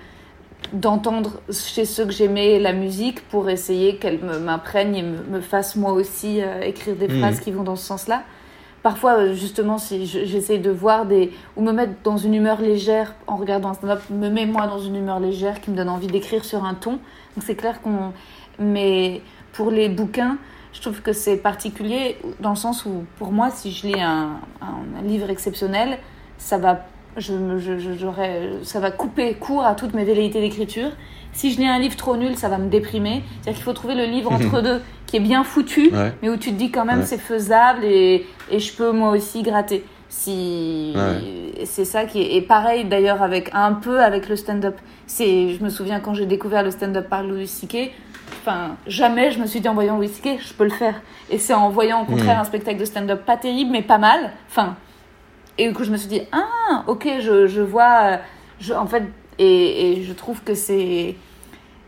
[0.71, 5.41] d'entendre chez ceux que j'aimais la musique pour essayer qu'elle me- m'imprègne et me, me
[5.41, 7.19] fasse moi aussi euh, écrire des Mhm.
[7.19, 8.23] phrases qui vont dans ce sens-là.
[8.81, 11.31] Parfois, euh, justement, si je- j'essaie de voir des.
[11.55, 14.79] ou me mettre dans une humeur légère en regardant un stand-up, me met moi dans
[14.79, 16.93] une humeur légère qui me donne envie d'écrire sur un ton.
[16.93, 18.11] Donc c'est clair qu'on.
[18.59, 19.21] Mais
[19.53, 20.37] pour les bouquins,
[20.73, 24.39] je trouve que c'est particulier dans le sens où, pour moi, si je lis un-
[24.61, 25.97] un livre exceptionnel,
[26.37, 26.85] ça va,
[27.17, 30.89] je, je- ça va couper court à toutes mes velléités d'écriture.
[31.33, 33.23] Si je lis un livre trop nul, ça va me déprimer.
[33.41, 36.13] C'est-à-dire qu'il faut trouver le livre entre deux qui est bien foutu, Ouais.
[36.21, 37.05] mais où tu te dis quand même Ouais.
[37.05, 39.83] c'est faisable et, et je peux moi aussi gratter.
[40.09, 41.65] Si Ouais.
[41.65, 44.75] c'est ça qui est et pareil d'ailleurs avec un peu avec le stand-up.
[45.07, 47.91] C'est je me souviens quand j'ai découvert le stand-up par Louis C.K.
[48.41, 50.39] Enfin, jamais je me suis dit en voyant Louis C.K.
[50.39, 51.01] je peux le faire.
[51.31, 52.41] Et c'est en voyant au contraire Mm.
[52.41, 54.31] un spectacle de stand-up pas terrible mais pas mal.
[54.49, 54.75] Enfin,
[55.57, 58.19] et du coup je me suis dit ah ok je, je vois
[58.59, 59.03] je, en fait
[59.39, 61.15] et, et je trouve que c'est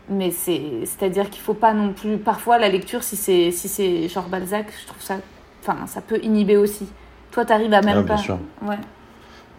[0.08, 3.50] mais c'est c'est à dire qu'il faut pas non plus parfois la lecture si c'est
[3.50, 5.16] si c'est genre Balzac je trouve ça
[5.62, 6.86] enfin ça peut inhiber aussi
[7.32, 8.38] toi t'arrives à même Ah, bien pas sûr.
[8.62, 8.78] ouais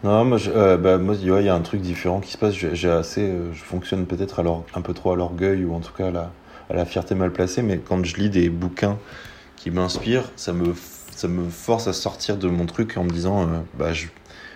[0.03, 2.53] Non, moi, je- euh, bah, il y a un truc différent qui se passe.
[2.53, 5.79] J'ai j'ai assez, euh, je fonctionne peut-être alors un peu trop à l'orgueil ou en
[5.79, 6.31] tout cas à la,
[6.69, 7.61] à la fierté mal placée.
[7.63, 8.97] Mais quand je lis des bouquins
[9.55, 10.73] qui m'inspirent, ça me,
[11.17, 13.45] ça me force à sortir de mon truc en me disant, euh,
[13.77, 13.87] bah,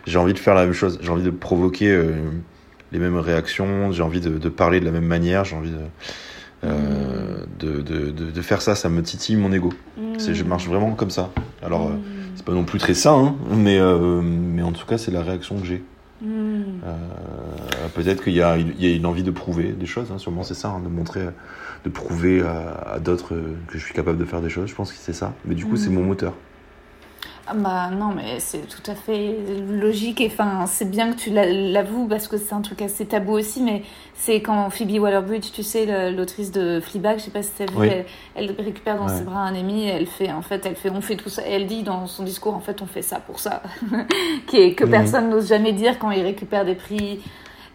[0.06, 1.00] j'ai envie de faire la même chose.
[1.02, 2.14] J'ai envie de provoquer euh,
[2.92, 3.92] les mêmes réactions.
[3.92, 5.44] J'ai envie de, de parler de la même manière.
[5.44, 5.78] J'ai envie de,
[6.64, 8.76] euh, de, de, de, de faire ça.
[8.76, 9.74] Ça me titille mon ego.
[10.20, 11.32] Je marche vraiment comme ça.
[11.64, 11.88] Alors.
[11.88, 11.94] euh,
[12.36, 13.78] c'est pas non plus très sain, hein, mais,
[14.24, 15.84] mais en tout cas, c'est la réaction que j'ai.
[16.22, 16.80] Mm.
[17.94, 20.18] Peut-être qu'il y, a une- il y a une envie de prouver des choses, hein,
[20.18, 21.26] sûrement c'est ça, hein, de montrer,
[21.84, 23.36] de prouver à, à d'autres
[23.68, 24.70] que je suis capable de faire des choses.
[24.70, 25.34] Je pense que c'est ça.
[25.46, 25.94] Mais du coup, c'est Mm.
[25.96, 26.34] mon moteur.
[27.54, 29.36] Ah bah non, mais c'est tout à fait
[29.70, 33.06] logique et enfin c'est bien que tu l'a- l'avoues parce que c'est un truc assez
[33.06, 33.82] tabou aussi, mais
[34.14, 37.74] c'est quand Phoebe Waller-Bridge, tu sais, l'autrice de Fleabag, je sais pas si t'as vu,
[37.78, 37.90] Oui.
[37.90, 38.06] elle,
[38.36, 39.18] elle récupère dans Ouais.
[39.18, 41.52] ses bras un ami, elle fait en fait, elle fait, on fait tout ça, et
[41.52, 43.62] elle dit dans son discours, en fait, on fait ça pour ça,
[44.48, 47.20] qui est que personne n'ose jamais dire quand il récupère des prix.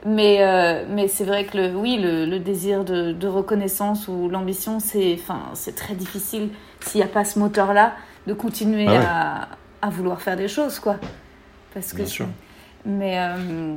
[0.06, 4.28] Mais, euh, mais c'est vrai que le, oui, le, le désir de, de reconnaissance ou
[4.30, 6.50] l'ambition, c'est enfin, c'est très difficile
[6.80, 7.92] s'il n'y a pas ce moteur-là
[8.26, 9.04] de continuer Ah ouais.
[9.04, 9.48] à,
[9.86, 10.96] à vouloir faire des choses, quoi.
[11.74, 12.26] Parce que Bien sûr.
[12.88, 13.74] Mais, euh,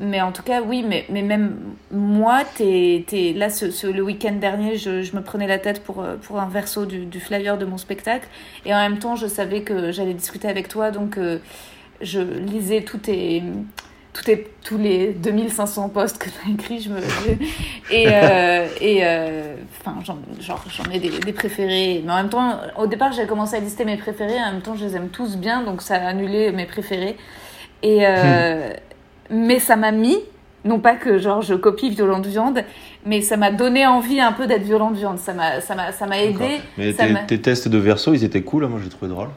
[0.00, 1.56] mais en tout cas, oui, mais, mais même
[1.90, 5.82] moi, t'es, t'es, là, ce, ce- le week-end dernier, je, je me prenais la tête
[5.84, 8.26] pour, euh, pour un verso du, du flyer de mon spectacle.
[8.64, 11.38] Et en même temps, je savais que j'allais discuter avec toi, donc euh,
[12.00, 13.42] je lisais tous tes,
[14.62, 16.80] tous, les 2500 posts que tu as écrits.
[16.80, 16.98] Je me,
[17.90, 22.02] et euh, et euh, enfin, j'en, genre, j'en ai des, des préférés.
[22.04, 24.38] Mais en même temps, au départ, j'ai commencé à lister mes préférés.
[24.40, 27.16] En même temps, je les aime tous bien, donc ça a annulé mes préférés.
[27.82, 28.70] Et, euh,
[29.30, 30.18] mais ça m'a mis,
[30.64, 32.64] non pas que genre je copie Violente Viande,
[33.04, 35.18] mais ça m'a donné envie un peu d'être Violente Viande.
[35.18, 36.60] Ça m'a, ça m'a, ça m'a aidé.
[36.78, 36.92] Mais
[37.26, 39.28] tes, tests de verso, ils étaient cool, hein, moi j'ai trouvé drôle.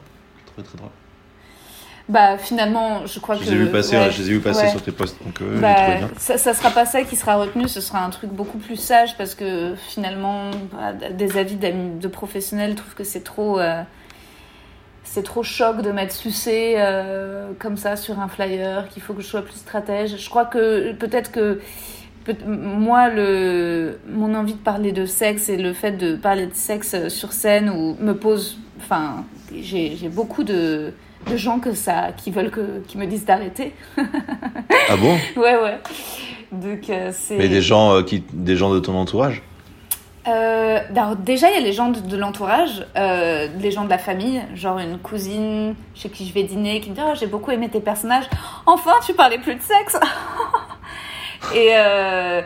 [0.54, 0.90] Très très drôle.
[2.10, 3.44] Bah finalement, je crois Je que.
[3.46, 4.68] les ai vus passer, ouais, ouais, je les ai vus passer ouais.
[4.68, 6.08] sur tes posts, donc euh, Bah, bien.
[6.18, 9.16] ça, ça sera pas ça qui sera retenu, ce sera un truc beaucoup plus sage
[9.16, 13.82] parce que finalement, bah, des avis de professionnels trouvent que c'est trop, euh,
[15.04, 19.22] c'est trop choc de mettre sucé euh, comme ça sur un flyer, qu'il faut que
[19.22, 20.16] je sois plus stratège.
[20.18, 21.60] Je crois que peut-être que
[22.24, 26.54] peut- moi, le, mon envie de parler de sexe et le fait de parler de
[26.54, 28.58] sexe sur scène ou me pose.
[28.80, 29.24] Enfin,
[29.56, 30.92] j'ai j'ai beaucoup de,
[31.26, 33.74] de gens que ça, qui veulent que, qui me disent d'arrêter.
[34.88, 35.18] Ah bon?
[35.36, 35.78] Ouais, ouais.
[36.52, 37.36] Donc, euh, c'est.
[37.36, 39.42] Mais des gens, euh, qui, des gens de ton entourage?
[40.28, 43.90] Euh, alors déjà, il y a les gens de, de l'entourage, euh, les gens de
[43.90, 47.26] la famille, genre une cousine chez qui je vais dîner qui me dit oh, j'ai
[47.26, 48.28] beaucoup aimé tes personnages.
[48.66, 49.98] Enfin, tu parlais plus de sexe.
[51.54, 52.42] et euh,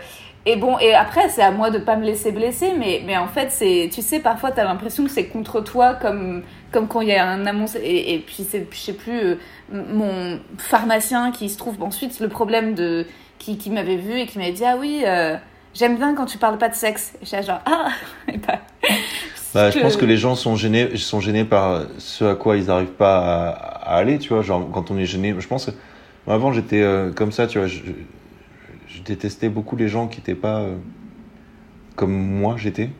[0.46, 3.26] et bon, et après, c'est à moi de pas me laisser blesser, mais mais en
[3.26, 6.42] fait, c'est tu sais, parfois t'as l'impression que c'est contre toi, comme
[6.74, 7.76] comme quand il y a un annonce.
[7.76, 9.36] Et, puis c'est, je sais plus, euh,
[9.72, 13.06] mon pharmacien qui se trouve ensuite le problème de
[13.38, 15.02] qui, qui m'avait vu et qui m'avait dit ah oui.
[15.06, 15.36] euh,
[15.72, 17.14] J'aime bien quand tu parles pas de sexe.
[17.22, 17.88] Et genre, ah
[18.28, 18.58] et bah,
[19.54, 22.66] Bah, je pense que les gens sont gênés, sont gênés par ce à quoi ils
[22.66, 24.42] n'arrivent pas à, aller, tu vois.
[24.42, 25.66] Genre, quand on est gêné, je pense.
[25.66, 25.70] que-
[26.26, 27.68] avant, j'étais euh, comme ça, tu vois.
[27.68, 27.80] Je,
[28.88, 30.64] je détestais beaucoup les gens qui n'étaient pas
[31.94, 32.90] comme moi j'étais.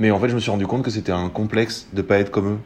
[0.00, 2.30] Mais en fait, je me suis rendu compte que c'était un complexe de pas être
[2.30, 2.58] comme eux.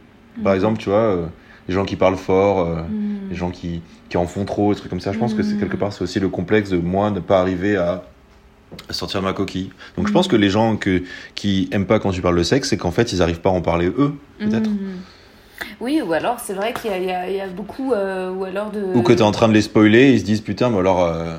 [0.43, 0.57] Par Mhm.
[0.57, 1.27] exemple, tu vois, euh,
[1.69, 3.31] les gens qui parlent fort, euh, Mm.
[3.31, 5.13] les gens qui, qui en font trop, des trucs comme ça.
[5.13, 5.61] Je pense que c'est Mhm.
[5.61, 8.03] quelque part, c'est aussi le complexe de moi ne pas arriver à
[8.91, 9.71] sortir de ma coquille.
[9.97, 11.03] Donc je pense que les gens que,
[11.35, 13.53] qui aiment pas quand tu parles de sexe, c'est qu'en fait, ils arrivent pas à
[13.53, 14.71] en parler eux, peut-être.
[15.81, 18.83] Oui, ou alors c'est vrai qu'il y a, y y beaucoup, euh, ou alors de.
[18.95, 21.03] Ou que tu es en train de les spoiler ils se disent putain, mais alors,
[21.05, 21.37] euh,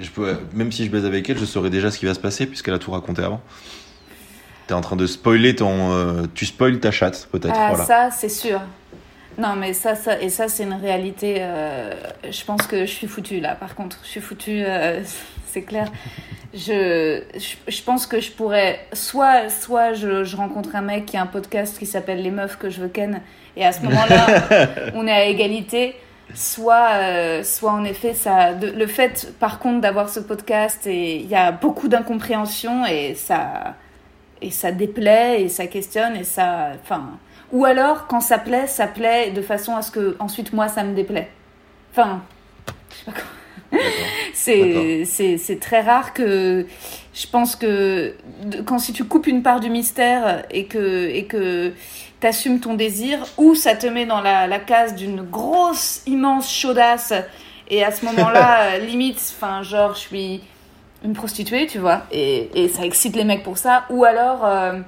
[0.00, 2.20] je peux, même si je baise avec elle, je saurais déjà ce qui va se
[2.20, 3.42] passer puisqu'elle a tout raconté avant.
[4.68, 5.92] Tu es en train de spoiler ton.
[5.92, 7.54] euh, tu spoiles ta chatte, peut-être.
[7.58, 7.84] Ah, voilà.
[7.84, 8.60] ça, c'est sûr.
[9.38, 11.36] Non, mais ça, ça, et ça, c'est une réalité.
[11.40, 11.92] euh,
[12.30, 13.98] je pense que je suis foutue là, par contre.
[14.04, 15.00] Je suis foutue, euh,
[15.46, 15.90] c'est clair.
[16.54, 18.80] Je, je, je pense que je pourrais.
[18.92, 22.58] Soit, soit je, je rencontre un mec qui a un podcast qui s'appelle Les meufs
[22.58, 23.20] que je veux ken,
[23.56, 24.26] et à ce moment-là,
[24.94, 25.94] on est à égalité.
[26.34, 31.16] Soit, euh, soit en effet, ça, de- le fait, par contre, d'avoir ce podcast, et
[31.16, 33.76] il y a beaucoup d'incompréhension et ça,
[34.42, 37.18] et ça déplaît et ça questionne et ça, enfin,
[37.52, 40.84] ou alors quand ça plaît, ça plaît de façon à ce que ensuite moi ça
[40.84, 41.30] me déplaît.
[41.92, 42.22] Enfin.
[44.32, 46.66] C'est, c'est, très rare que
[47.12, 48.14] je pense que
[48.64, 51.74] quand si tu coupes une part du mystère et que et que
[52.20, 57.12] t'assumes ton désir ou ça te met dans la, la case d'une grosse immense chaudasse
[57.68, 60.40] et à ce moment-là limite enfin genre je suis
[61.04, 64.80] une prostituée tu vois et, et ça excite les mecs pour ça ou alors euh,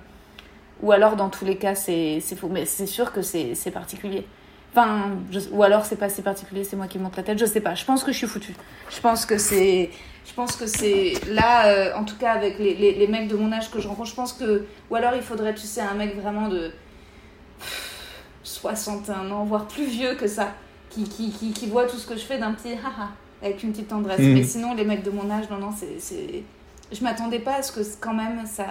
[0.83, 4.27] ou alors dans tous les cas c'est faux mais c'est sûr que c'est c'est particulier
[4.73, 5.11] Enfin,
[5.51, 7.75] ou alors c'est pas si particulier, c'est moi qui monte la tête, je sais pas.
[7.75, 8.55] Je pense que je suis foutue.
[8.89, 9.91] Je pense que c'est,
[10.25, 13.35] je pense que c'est là, euh, en tout cas avec les, les, les mecs de
[13.35, 15.95] mon âge que je rencontre, je pense que, ou alors il faudrait, tu sais, un
[15.95, 16.71] mec vraiment de
[18.45, 20.55] 61 ans, voire plus vieux que ça,
[20.89, 23.09] qui, qui, qui, qui voit tout ce que je fais d'un petit haha,
[23.43, 24.21] avec une petite tendresse.
[24.21, 24.35] Mhm.
[24.35, 26.43] Mais sinon, les mecs de mon âge, non, non, c'est,
[26.93, 28.67] je m'attendais pas à ce que quand même ça,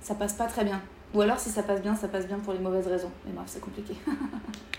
[0.00, 0.80] ça passe pas très bien.
[1.14, 3.10] Ou alors si ça passe bien, ça passe bien pour les mauvaises raisons.
[3.26, 3.94] Mais bref, c'est compliqué.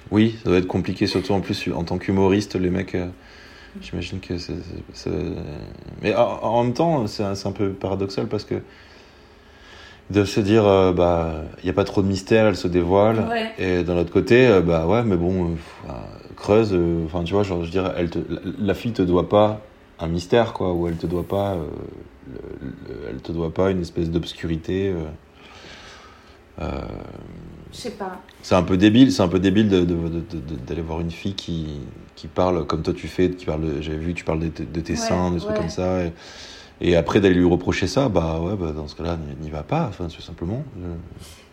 [0.10, 2.96] Oui, ça doit être compliqué, surtout en plus en tant qu'humoriste, les mecs.
[2.96, 3.08] euh,
[3.80, 4.52] J'imagine que c'est.
[6.02, 8.56] Mais en, en même temps, c'est un, un peu paradoxal parce que
[10.10, 13.26] de se dire, euh, bah, il n'y a pas trop de mystère, elle se dévoile.
[13.30, 13.52] Ouais.
[13.58, 15.56] Et d'un autre côté, euh, bah ouais, mais bon,
[15.88, 15.92] euh,
[16.42, 19.62] creuse, euh, enfin, tu vois, genre, je elle te, la, la fille te doit pas
[20.00, 21.66] un mystère, quoi, ou elle te doit pas, euh,
[22.28, 24.90] le- le- elle te doit pas une espèce d'obscurité.
[24.90, 25.06] euh,
[26.62, 26.82] euh,
[27.72, 28.20] Je sais pas.
[28.42, 31.12] c'est un peu débile, c'est un peu débile de- de- de- de- d'aller voir une
[31.12, 31.80] fille qui,
[32.16, 34.66] qui parle comme toi tu fais, qui parle, j'avais vu que tu parles de, tes-
[34.94, 35.58] Ouais, seins, des trucs ouais.
[35.58, 36.12] comme ça, et,
[36.82, 39.64] et après d'aller lui reprocher ça, bah ouais, bah dans ce cas-là, n'y- n'y va
[39.64, 40.64] pas, enfin, tout simplement.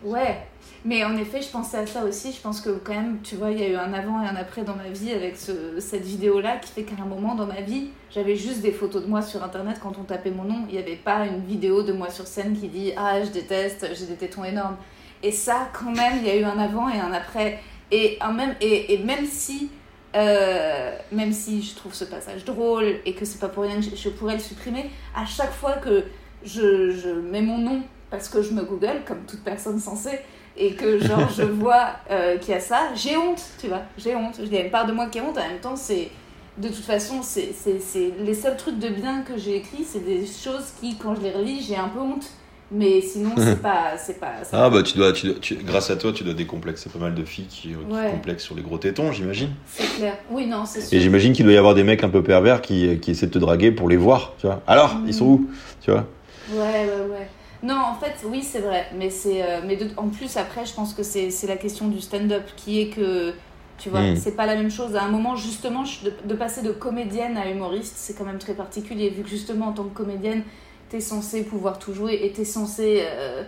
[0.03, 0.47] Je- Ouais.
[0.85, 2.31] Mais en effet, je pensais à ça aussi.
[2.31, 4.35] Je pense que quand même, tu vois, il y a eu un avant et un
[4.37, 7.61] après dans ma vie avec ce- cette vidéo-là qui fait qu'à un moment dans ma
[7.61, 10.65] vie, j'avais juste des photos de moi sur Internet quand on tapait mon nom.
[10.69, 13.87] Il n'y avait pas une vidéo de moi sur scène qui dit Ah, je déteste,
[13.93, 14.77] j'ai des tétons énormes.
[15.21, 17.59] Et ça, quand même, il y a eu un avant et un après.
[17.91, 19.71] Et, un même, et, et même si.
[20.15, 23.95] euh, même si je trouve ce passage drôle et que c'est pas pour rien que
[23.95, 26.03] je, pourrais le supprimer, à chaque fois que
[26.43, 30.19] je, je mets mon nom parce que je me google comme toute personne censée
[30.57, 34.15] et que genre je vois euh, qu'il y a ça, j'ai honte, tu vois, j'ai
[34.15, 34.39] honte.
[34.41, 36.09] Il y a une part de moi qui a honte, en même temps c'est
[36.57, 40.03] de toute façon c'est c'est- c'est les seuls trucs de bien que j'ai écrits, c'est
[40.05, 42.29] des choses qui quand je les relis, j'ai un peu honte.
[42.71, 45.89] Mais sinon c'est pas c'est pas Ah pas- bah tu dois, tu dois- tu- grâce
[45.89, 48.11] à toi, tu dois décomplexer pas mal de filles qui, qui Ouais.
[48.11, 49.49] complexent sur les gros tétons, j'imagine.
[49.65, 50.17] c'est clair.
[50.29, 50.99] Oui non, c'est Et sûr.
[50.99, 53.39] j'imagine qu'il doit y avoir des mecs un peu pervers qui, qui essaient de te
[53.39, 54.61] draguer pour les voir, tu vois.
[54.67, 55.49] Alors, ils sont où,
[55.81, 56.05] tu vois?
[56.53, 57.27] Ouais, ouais, ouais.
[57.61, 58.87] Non, en fait, oui, c'est vrai.
[58.95, 61.87] Mais, c'est, euh, mais de- en plus, après, je pense que c'est, c'est la question
[61.89, 63.33] du stand-up qui est que
[63.81, 64.17] Tu vois, Mm.
[64.17, 64.97] c'est pas la même chose.
[64.97, 68.37] À un moment, justement, je- de, de passer de comédienne à humoriste, c'est quand même
[68.37, 70.43] très particulier, vu que justement, en tant que comédienne,
[70.89, 73.41] t'es censée pouvoir tout jouer et t'es censée euh,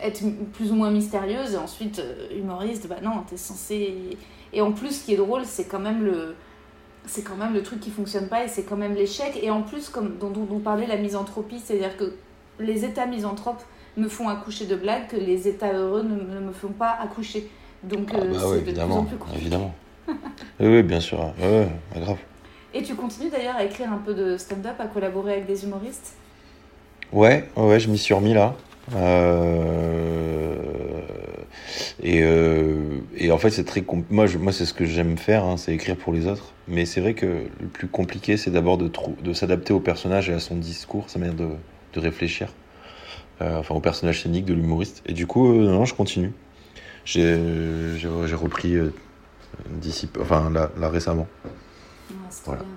[0.00, 0.20] être
[0.52, 1.54] plus ou moins mystérieuse.
[1.54, 4.16] Et ensuite, euh, humoriste, bah non, t'es censée.
[4.52, 6.34] Et en plus, ce qui est drôle, c'est quand même le.
[7.06, 9.38] C'est quand même le truc qui fonctionne pas et c'est quand même l'échec.
[9.40, 12.14] Et en plus, comme dont, dont on parlait, la misanthropie, c'est-à-dire que
[12.60, 13.62] les états misanthropes
[13.96, 17.48] me font accoucher de blagues que les états heureux ne, ne me font pas accoucher.
[17.82, 19.02] Donc, Ah euh, bah c'est ouais, de plus en évidemment.
[19.04, 19.40] plus compliqué.
[19.40, 19.74] évidemment.
[20.60, 21.18] oui, bien sûr.
[21.40, 22.18] Ouais, grave.
[22.74, 26.14] Et tu continues d'ailleurs à écrire un peu de stand-up, à collaborer avec des humoristes?
[27.12, 28.54] Ouais, ouais, ouais, je m'y suis remis là.
[28.94, 30.54] Euh,
[32.02, 35.18] Et, euh, et en fait, c'est très compl- moi, je- moi, c'est ce que j'aime
[35.18, 36.52] faire, hein, c'est écrire pour les autres.
[36.68, 40.30] Mais c'est vrai que le plus compliqué, c'est d'abord de, trou- de s'adapter au personnage
[40.30, 41.48] et à son discours, sa manière de,
[41.94, 42.48] de réfléchir,
[43.40, 45.00] Euh, enfin au personnage scénique de l'humoriste.
[45.06, 46.32] Et du coup, euh, non, je continue.
[47.04, 47.36] J'ai
[48.34, 48.92] repris euh,
[49.70, 51.28] d'ici, enfin là, là récemment.
[51.44, 51.48] Ah,
[52.44, 52.62] Voilà.
[52.62, 52.70] bien.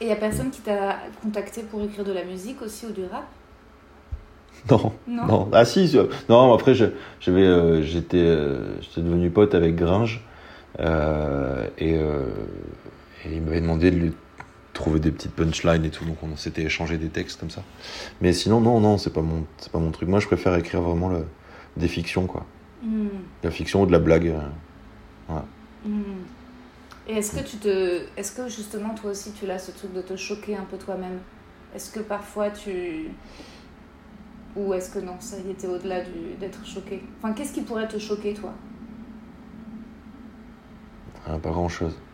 [0.00, 2.92] Et il y a personne qui t'a contacté pour écrire de la musique aussi ou
[2.92, 3.24] du rap?
[4.70, 4.92] Non.
[5.08, 5.26] Non.
[5.26, 10.20] Non, ah si, je- non, après j'étais, euh, j'étais devenu pote avec Gringe
[10.78, 11.98] et, et
[13.32, 14.12] il m'avait demandé de lui
[14.76, 17.64] trouver des petites punchlines et tout, donc on s'était échangé des textes comme ça.
[18.20, 20.08] Mais sinon, non, non, c'est pas mon, c'est pas mon truc.
[20.08, 21.26] Moi, je préfère écrire vraiment le-
[21.76, 22.46] des fictions, quoi,
[22.82, 24.28] Hmm, la fiction ou de la blague.
[24.28, 24.40] euh.
[25.84, 26.24] hmm.
[27.08, 28.02] Et est-ce que tu te.
[28.16, 31.20] Est-ce que justement toi aussi tu as ce truc de te choquer un peu toi-même?
[31.74, 33.10] Est-ce que parfois tu.
[34.56, 37.02] Ou est-ce que non, ça y était au-delà du- d'être choqué?
[37.18, 38.54] Enfin, qu'est-ce qui pourrait te choquer toi?
[41.26, 41.94] Ah, pas grand chose.
[41.94, 42.05] Hmm.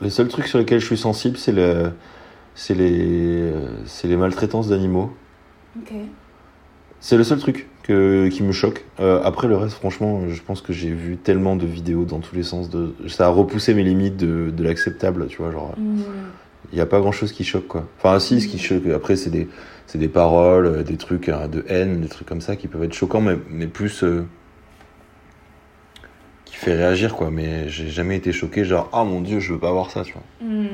[0.00, 1.92] Les seuls trucs sur lesquels je suis sensible, c'est le,
[2.54, 2.92] c'est les,
[3.52, 5.12] euh, c'est les maltraitances d'animaux.
[7.00, 8.84] C'est le seul truc que, qui me choque.
[9.00, 12.34] Euh, après le reste, franchement, je pense que j'ai vu tellement de vidéos dans tous
[12.34, 12.70] les sens.
[12.70, 15.52] De, ça a repoussé mes limites de, de l'acceptable, tu vois.
[15.52, 16.00] Genre, Hmm.
[16.72, 17.86] il n'y a pas grand chose qui choque, quoi.
[17.98, 19.48] Enfin, si, ce qui choque, après, c'est des,
[19.86, 22.82] c'est des paroles, euh, des trucs hein, de haine, des trucs comme ça qui peuvent
[22.82, 24.02] être choquants, mais, mais plus.
[24.02, 24.26] euh,
[26.58, 27.30] fait réagir, quoi.
[27.30, 30.12] Mais j'ai jamais été choqué, genre, ah mon dieu, je veux pas voir ça, tu
[30.12, 30.22] vois.
[30.40, 30.66] Hmm.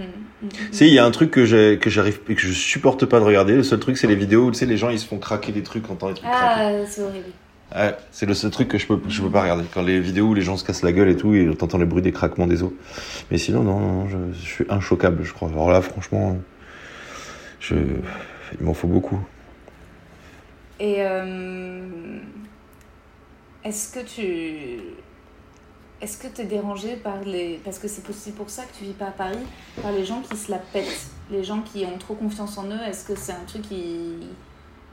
[0.43, 0.49] Hmm.
[0.73, 3.25] Si, il y a un truc que j'ai- que j'arrive que je supporte pas de
[3.25, 3.55] regarder.
[3.55, 5.53] Le seul truc, c'est les vidéos où tu sais, les gens ils se font craquer
[5.53, 6.29] des trucs en temps les trucs.
[6.33, 7.27] Ah, c'est horrible.
[7.75, 9.65] Ouais, c'est le seul truc que je peux, je peux pas regarder.
[9.73, 11.87] Quand les vidéos où les gens se cassent la gueule et tout, et t'entends le
[11.87, 12.71] bruit des craquements des os.
[13.31, 15.49] Mais sinon, non, non, non, je, je suis inchoquable, je crois.
[15.49, 16.37] Alors là, franchement,
[17.61, 17.75] je,
[18.59, 19.19] il m'en faut beaucoup.
[20.79, 21.81] Et euh,
[23.65, 24.81] est-ce que tu
[26.05, 28.85] est-ce que tu es dérangé par les parce que c'est possible pour ça que tu
[28.85, 29.39] vis pas à Paris
[29.83, 32.83] par les gens qui se la pètent, les gens qui ont trop confiance en eux,
[32.87, 34.19] est-ce que c'est un truc qui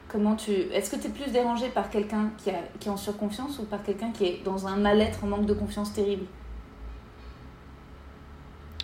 [0.07, 2.97] comment tu est-ce que tu es plus dérangé par quelqu'un qui a qui est en
[2.97, 6.23] surconfiance ou par quelqu'un qui est dans un mal-être, un manque de confiance terrible?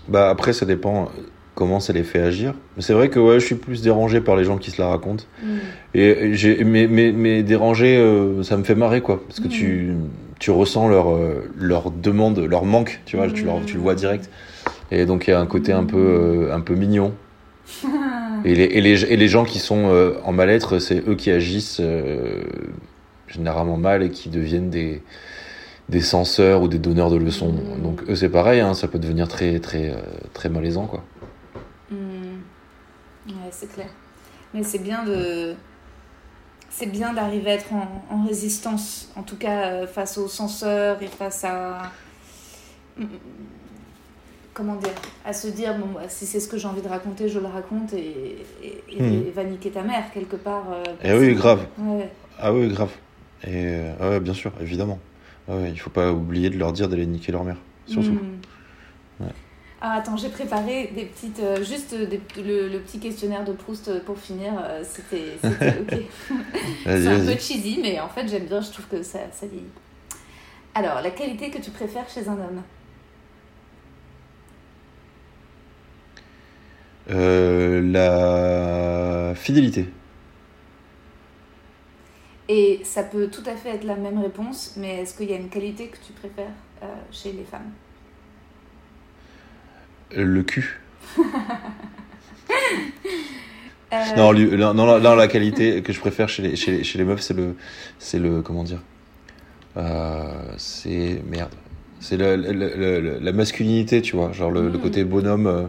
[0.10, 1.08] Bah après, ça dépend euh,
[1.56, 2.54] comment ça les fait agir.
[2.76, 4.88] Mais c'est vrai que ouais, je suis plus dérangé par les gens qui se la
[4.88, 5.26] racontent.
[5.44, 5.58] Hmm.
[5.94, 9.22] Et j'ai, mais, mais, mais déranger, euh, ça me fait marrer, quoi.
[9.28, 9.50] Parce que Mhm.
[9.52, 9.94] tu,
[10.40, 13.96] tu ressens leur, euh, leur demande, leur manque, tu vois, tu, leur- tu le vois
[13.96, 14.30] direct.
[14.92, 17.14] Et donc il y a un côté un peu, euh, un peu mignon.
[18.46, 21.32] Et les, et, les, et les gens qui sont euh, en mal-être, c'est eux qui
[21.32, 21.82] agissent
[23.28, 25.02] généralement mal et qui deviennent des,
[25.90, 27.52] des censeurs ou des donneurs de leçons.
[27.52, 27.82] Mhm.
[27.82, 29.94] Donc eux, c'est pareil, hein, ça peut devenir très, très,
[30.34, 31.04] très malaisant, quoi.
[31.92, 31.96] Hmm.
[33.28, 33.88] Ouais, c'est clair.
[34.54, 35.56] Mais c'est bien de.
[36.80, 41.02] C'est bien d'arriver à être en, en résistance, en tout cas euh, face aux censeurs
[41.02, 41.92] et face à.
[43.00, 43.06] Hmm.
[44.54, 44.92] Comment dire
[45.26, 47.48] À se dire, bon, bah, si c'est ce que j'ai envie de raconter, je le
[47.48, 50.66] raconte et, et, et- et va niquer ta mère quelque part.
[50.72, 51.66] euh, Eh oui, grave.
[51.80, 52.10] Ouais.
[52.40, 52.92] Ah oui, grave.
[53.44, 55.00] Et euh, ouais, bien sûr, évidemment.
[55.48, 58.12] Ouais, il faut pas oublier de leur dire d'aller niquer leur mère, surtout.
[58.12, 58.38] Hmm.
[59.90, 61.40] Ah, attends, j'ai préparé des petites.
[61.40, 64.52] euh, juste des- le, le petit questionnaire de Proust euh, pour finir.
[64.62, 65.38] euh, C'était
[65.82, 66.00] ok.
[66.84, 69.66] C'est un peu cheesy, mais en fait, j'aime bien, je trouve que ça, ça vieillit.
[70.76, 72.64] Alors, la qualité que tu préfères chez un homme?
[77.10, 79.88] Euh, la fidélité.
[82.50, 85.38] Et ça peut tout à fait être la même réponse, mais est-ce qu'il y a
[85.38, 86.54] une qualité que tu préfères
[87.12, 87.72] chez les femmes?
[90.16, 90.80] Le cul.
[93.94, 96.84] Euh, Non, lui- non, non, non, la qualité que je préfère chez les, chez les,
[96.84, 97.56] chez les meufs, c'est le,
[98.00, 98.82] c'est le, comment dire,
[99.78, 101.54] Euh, c'est merde,
[102.02, 104.82] c'est le- le- le- le- la masculinité, tu vois, genre le, le Mm.
[104.82, 105.68] côté bonhomme euh,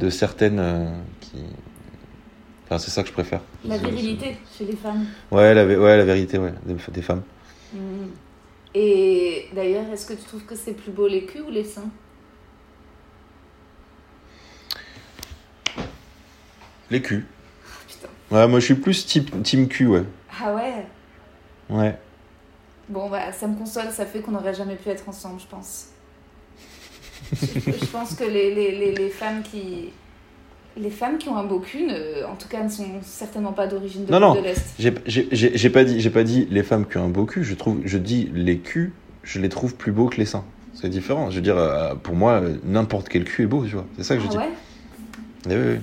[0.00, 0.90] de certaines
[1.20, 1.36] qui,
[2.64, 3.42] enfin, c'est ça que je préfère.
[3.64, 5.04] La virilité chez les femmes.
[5.30, 7.22] Ouais, la, ouais, la vérité, ouais, des, des femmes.
[7.74, 8.08] Mhm.
[8.74, 11.90] Et d'ailleurs, est-ce que tu trouves que c'est plus beau les culs ou les seins?
[16.90, 17.24] Les culs.
[17.88, 18.08] Putain.
[18.36, 20.02] Ouais, moi je suis plus type, team cul, ouais.
[20.42, 20.86] Ah ouais?
[21.70, 21.96] Ouais.
[22.88, 25.86] Bon, bah, ça me console, ça fait qu'on n'aurait jamais pu être ensemble, je pense.
[27.32, 29.90] je, je pense que les, les, les, les femmes qui.
[30.74, 33.66] Les femmes qui ont un beau cul, ne- en tout cas, ne sont certainement pas
[33.66, 34.34] d'origine de, Non, non.
[34.34, 34.74] de l'Est.
[34.78, 37.98] J'ai pas, dit- pas dit les femmes qui ont un beau cul, je, trouve, je
[37.98, 38.92] dis les culs,
[39.22, 40.44] je les trouve plus beaux que les seins.
[40.72, 41.30] C'est différent.
[41.30, 43.84] Je veux dire, euh, pour moi, euh, n'importe quel cul est beau, tu vois.
[43.98, 44.36] C'est ça que je Ah dis.
[44.38, 44.48] ouais?
[45.50, 45.80] Eh oui, oui.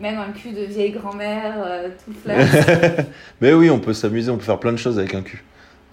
[0.00, 2.68] Même un cul de vieille grand-mère, euh, tout flasque.
[3.40, 5.44] Mais oui, on peut s'amuser, on peut faire plein de choses avec un cul.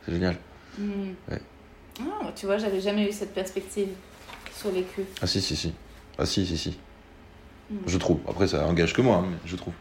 [0.05, 0.35] C'est génial.
[0.77, 1.11] Hmm.
[1.29, 1.39] Ouais.
[1.99, 3.89] Ah, tu vois, j'avais jamais eu cette perspective
[4.55, 5.05] sur les culs.
[5.21, 5.73] Ah si, si, si.
[6.17, 6.79] Ah si, si, si.
[7.69, 7.77] Hmm.
[7.85, 8.19] Je trouve.
[8.27, 9.73] Après, ça engage que moi, hein, mais je trouve.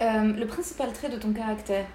[0.00, 1.86] Euh, le principal trait de ton caractère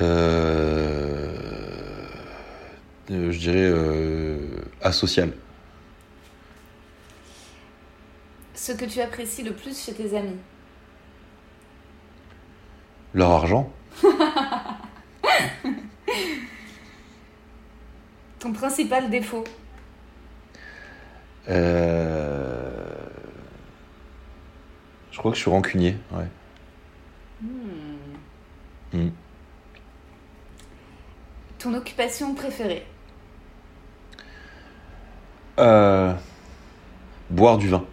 [0.00, 1.32] Euh...
[3.10, 3.72] euh, je dirais
[4.82, 5.30] asocial.
[8.66, 10.40] Ce que tu apprécies le plus chez tes amis
[13.14, 13.70] Leur argent
[18.40, 19.44] Ton principal défaut
[21.48, 23.06] Euh...
[25.12, 26.26] Je crois que je suis rancunier, ouais.
[27.40, 27.98] Hmm.
[28.94, 29.10] Hmm.
[31.60, 32.84] Ton occupation préférée
[35.60, 36.12] Euh...
[37.30, 37.86] Boire du vin.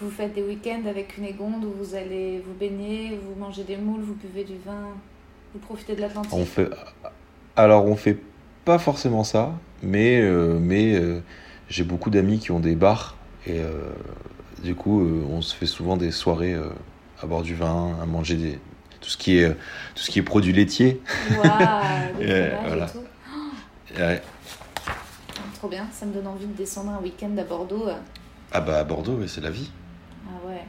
[0.00, 3.76] Vous faites des week-ends avec une égonde où vous allez vous baigner, vous mangez des
[3.76, 4.88] moules, vous buvez du vin,
[5.52, 6.32] vous profitez de l'Atlantique.
[6.32, 6.68] On fait...
[7.56, 8.18] Alors, on fait
[8.64, 9.52] pas forcément ça,
[9.82, 11.20] mais, euh, mais euh,
[11.68, 13.16] j'ai beaucoup d'amis qui ont des bars,
[13.46, 13.92] et euh,
[14.64, 15.00] du coup,
[15.30, 16.56] on se fait souvent des soirées
[17.22, 18.58] à boire du vin, à manger des...
[19.00, 21.00] tout, ce qui est, tout ce qui est produits laitiers.
[21.30, 21.42] Waouh,
[22.18, 22.86] des Ouais, fromages voilà.
[22.86, 24.00] et tout.
[24.00, 24.22] Ouais.
[25.54, 27.86] Trop bien, ça me donne envie de descendre un week-end à Bordeaux.
[28.54, 29.70] Ah bah à Bordeaux, ouais, c'est la vie.
[30.28, 30.62] Ah ouais.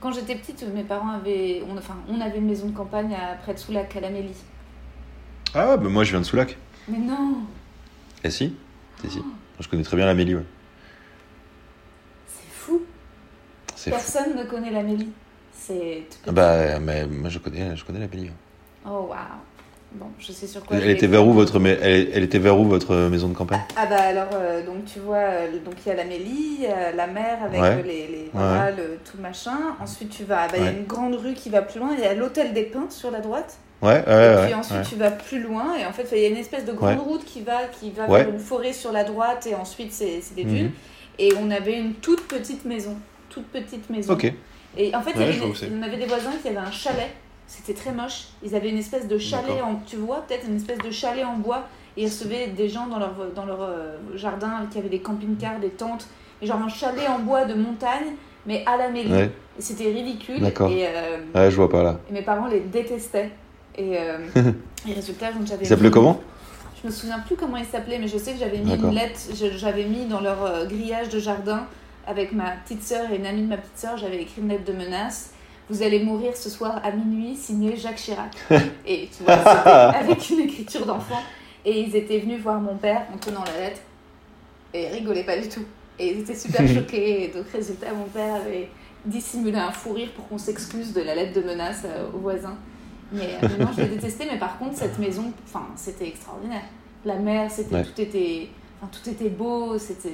[0.00, 3.34] Quand j'étais petite, mes parents avaient, on, enfin, on avait une maison de campagne à,
[3.36, 4.34] près de Soulac, à la Mélie.
[5.54, 6.56] Ah ouais, bah moi je viens de Soulac.
[6.88, 7.38] Mais non,
[8.24, 8.54] Eh si,
[9.00, 9.22] si, si.
[9.60, 10.44] Je connais très bien la Mélie, ouais.
[12.26, 12.82] c'est fou.
[13.74, 13.96] C'est fou.
[13.96, 15.10] Personne ne connaît la Mélie.
[15.52, 16.32] C'est Ah.
[16.32, 18.24] Bah, mais moi je connais, je connais la Mélie.
[18.28, 18.34] ouais.
[18.86, 19.16] Oh waouh.
[19.92, 20.76] Bon, je sais sur quoi.
[20.76, 23.60] Elle était vers où votre, mais- elle, elle était vers où votre maison de campagne?
[23.74, 27.06] Ah bah alors euh, donc tu vois euh, donc il y a la Mélie, la
[27.06, 27.68] mer avec Ouais.
[27.68, 29.56] euh, les, les voilà, le tout machin.
[29.80, 32.00] Ensuite tu vas bah, il y a une grande rue qui va plus loin, il
[32.04, 33.56] y a l'hôtel des Pins sur la droite.
[33.80, 34.44] Ouais, ouais, et ouais.
[34.46, 34.84] puis ensuite ouais.
[34.86, 37.02] tu vas plus loin et en fait il y a une espèce de grande Ouais.
[37.04, 38.24] route qui va qui va Ouais.
[38.24, 40.54] vers une forêt sur la droite et ensuite c'est c'est des Mhm.
[40.54, 40.70] dunes
[41.18, 42.94] et on avait une toute petite maison,
[43.30, 44.12] toute petite maison.
[44.12, 44.30] Ok.
[44.76, 47.08] Et en fait, il y avait on avait des voisins qui avaient un chalet.
[47.48, 48.26] C'était très moche.
[48.44, 51.36] Ils avaient une espèce de chalet, en, tu vois, peut-être une espèce de chalet en
[51.36, 51.64] bois.
[51.96, 55.58] Et ils recevaient des gens dans leur, dans leur euh, jardin qui avaient des camping-cars,
[55.58, 56.06] des tentes.
[56.40, 58.14] Et genre un chalet en bois de montagne,
[58.46, 59.10] mais à la mêlée.
[59.10, 60.40] Ouais, c'était ridicule.
[60.40, 60.70] D'accord.
[60.70, 61.98] Et, euh, ouais, je vois pas là.
[62.08, 63.30] et mes parents les détestaient.
[63.76, 64.18] Et, euh,
[64.88, 65.64] et résultat, donc j'avais.
[65.64, 66.20] Il s'appelait comment?
[66.82, 69.18] Je me souviens plus comment ils s'appelaient, mais je sais que j'avais mis une lettre,
[69.56, 71.66] j'avais mis dans leur euh, grillage de jardin
[72.06, 74.64] avec ma petite sœur et une amie de ma petite sœur, j'avais écrit une lettre
[74.64, 75.32] de menace.
[75.70, 78.32] Vous allez mourir ce soir à minuit, signé Jacques Chirac.
[78.86, 81.20] et tu vois, avec une écriture d'enfant.
[81.64, 83.80] Et ils étaient venus voir mon père en tenant la lettre.
[84.72, 85.64] Et ils rigolaient pas du tout.
[85.98, 87.24] Et ils étaient super choqués.
[87.24, 88.68] Et donc, résultat, mon père avait
[89.04, 92.56] dissimulé un fou rire pour qu'on s'excuse de la lettre de menace euh, aux voisins.
[93.12, 95.32] Mais euh, non, je l'ai détesté, mais par contre, cette maison,
[95.76, 96.62] c'était extraordinaire.
[97.04, 97.84] La mer, c'était, Ouais.
[97.84, 98.48] tout, était,
[98.80, 100.12] enfin, tout était beau, c'était,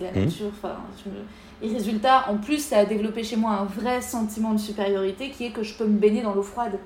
[0.00, 0.24] la Mhm.
[0.26, 0.46] nature.
[0.56, 1.24] Enfin, je me-
[1.62, 5.46] Et résultat, en plus, ça a développé chez moi un vrai sentiment de supériorité qui
[5.46, 6.78] est que je peux me baigner dans l'eau froide.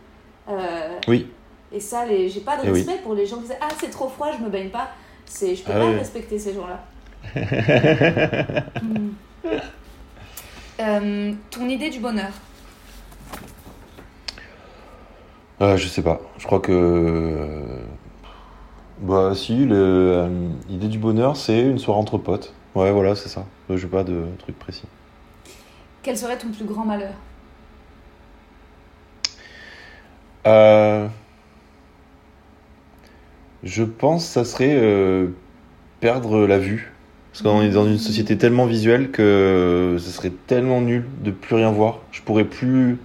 [0.49, 1.27] Euh, Oui.
[1.73, 2.29] et ça, les...
[2.29, 2.79] j'ai pas de Eh oui.
[2.83, 4.89] respect pour les gens qui disent Ah, c'est trop froid, je me baigne pas.
[5.27, 5.55] C'est...
[5.57, 5.97] Je peux Ah pas oui.
[5.97, 6.85] respecter ces gens-là.
[8.83, 9.11] Hmm.
[10.81, 12.31] Euh, ton idée du bonheur
[15.61, 16.21] Euh, je sais pas.
[16.39, 16.73] Je crois que.
[16.73, 17.83] euh,
[19.01, 20.29] Bah, si, le-
[20.69, 22.55] l'idée du bonheur, c'est une soirée entre potes.
[22.75, 23.47] Ouais, voilà, c'est ça.
[23.71, 24.89] Euh, J'ai pas de truc précis.
[26.03, 27.15] Quel serait ton plus grand malheur?
[30.47, 31.09] Euh,
[33.63, 35.29] Je pense que ça serait euh,
[36.01, 36.93] perdre la vue.
[37.33, 41.57] Parce qu'on est dans une société tellement visuelle que ce serait tellement nul de plus
[41.57, 42.01] rien voir.
[42.13, 42.99] Je pourrais plus.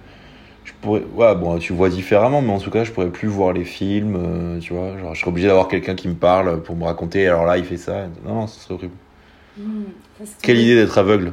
[0.64, 1.02] Je pourrais.
[1.14, 4.16] Ouais, bon, tu vois différemment, mais en tout cas, je pourrais plus voir les films.
[4.16, 7.26] euh, tu vois, genre, je serais obligé d'avoir quelqu'un qui me parle pour me raconter.
[7.28, 8.08] Alors là, il fait ça.
[8.24, 8.94] Non, non, ce serait horrible.
[9.58, 9.84] Hmm,
[10.42, 11.32] Quelle idée d'être aveugle.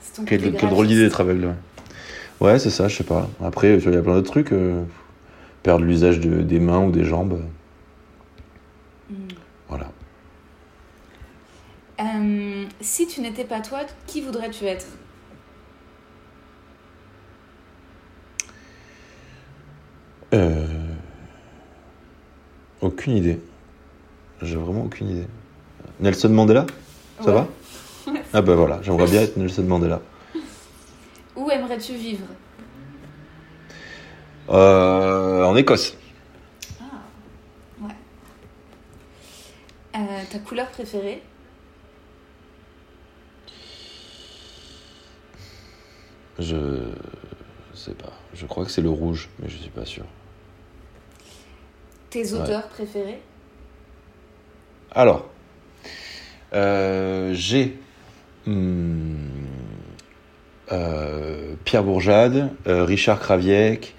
[0.00, 1.54] c'est ton Quelle, drôle d'idée d'être aveugle.
[2.40, 3.28] Ouais, ouais c'est ça, je sais pas.
[3.42, 4.52] Après, il y a plein d'autres trucs.
[4.52, 4.82] euh,
[5.62, 7.42] perdre l'usage de- des mains ou des jambes.
[9.10, 9.14] Hmm.
[9.68, 9.90] Voilà.
[12.80, 14.86] si tu n'étais pas toi, qui voudrais-tu être?
[20.32, 20.66] Euh,
[22.80, 23.38] Aucune idée.
[24.40, 25.26] J'ai vraiment aucune idée.
[26.00, 26.64] Nelson Mandela?
[27.20, 27.32] Ça Ouais.
[27.34, 27.48] va
[28.32, 30.00] Ah bah voilà, j'aimerais bien être Nelson Mandela.
[31.36, 32.24] Où aimerais-tu vivre?
[34.48, 35.96] Euh, en Écosse.
[37.80, 37.88] Ouais.
[39.96, 39.98] Euh,
[40.30, 41.22] ta couleur préférée?
[46.38, 46.56] Je
[47.74, 48.12] sais pas.
[48.34, 50.04] Je crois que c'est le rouge, mais je suis pas sûr.
[52.08, 53.20] Tes auteurs préférés?
[54.92, 55.29] Alors,
[56.52, 57.78] euh, j'ai
[58.46, 59.16] hum,
[60.72, 63.94] euh, Pierre Bourjade, euh, Richard Kraviec,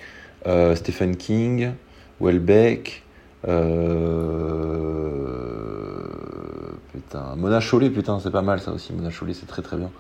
[0.76, 1.72] Stephen King,
[2.20, 3.04] Welbeck,
[6.94, 8.92] putain, Mona Chollet, putain, c'est pas mal ça aussi.
[8.94, 9.92] Mona Chollet, c'est très très bien.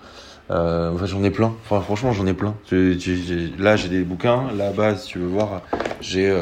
[0.49, 1.53] Enfin, j'en ai plein.
[1.63, 2.55] Franchement, j'en ai plein.
[3.59, 4.51] Là, j'ai des bouquins.
[4.53, 5.61] Là-bas, si tu veux voir,
[6.01, 6.33] j'ai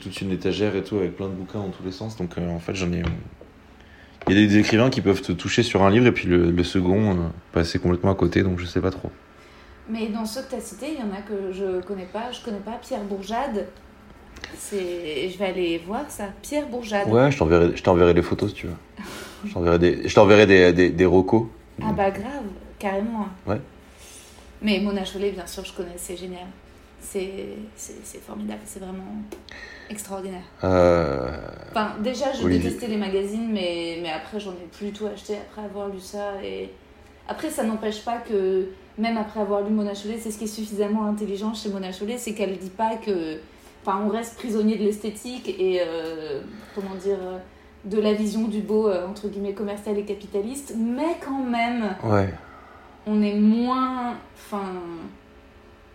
[0.00, 2.16] toute une étagère et tout avec plein de bouquins dans tous les sens.
[2.16, 3.02] Donc, en fait, j'en ai.
[4.30, 6.50] Il y a des écrivains qui peuvent te toucher sur un livre et puis le,
[6.50, 7.14] le second euh,
[7.52, 8.42] passer complètement à côté.
[8.42, 9.10] Donc, je sais pas trop.
[9.88, 12.30] Mais dans ceux que tu as cités, il y en a que je connais pas.
[12.30, 13.66] Je connais pas Pierre Bourjade.
[14.72, 16.26] Je vais aller voir ça.
[16.42, 17.08] Pierre Bourjade.
[17.08, 18.76] Ouais, je t'enverrai, je t'enverrai des photos si tu veux.
[19.44, 21.46] Je t'enverrai des, je t'enverrai des, des, des recos.
[21.82, 22.44] Ah bah grave,
[22.78, 23.26] carrément.
[23.46, 23.60] Ouais.
[24.62, 26.46] Mais Mona Chollet, bien sûr, je connais, c'est génial.
[27.00, 29.24] C'est, c'est, c'est formidable, c'est vraiment
[29.90, 30.42] extraordinaire.
[30.64, 31.28] Euh,
[31.70, 32.64] Enfin, déjà, je Olivier.
[32.70, 36.00] détestais les magazines, mais, mais après, j'en ai plus du tout acheté après avoir lu
[36.00, 36.32] ça.
[36.44, 36.70] Et
[37.28, 38.66] après, ça n'empêche pas que,
[38.98, 42.18] même après avoir lu Mona Chollet, c'est ce qui est suffisamment intelligent chez Mona Chollet,
[42.18, 43.38] c'est qu'elle dit pas que.
[43.84, 46.40] Enfin, on reste prisonnier de l'esthétique et, euh,
[46.74, 47.18] comment dire,
[47.84, 52.34] de la vision du beau, euh, entre guillemets, commercial et capitaliste, mais quand même ouais.
[53.06, 54.16] on est moins.
[54.36, 54.64] Enfin.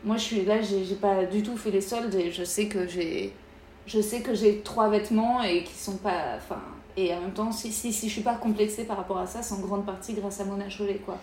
[0.03, 2.87] Moi, je suis là, j'ai pas du tout fait les soldes et je sais que
[2.87, 3.33] j'ai.
[3.87, 6.35] Je sais que j'ai trois vêtements et qui sont pas.
[6.37, 6.59] Enfin.
[6.97, 9.41] Et en même temps, si, si, si je suis pas complexée par rapport à ça,
[9.41, 11.17] c'est en grande partie grâce à Mona Chollet, quoi.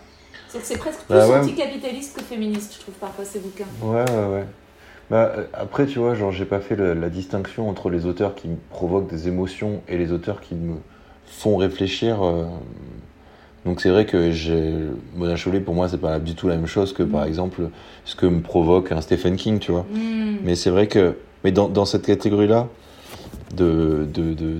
[0.47, 1.39] C'est que c'est presque plus Bah ouais.
[1.39, 3.65] anticapitaliste que féministe, je trouve, parfois, ces bouquins.
[3.81, 4.45] Ouais, ouais, ouais.
[5.09, 8.47] Bah, euh, après, tu vois, genre, j'ai pas fait la distinction entre les auteurs qui
[8.47, 10.75] me provoquent des émotions et les auteurs qui me
[11.25, 12.23] font réfléchir.
[12.23, 12.45] euh.
[13.65, 14.31] Donc, c'est vrai que.
[15.15, 17.27] Mona Chollet, pour moi, c'est pas du tout la même chose que, par Mm.
[17.29, 17.61] exemple,
[18.05, 19.85] ce que me provoque un Stephen King, tu vois.
[19.91, 20.37] Hmm.
[20.43, 21.15] Mais c'est vrai que.
[21.43, 22.67] Mais dans, dans cette catégorie-là,
[23.55, 24.59] de, de, de,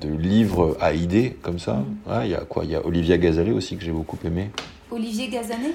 [0.00, 1.74] de, livres à idées, comme ça,
[2.06, 2.10] Mm.
[2.10, 2.64] ouais, il y a quoi?
[2.64, 4.50] Il y a Olivia Gazalet aussi, que j'ai beaucoup aimé.
[4.90, 5.74] Olivier Gazanet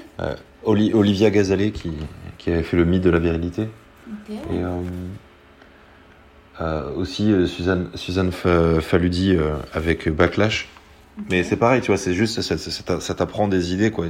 [0.64, 1.90] Oli- Olivia Gazalet, qui,
[2.38, 3.68] qui avait fait le mythe de la virilité.
[4.30, 4.80] Et euh,
[6.60, 10.68] euh, aussi euh, Suzanne, Suzanne Fa- Faludi euh, avec Backlash.
[11.30, 13.90] Mais c'est pareil, tu vois, c'est juste, ça, ça- ça t'a- ça t'apprend des idées,
[13.90, 14.06] quoi.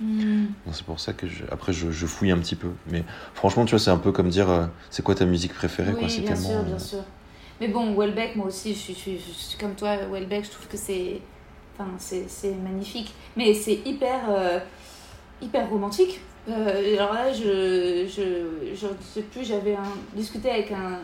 [0.00, 2.68] Bon, c'est pour ça que je- après je, je fouille un petit peu.
[2.90, 3.04] Mais
[3.34, 6.08] franchement, tu vois, c'est un peu comme dire, euh, c'est quoi ta musique préférée, quoi?
[6.08, 6.48] C'est bien tellement.
[6.50, 6.98] sûr, bien sûr.
[7.60, 11.20] Mais bon, Welbeck, moi aussi, je suis, je comme toi, Welbeck, je trouve que c'est,
[11.78, 13.14] enfin, c'est, magnifique.
[13.36, 14.58] Mais c'est hyper, euh,
[15.40, 16.20] hyper romantique.
[16.48, 19.76] Euh, alors là, je, je, je ne sais plus, j'avais
[20.14, 20.98] discuté avec un,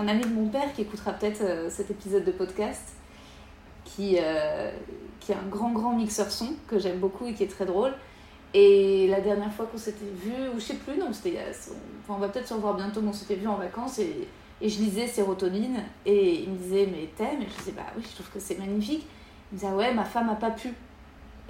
[0.00, 2.82] un ami de mon père qui écoutera peut-être euh, cet épisode de podcast,
[3.98, 4.70] qui, euh,
[5.18, 7.92] qui est un grand, grand mixeur son, que j'aime beaucoup et qui est très drôle.
[8.54, 11.36] Et la dernière fois qu'on s'était vu, ou je sais plus, non, c'était
[12.08, 14.28] on va peut-être se revoir bientôt, mais on s'était vu en vacances et,
[14.62, 17.42] et je lisais Sérotonine et il me disait mais t'aimes?
[17.42, 19.04] Et je disais bah oui, je trouve que c'est magnifique.
[19.50, 20.72] Il me disait ah ouais, ma femme a pas pu.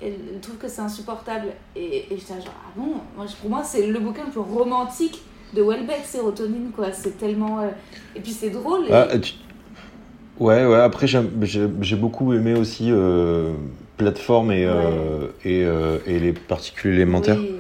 [0.01, 1.49] Elle trouve que c'est insupportable.
[1.77, 5.21] Et, et j'étais genre ah bon, moi, pour moi c'est le bouquin le plus romantique
[5.55, 6.93] de Welbeck, Sérotonine quoi.
[6.93, 7.61] C'est tellement.
[7.61, 7.69] euh,
[8.17, 8.87] Et puis c'est drôle.
[8.91, 9.07] Ah,
[10.39, 10.79] Ouais, ouais.
[10.79, 13.53] Après, j'ai j'ai beaucoup aimé aussi euh,
[13.97, 17.39] plateforme et, euh, et, euh, et les particules élémentaires.
[17.41, 17.55] Oui.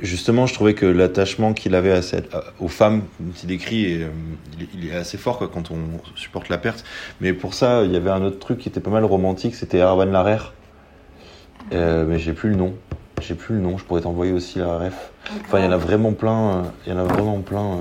[0.00, 3.84] Justement, je trouvais que l'attachement qu'il avait à cette, à- aux femmes, comme il décrit,
[3.92, 4.08] est, euh,
[4.56, 5.78] il, est, il est assez fort quoi, quand on
[6.16, 6.84] supporte la perte.
[7.20, 9.80] Mais pour ça, il y avait un autre truc qui était pas mal romantique, c'était
[9.80, 10.52] Arvan Larère.
[11.72, 12.74] Mais j'ai plus le nom.
[13.20, 15.10] J'ai plus le nom, je pourrais t'envoyer aussi la ref.
[15.46, 16.64] Enfin, il y en a vraiment plein.
[16.86, 17.78] Il y en a vraiment plein.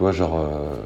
[0.00, 0.76] Euh, Tu vois, genre, euh,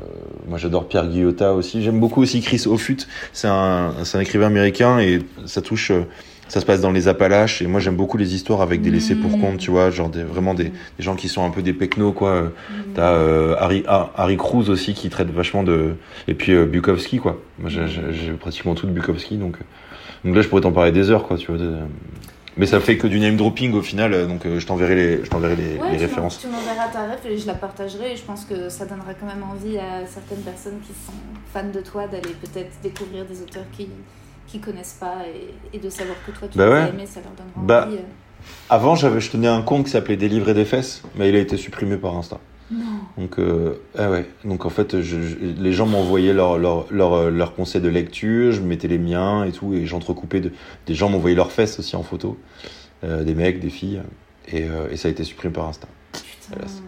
[0.49, 1.83] moi j'adore Pierre Guillotat aussi.
[1.83, 3.07] J'aime beaucoup aussi Chris Offutt.
[3.33, 5.91] C'est un, un écrivain américain et ça touche.
[5.93, 6.03] euh,
[6.49, 9.15] Ça se passe dans les Appalaches et moi j'aime beaucoup les histoires avec des laissés
[9.15, 10.65] pour compte, tu vois, genre vraiment des,
[10.99, 12.53] des gens qui sont un peu des pecnos, quoi.
[12.95, 15.95] T'as euh, Harry, Harry Cruz aussi qui traite vachement de.
[16.29, 17.41] Et puis euh, Bukowski, quoi.
[17.59, 19.57] Moi j'ai- pratiquement tout de Bukowski donc.
[19.57, 19.65] euh,
[20.27, 21.59] Donc là je pourrais t'en parler des heures, quoi, tu vois.
[22.57, 25.25] Mais ça fait que du name dropping au final, euh, donc euh, je t'enverrai les,
[25.25, 26.39] je t'enverrai les, Ouais, les tu références.
[26.41, 28.13] Tu m'enverras ta ref et je la partagerai.
[28.13, 31.13] Et je pense que ça donnera quand même envie à certaines personnes qui sont
[31.53, 33.89] fans de toi d'aller peut-être découvrir des auteurs qui,
[34.47, 37.07] qui connaissent pas et, et de savoir que toi tu Bah les ouais.
[37.07, 37.97] ça leur donnera Bah, envie.
[37.97, 38.01] euh.
[38.71, 41.57] Avant, j'avais, je tenais un compte qui s'appelait Délivrer des fesses, mais il a été
[41.57, 42.39] supprimé par Insta.
[43.19, 44.27] Donc, euh, ah ouais.
[44.45, 48.53] Donc en fait, je- je- les gens m'envoyaient leurs leur, leur, leur conseils de lecture,
[48.53, 50.53] je mettais les miens et tout, et j'entrecoupais de,
[50.87, 52.39] des gens m'envoyaient leurs fesses aussi en photo,
[53.05, 54.03] euh, des mecs, des filles,
[54.49, 55.87] et, euh, et ça a été supprimé par Insta.
[56.13, 56.57] Putain.
[56.59, 56.83] Hélas.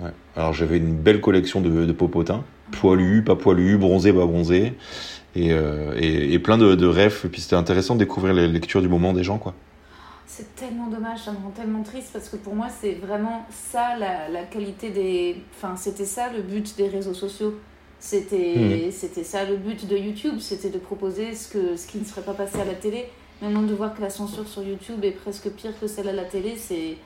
[0.00, 0.10] Ouais.
[0.36, 4.72] Alors j'avais une belle collection de, de popotins, poilus, pas poilus, bronzés, pas bronzés,
[5.36, 7.24] et, euh, et, et plein de, de refs.
[7.24, 9.54] Et puis c'était intéressant de découvrir les lectures du moment des gens, quoi.
[10.26, 13.96] C'est tellement dommage, ça me rend tellement triste parce que pour moi c'est vraiment ça
[13.96, 15.36] la, la qualité des...
[15.56, 17.54] Enfin c'était ça le but des réseaux sociaux.
[18.00, 22.04] C'était c'était ça le but de YouTube, c'était de proposer ce, que, ce qui ne
[22.04, 23.08] serait pas passé à la télé.
[23.42, 26.24] Maintenant de voir que la censure sur YouTube est presque pire que celle à la
[26.24, 26.96] télé, c'est...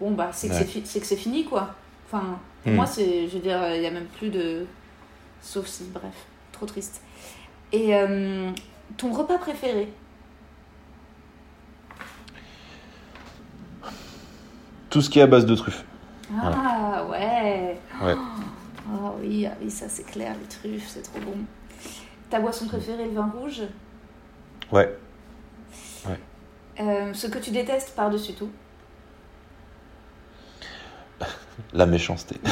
[0.00, 0.58] Bon bah c'est que Ouais.
[0.60, 1.74] c'est fi- c'est que c'est fini quoi.
[2.06, 2.76] Enfin pour Hmm.
[2.76, 3.28] moi c'est...
[3.28, 4.64] Je veux dire, il n'y a même plus de...
[5.42, 6.14] Sauf si, bref,
[6.52, 7.02] trop triste.
[7.72, 8.50] Et euh,
[8.96, 9.88] ton repas préféré?
[14.92, 15.84] Tout ce qui est à base de truffes.
[16.38, 18.14] Ah ouais Ouais.
[18.14, 21.32] Ah oui, ah oui, ça c'est clair, les truffes, c'est trop bon.
[22.28, 23.62] Ta boisson préférée, le vin rouge?
[24.70, 24.94] Ouais.
[26.80, 28.50] Euh, Ce que tu détestes par-dessus tout?
[31.72, 32.36] La méchanceté.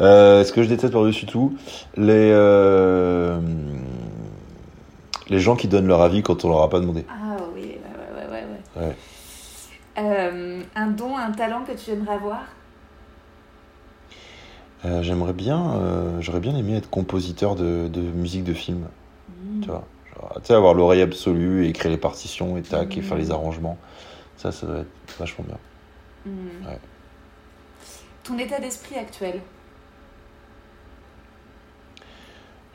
[0.00, 1.58] Euh, ce que je déteste par-dessus tout,
[1.96, 3.38] les, euh,
[5.28, 7.04] les gens qui donnent leur avis quand on leur a pas demandé.
[7.10, 7.72] Ah oui, ouais,
[8.16, 8.86] ouais, ouais, ouais.
[8.86, 8.96] ouais.
[9.98, 12.42] Euh, un don, un talent que tu aimerais avoir?
[14.84, 18.86] Euh, J'aimerais bien, euh, j'aurais bien aimé être compositeur de, de musique de film.
[19.42, 19.60] Mm.
[19.62, 19.84] Tu vois,
[20.14, 23.30] Genre, tu sais, avoir l'oreille absolue, et écrire les partitions et tac, et faire les
[23.32, 23.76] arrangements.
[24.36, 25.58] Ça, ça doit être vachement bien.
[26.26, 26.66] Mm.
[26.66, 26.78] Ouais.
[28.22, 29.40] Ton état d'esprit actuel?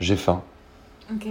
[0.00, 0.42] J'ai faim.
[1.10, 1.26] Ok.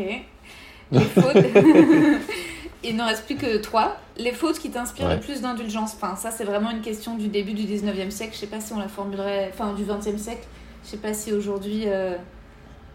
[0.92, 1.36] Les fautes?
[2.84, 3.98] Il n'en reste plus que trois.
[4.18, 5.16] Les fautes qui t'inspirent Ouais.
[5.16, 5.94] le plus d'indulgence.
[5.96, 8.34] Enfin, ça, c'est vraiment une question du début du 19e siècle.
[8.34, 9.50] Je sais pas si on la formulerait.
[9.54, 10.46] Enfin, du 20e siècle.
[10.84, 11.84] Je sais pas si aujourd'hui.
[11.88, 12.16] euh,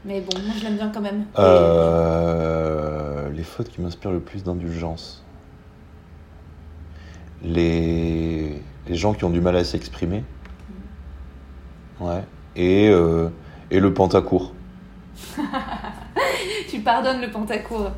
[0.04, 1.24] Mais bon, moi, je l'aime bien quand même.
[1.38, 5.24] Euh, les fautes qui m'inspirent le plus d'indulgence.
[7.42, 8.60] Les...
[8.88, 10.24] les gens qui ont du mal à s'exprimer.
[12.00, 12.22] Ouais.
[12.56, 13.28] Et, euh,
[13.70, 14.52] et le pentacourt.
[16.68, 17.90] Tu pardonnes le pentacourt.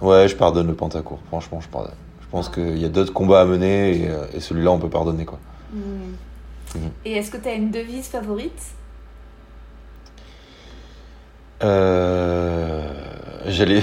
[0.00, 1.20] Ouais, je pardonne le pentacourt.
[1.28, 1.94] Franchement, je pardonne.
[2.20, 2.54] Je pense Ah.
[2.54, 5.38] qu'il y a d'autres combats à mener et, euh, et celui-là, on peut pardonner, quoi.
[5.72, 5.78] Mm.
[6.74, 6.90] Mhm.
[7.04, 8.60] Et est-ce que tu as une devise favorite?
[11.62, 12.82] Euh...
[13.46, 13.80] J'allais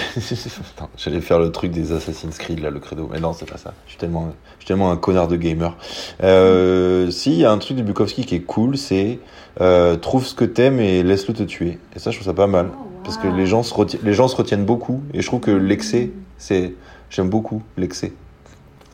[1.22, 3.10] faire le truc des Assassin's Creed, là, le credo.
[3.12, 3.74] Mais non, c'est pas ça.
[3.86, 5.76] Je suis tellement, je suis tellement un connard de gamer.
[6.22, 7.10] Euh...
[7.12, 9.20] Si, il y a un truc de Bukowski qui est cool, c'est
[9.62, 11.80] euh, trouve ce que t'aimes et laisse-le te tuer.
[11.96, 12.70] Et ça, je trouve ça pas mal.
[12.74, 13.74] Oh, Parce que les gens, se
[14.06, 15.02] les gens se retiennent beaucoup.
[15.14, 16.74] Et je trouve que l'excès, c'est...
[17.10, 18.12] J'aime beaucoup l'excès.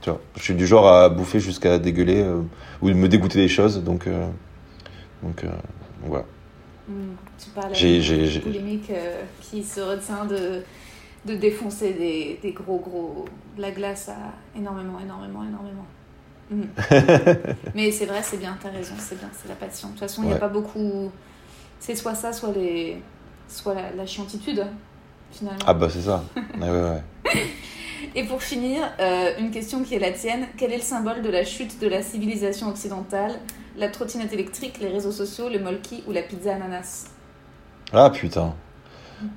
[0.01, 2.41] Tu vois, je suis du genre à bouffer jusqu'à dégueuler euh,
[2.81, 3.81] ou me dégoûter des choses.
[3.83, 4.27] Donc, euh,
[5.23, 5.49] donc, euh,
[6.03, 6.25] voilà.
[6.87, 6.93] Mm.
[7.37, 10.63] Tu parles j'ai- polémique euh, qui se retient de,
[11.25, 13.25] de défoncer des, des gros gros
[13.55, 15.85] de la glace à énormément énormément énormément.
[16.51, 16.63] Mm.
[17.75, 19.89] Mais c'est vrai, c'est bien, t'as raison, c'est bien, c'est la passion.
[19.89, 20.39] De toute façon, il n'y a Ouais.
[20.39, 21.11] pas beaucoup.
[21.79, 22.97] C'est soit ça, soit les,
[23.49, 24.65] soit la, la chiantitude
[25.31, 25.59] finalement.
[25.65, 26.23] Ah bah c'est ça.
[26.59, 27.43] Ouais, ouais, ouais.
[28.15, 30.47] Et pour finir, euh, une question qui est la tienne.
[30.57, 33.39] Quel est le symbole de la chute de la civilisation occidentale?
[33.77, 37.07] La trottinette électrique, les réseaux sociaux, le molki ou la pizza ananas?
[37.93, 38.55] Ah putain.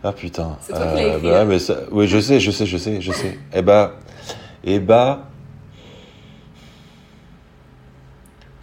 [0.03, 0.57] Ah putain.
[0.61, 1.45] C'est toi qui l'as écrit, bah, hein.
[1.45, 1.81] mais ça...
[1.91, 3.39] Oui, je sais, je sais, je sais, je sais.
[3.53, 3.97] Eh bah,
[4.65, 5.29] eh bah,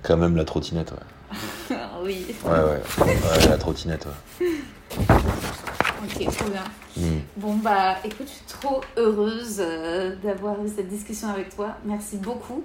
[0.01, 1.77] quand même la trottinette, ouais.
[2.03, 2.25] Oui.
[2.45, 3.05] Ouais, ouais.
[3.05, 4.47] Ouais, la trottinette, ouais.
[4.99, 6.63] Ok, trop bien.
[6.97, 7.19] Hmm.
[7.37, 11.77] Bon, bah, écoute, je suis trop heureuse euh, d'avoir eu cette discussion avec toi.
[11.85, 12.63] Merci beaucoup.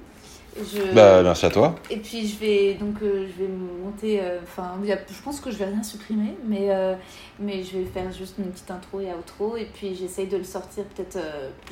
[0.56, 0.94] Je...
[0.94, 1.74] Bah, merci à toi.
[1.90, 3.48] Et puis, je vais donc euh, je vais
[3.84, 4.20] monter.
[4.22, 6.94] euh, Enfin, je pense que je vais rien supprimer, mais, euh,
[7.40, 9.56] mais je vais faire juste une petite intro et outro.
[9.56, 10.84] Et puis, j'essaye de le sortir.
[10.84, 11.18] Peut-être,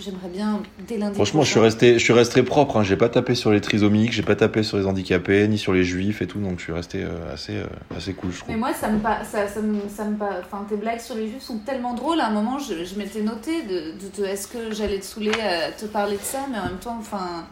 [0.01, 1.15] j'aimerais bien dès lundi.
[1.15, 2.79] Franchement, je suis resté, je suis resté propre.
[2.79, 2.83] Hein.
[2.83, 5.85] J'ai pas tapé sur les trisomiques, j'ai pas tapé sur les handicapés, ni sur les
[5.85, 6.41] juifs et tout.
[6.41, 7.63] Donc, je suis resté assez,
[7.97, 8.51] assez cool, je trouve.
[8.51, 11.15] Mais moi, ça me pa- ça, ça me, ça me pa- enfin, tes blagues sur
[11.15, 12.21] les juifs sont tellement drôles.
[12.21, 15.31] À un moment, je, je m'étais noté de, de, te- est-ce que j'allais te saouler
[15.41, 17.45] à te parler de ça, mais en même temps, enfin,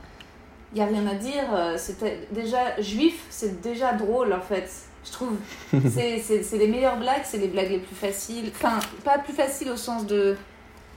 [0.72, 1.44] il y a rien à dire.
[1.54, 4.70] euh, C'était déjà juif, c'est déjà drôle en fait.
[5.04, 5.32] Je trouve.
[5.90, 8.50] C'est les meilleures blagues, c'est les blagues les plus faciles.
[8.54, 10.36] Enfin, pas plus faciles au sens de.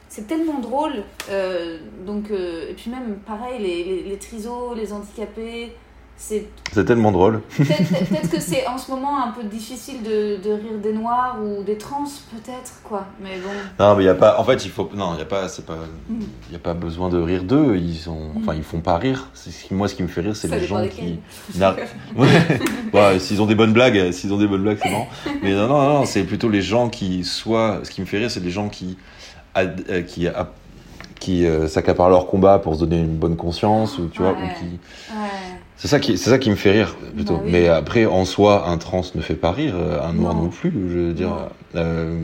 [0.10, 1.04] C'est tellement drôle.
[1.30, 5.74] euh, donc, euh, et puis même, pareil, les, les, les trisos, les handicapés.
[6.72, 7.42] C'est tellement drôle.
[7.58, 11.64] peut-être que c'est en ce moment un peu difficile de, de rire des noirs ou
[11.64, 13.06] des trans, peut-être, quoi.
[13.22, 13.50] Mais bon.
[13.84, 14.40] Non, mais il y a pas.
[14.40, 14.90] En fait, il faut.
[14.96, 15.50] Non, il y a pas.
[15.50, 15.78] C'est pas.
[16.10, 16.20] Mm.
[16.50, 17.76] Il y a pas besoin de rire d'eux.
[17.76, 18.30] Ils sont.
[18.38, 19.28] Enfin, ils font pas rire.
[19.72, 21.20] Moi, ce qui me fait rire, c'est les gens qui.
[22.94, 23.20] Ouais.
[23.20, 25.08] S'ils ont des bonnes blagues, s'ils ont des bonnes blagues, c'est marrant.
[25.42, 27.80] Mais non, non, non, c'est plutôt les gens qui soit.
[27.84, 28.98] Ce qui me fait rire, c'est les gens qui
[29.56, 30.52] ad- euh, qui a-
[31.20, 34.36] qui euh, s'accaparent leur combat pour se donner une bonne conscience ou tu vois ou
[34.60, 34.66] qui.
[35.14, 35.53] Ouais.
[35.84, 37.34] C'est ça qui c'est ça qui me fait rire plutôt.
[37.34, 37.52] Bah oui.
[37.52, 40.44] Mais après, en soi, un trans ne fait pas rire, euh, un noir Non.
[40.44, 40.72] non, plus.
[40.72, 41.34] Je veux dire.
[41.76, 42.18] Euh,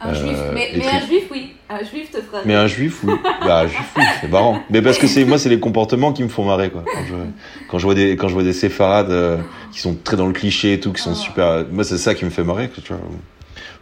[0.00, 1.52] Un Euh, juif, mais, et mais un juif, oui.
[1.70, 3.14] Un juif te fera Mais un juif, oui.
[3.46, 4.60] Bah, un juif, oui, c'est marrant.
[4.70, 6.82] Mais parce que c'est, moi, c'est les comportements qui me font marrer, quoi.
[6.92, 7.14] Quand je,
[7.68, 9.36] quand je vois des, quand je vois des séfarades, euh,
[9.72, 12.24] qui sont très dans le cliché et tout, qui sont super, moi, c'est ça qui
[12.24, 13.00] me fait marrer, tu vois.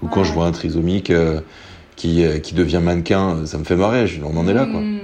[0.03, 1.41] Ou quand je vois un trisomique, euh,
[1.97, 4.07] qui, euh, qui devient mannequin, ça me fait marrer.
[4.07, 4.81] Je- on en est là, quoi.
[4.81, 4.99] Hmm.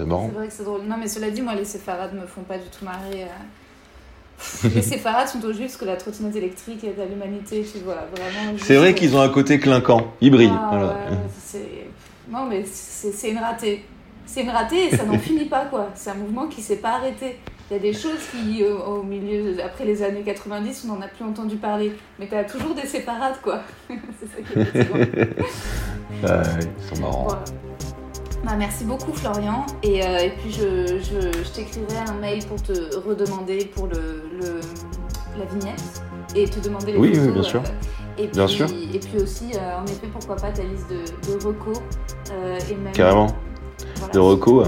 [0.00, 0.28] C'est marrant.
[0.32, 0.80] C'est vrai que c'est drôle.
[0.86, 3.24] Non, mais cela dit, moi, les séfarades me font pas du tout marrer.
[3.24, 4.68] euh.
[4.74, 8.06] les séfarades sont au juste que la trottinette électrique est à l'humanité, tu vois.
[8.16, 8.56] Vraiment.
[8.58, 10.12] C'est vrai qu'ils ont un côté clinquant.
[10.22, 10.50] Ils brillent.
[10.54, 10.86] Ah, voilà.
[10.86, 11.88] ouais,
[12.30, 13.84] Non, mais c'est une ratée.
[14.24, 15.88] C'est une ratée et ça n'en finit pas, quoi.
[15.94, 17.36] C'est un mouvement qui s'est pas arrêté.
[17.70, 21.02] Il y a des choses qui, euh, au milieu, après les années 90, on n'en
[21.02, 21.92] a plus entendu parler.
[22.18, 23.60] Mais t'as toujours des séparades, quoi.
[23.88, 24.98] c'est ça qui est fatigant.
[24.98, 27.24] Ouais, ils sont marrants.
[27.24, 27.44] Voilà.
[28.44, 32.60] Bah, merci beaucoup Florian et, euh, et puis je, je, je t'écrirai un mail pour
[32.62, 32.72] te
[33.06, 34.60] redemander pour le, le-
[35.38, 36.02] la vignette
[36.34, 37.26] et te demander les Oui, photos.
[37.26, 37.62] oui, bien sûr.
[38.18, 38.66] et Bien puis, sûr.
[38.94, 41.78] Et puis aussi, euh, en effet, pourquoi pas ta liste de, de recos
[42.32, 43.26] euh, et même, Carrément.
[43.96, 44.12] voilà.
[44.14, 44.62] De reco.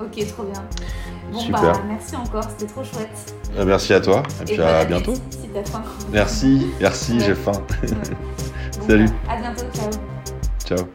[0.00, 0.64] Ok, trop bien.
[1.30, 1.60] Bon Super.
[1.60, 3.34] bah merci encore, c'était trop chouette.
[3.58, 4.22] Euh, Merci à toi.
[4.42, 5.14] Et puis à bientôt.
[5.14, 5.82] Si t'as faim.
[6.10, 7.20] Merci, merci, Ouais.
[7.20, 7.52] j'ai faim.
[8.80, 9.06] Bon, Salut.
[9.26, 9.90] bah, à bientôt, ciao.
[10.64, 10.86] Ciao.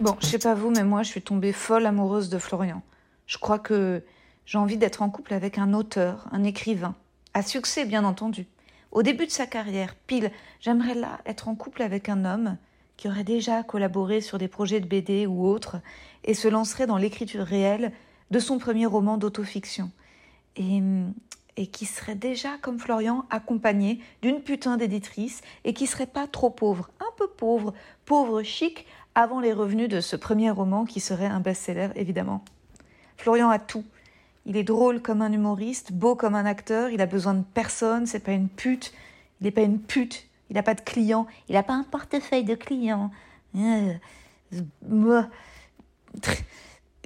[0.00, 2.82] Bon, je sais pas vous, mais moi, je suis tombée folle amoureuse de Florian.
[3.26, 4.02] Je crois que
[4.44, 6.96] j'ai envie d'être en couple avec un auteur, un écrivain,
[7.32, 8.46] à succès, bien entendu.
[8.90, 12.56] Au début de sa carrière, pile, j'aimerais là être en couple avec un homme
[12.96, 15.76] qui aurait déjà collaboré sur des projets de BD ou autres
[16.24, 17.92] et se lancerait dans l'écriture réelle
[18.32, 19.92] de son premier roman d'autofiction.
[20.56, 20.82] Et,
[21.56, 26.50] et qui serait déjà, comme Florian, accompagné d'une putain d'éditrice et qui serait pas trop
[26.50, 31.26] pauvre, un peu pauvre, pauvre chic, avant les revenus de ce premier roman qui serait
[31.26, 32.44] un best-seller, évidemment.
[33.16, 33.84] Florian a tout.
[34.46, 38.06] Il est drôle comme un humoriste, beau comme un acteur, il a besoin de personne,
[38.06, 38.92] c'est pas une pute.
[39.40, 42.44] Il n'est pas une pute, il n'a pas de clients, il n'a pas un portefeuille
[42.44, 43.10] de clients.
[43.56, 43.94] Euh,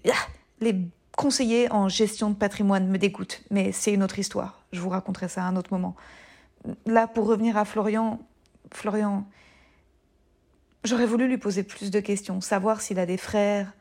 [0.08, 0.26] ah,
[0.60, 0.76] Les
[1.16, 4.62] conseillers en gestion de patrimoine me dégoûtent, mais c'est une autre histoire.
[4.72, 5.94] Je vous raconterai ça à un autre moment.
[6.86, 8.20] Là, pour revenir à Florian,
[8.72, 9.24] Florian,
[10.84, 13.72] J'aurais voulu lui poser plus de questions, savoir s'il a des frères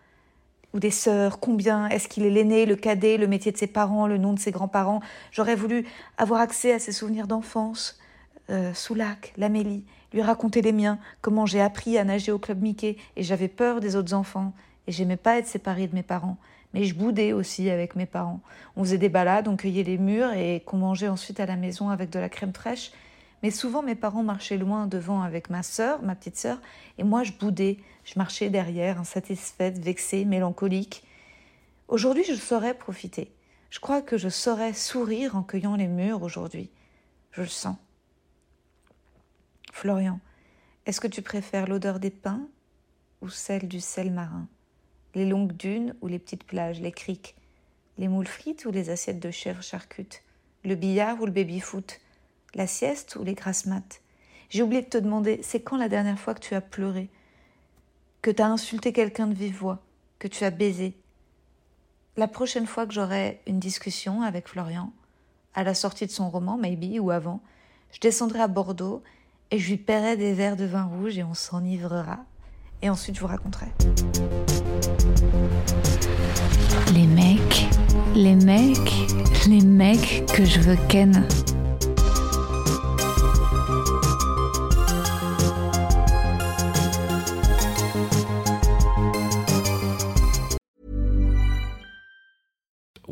[0.74, 4.07] ou des sœurs, combien, est-ce qu'il est l'aîné, le cadet, le métier de ses parents,
[4.07, 5.02] le nom de ses grands-parents.
[5.32, 5.88] J'aurais voulu
[6.18, 7.99] avoir accès à ses souvenirs d'enfance,
[8.49, 12.98] euh, Soulac, l'Amélie, lui raconter les miens, comment j'ai appris à nager au club Mickey
[13.15, 14.53] et j'avais peur des autres enfants
[14.88, 16.38] et j'aimais pas être séparée de mes parents.
[16.74, 18.41] Mais je boudais aussi avec mes parents.
[18.76, 21.90] On faisait des balades, on cueillait les murs et qu'on mangeait ensuite à la maison
[21.90, 22.91] avec de la crème fraîche.
[23.43, 26.59] Mais souvent, mes parents marchaient loin devant avec ma sœur, ma petite sœur,
[26.97, 27.77] et moi, je boudais.
[28.03, 31.03] Je marchais derrière, insatisfaite, vexée, mélancolique.
[31.88, 33.31] Aujourd'hui, je saurais profiter.
[33.69, 36.69] Je crois que je saurais sourire en cueillant les murs aujourd'hui.
[37.31, 37.77] Je le sens.
[39.72, 40.19] Florian,
[40.85, 42.47] est-ce que tu préfères l'odeur des pins
[43.22, 44.47] ou celle du sel marin?
[45.14, 47.35] Les longues dunes ou les petites plages, les criques?
[47.97, 50.23] Les moules frites ou les assiettes de chèvres charcutes
[50.64, 51.99] Le billard ou le baby-foot
[52.57, 54.01] la sieste ou les grasses mates
[54.49, 57.09] J'ai oublié de te demander, c'est quand la dernière fois que tu as pleuré?
[58.21, 59.79] Que tu as insulté quelqu'un de vive voix
[60.19, 60.97] Que tu as baisé?
[62.17, 64.91] La prochaine fois que j'aurai une discussion avec Florian,
[65.53, 67.41] à la sortie de son roman, maybe, ou avant,
[67.91, 69.03] je descendrai à Bordeaux
[69.51, 72.17] et je lui paierai des verres de vin rouge et on s'enivrera.
[72.81, 73.67] Et ensuite, je vous raconterai.
[76.93, 77.67] Les mecs,
[78.15, 78.93] les mecs,
[79.47, 81.27] les mecs que je veux ken.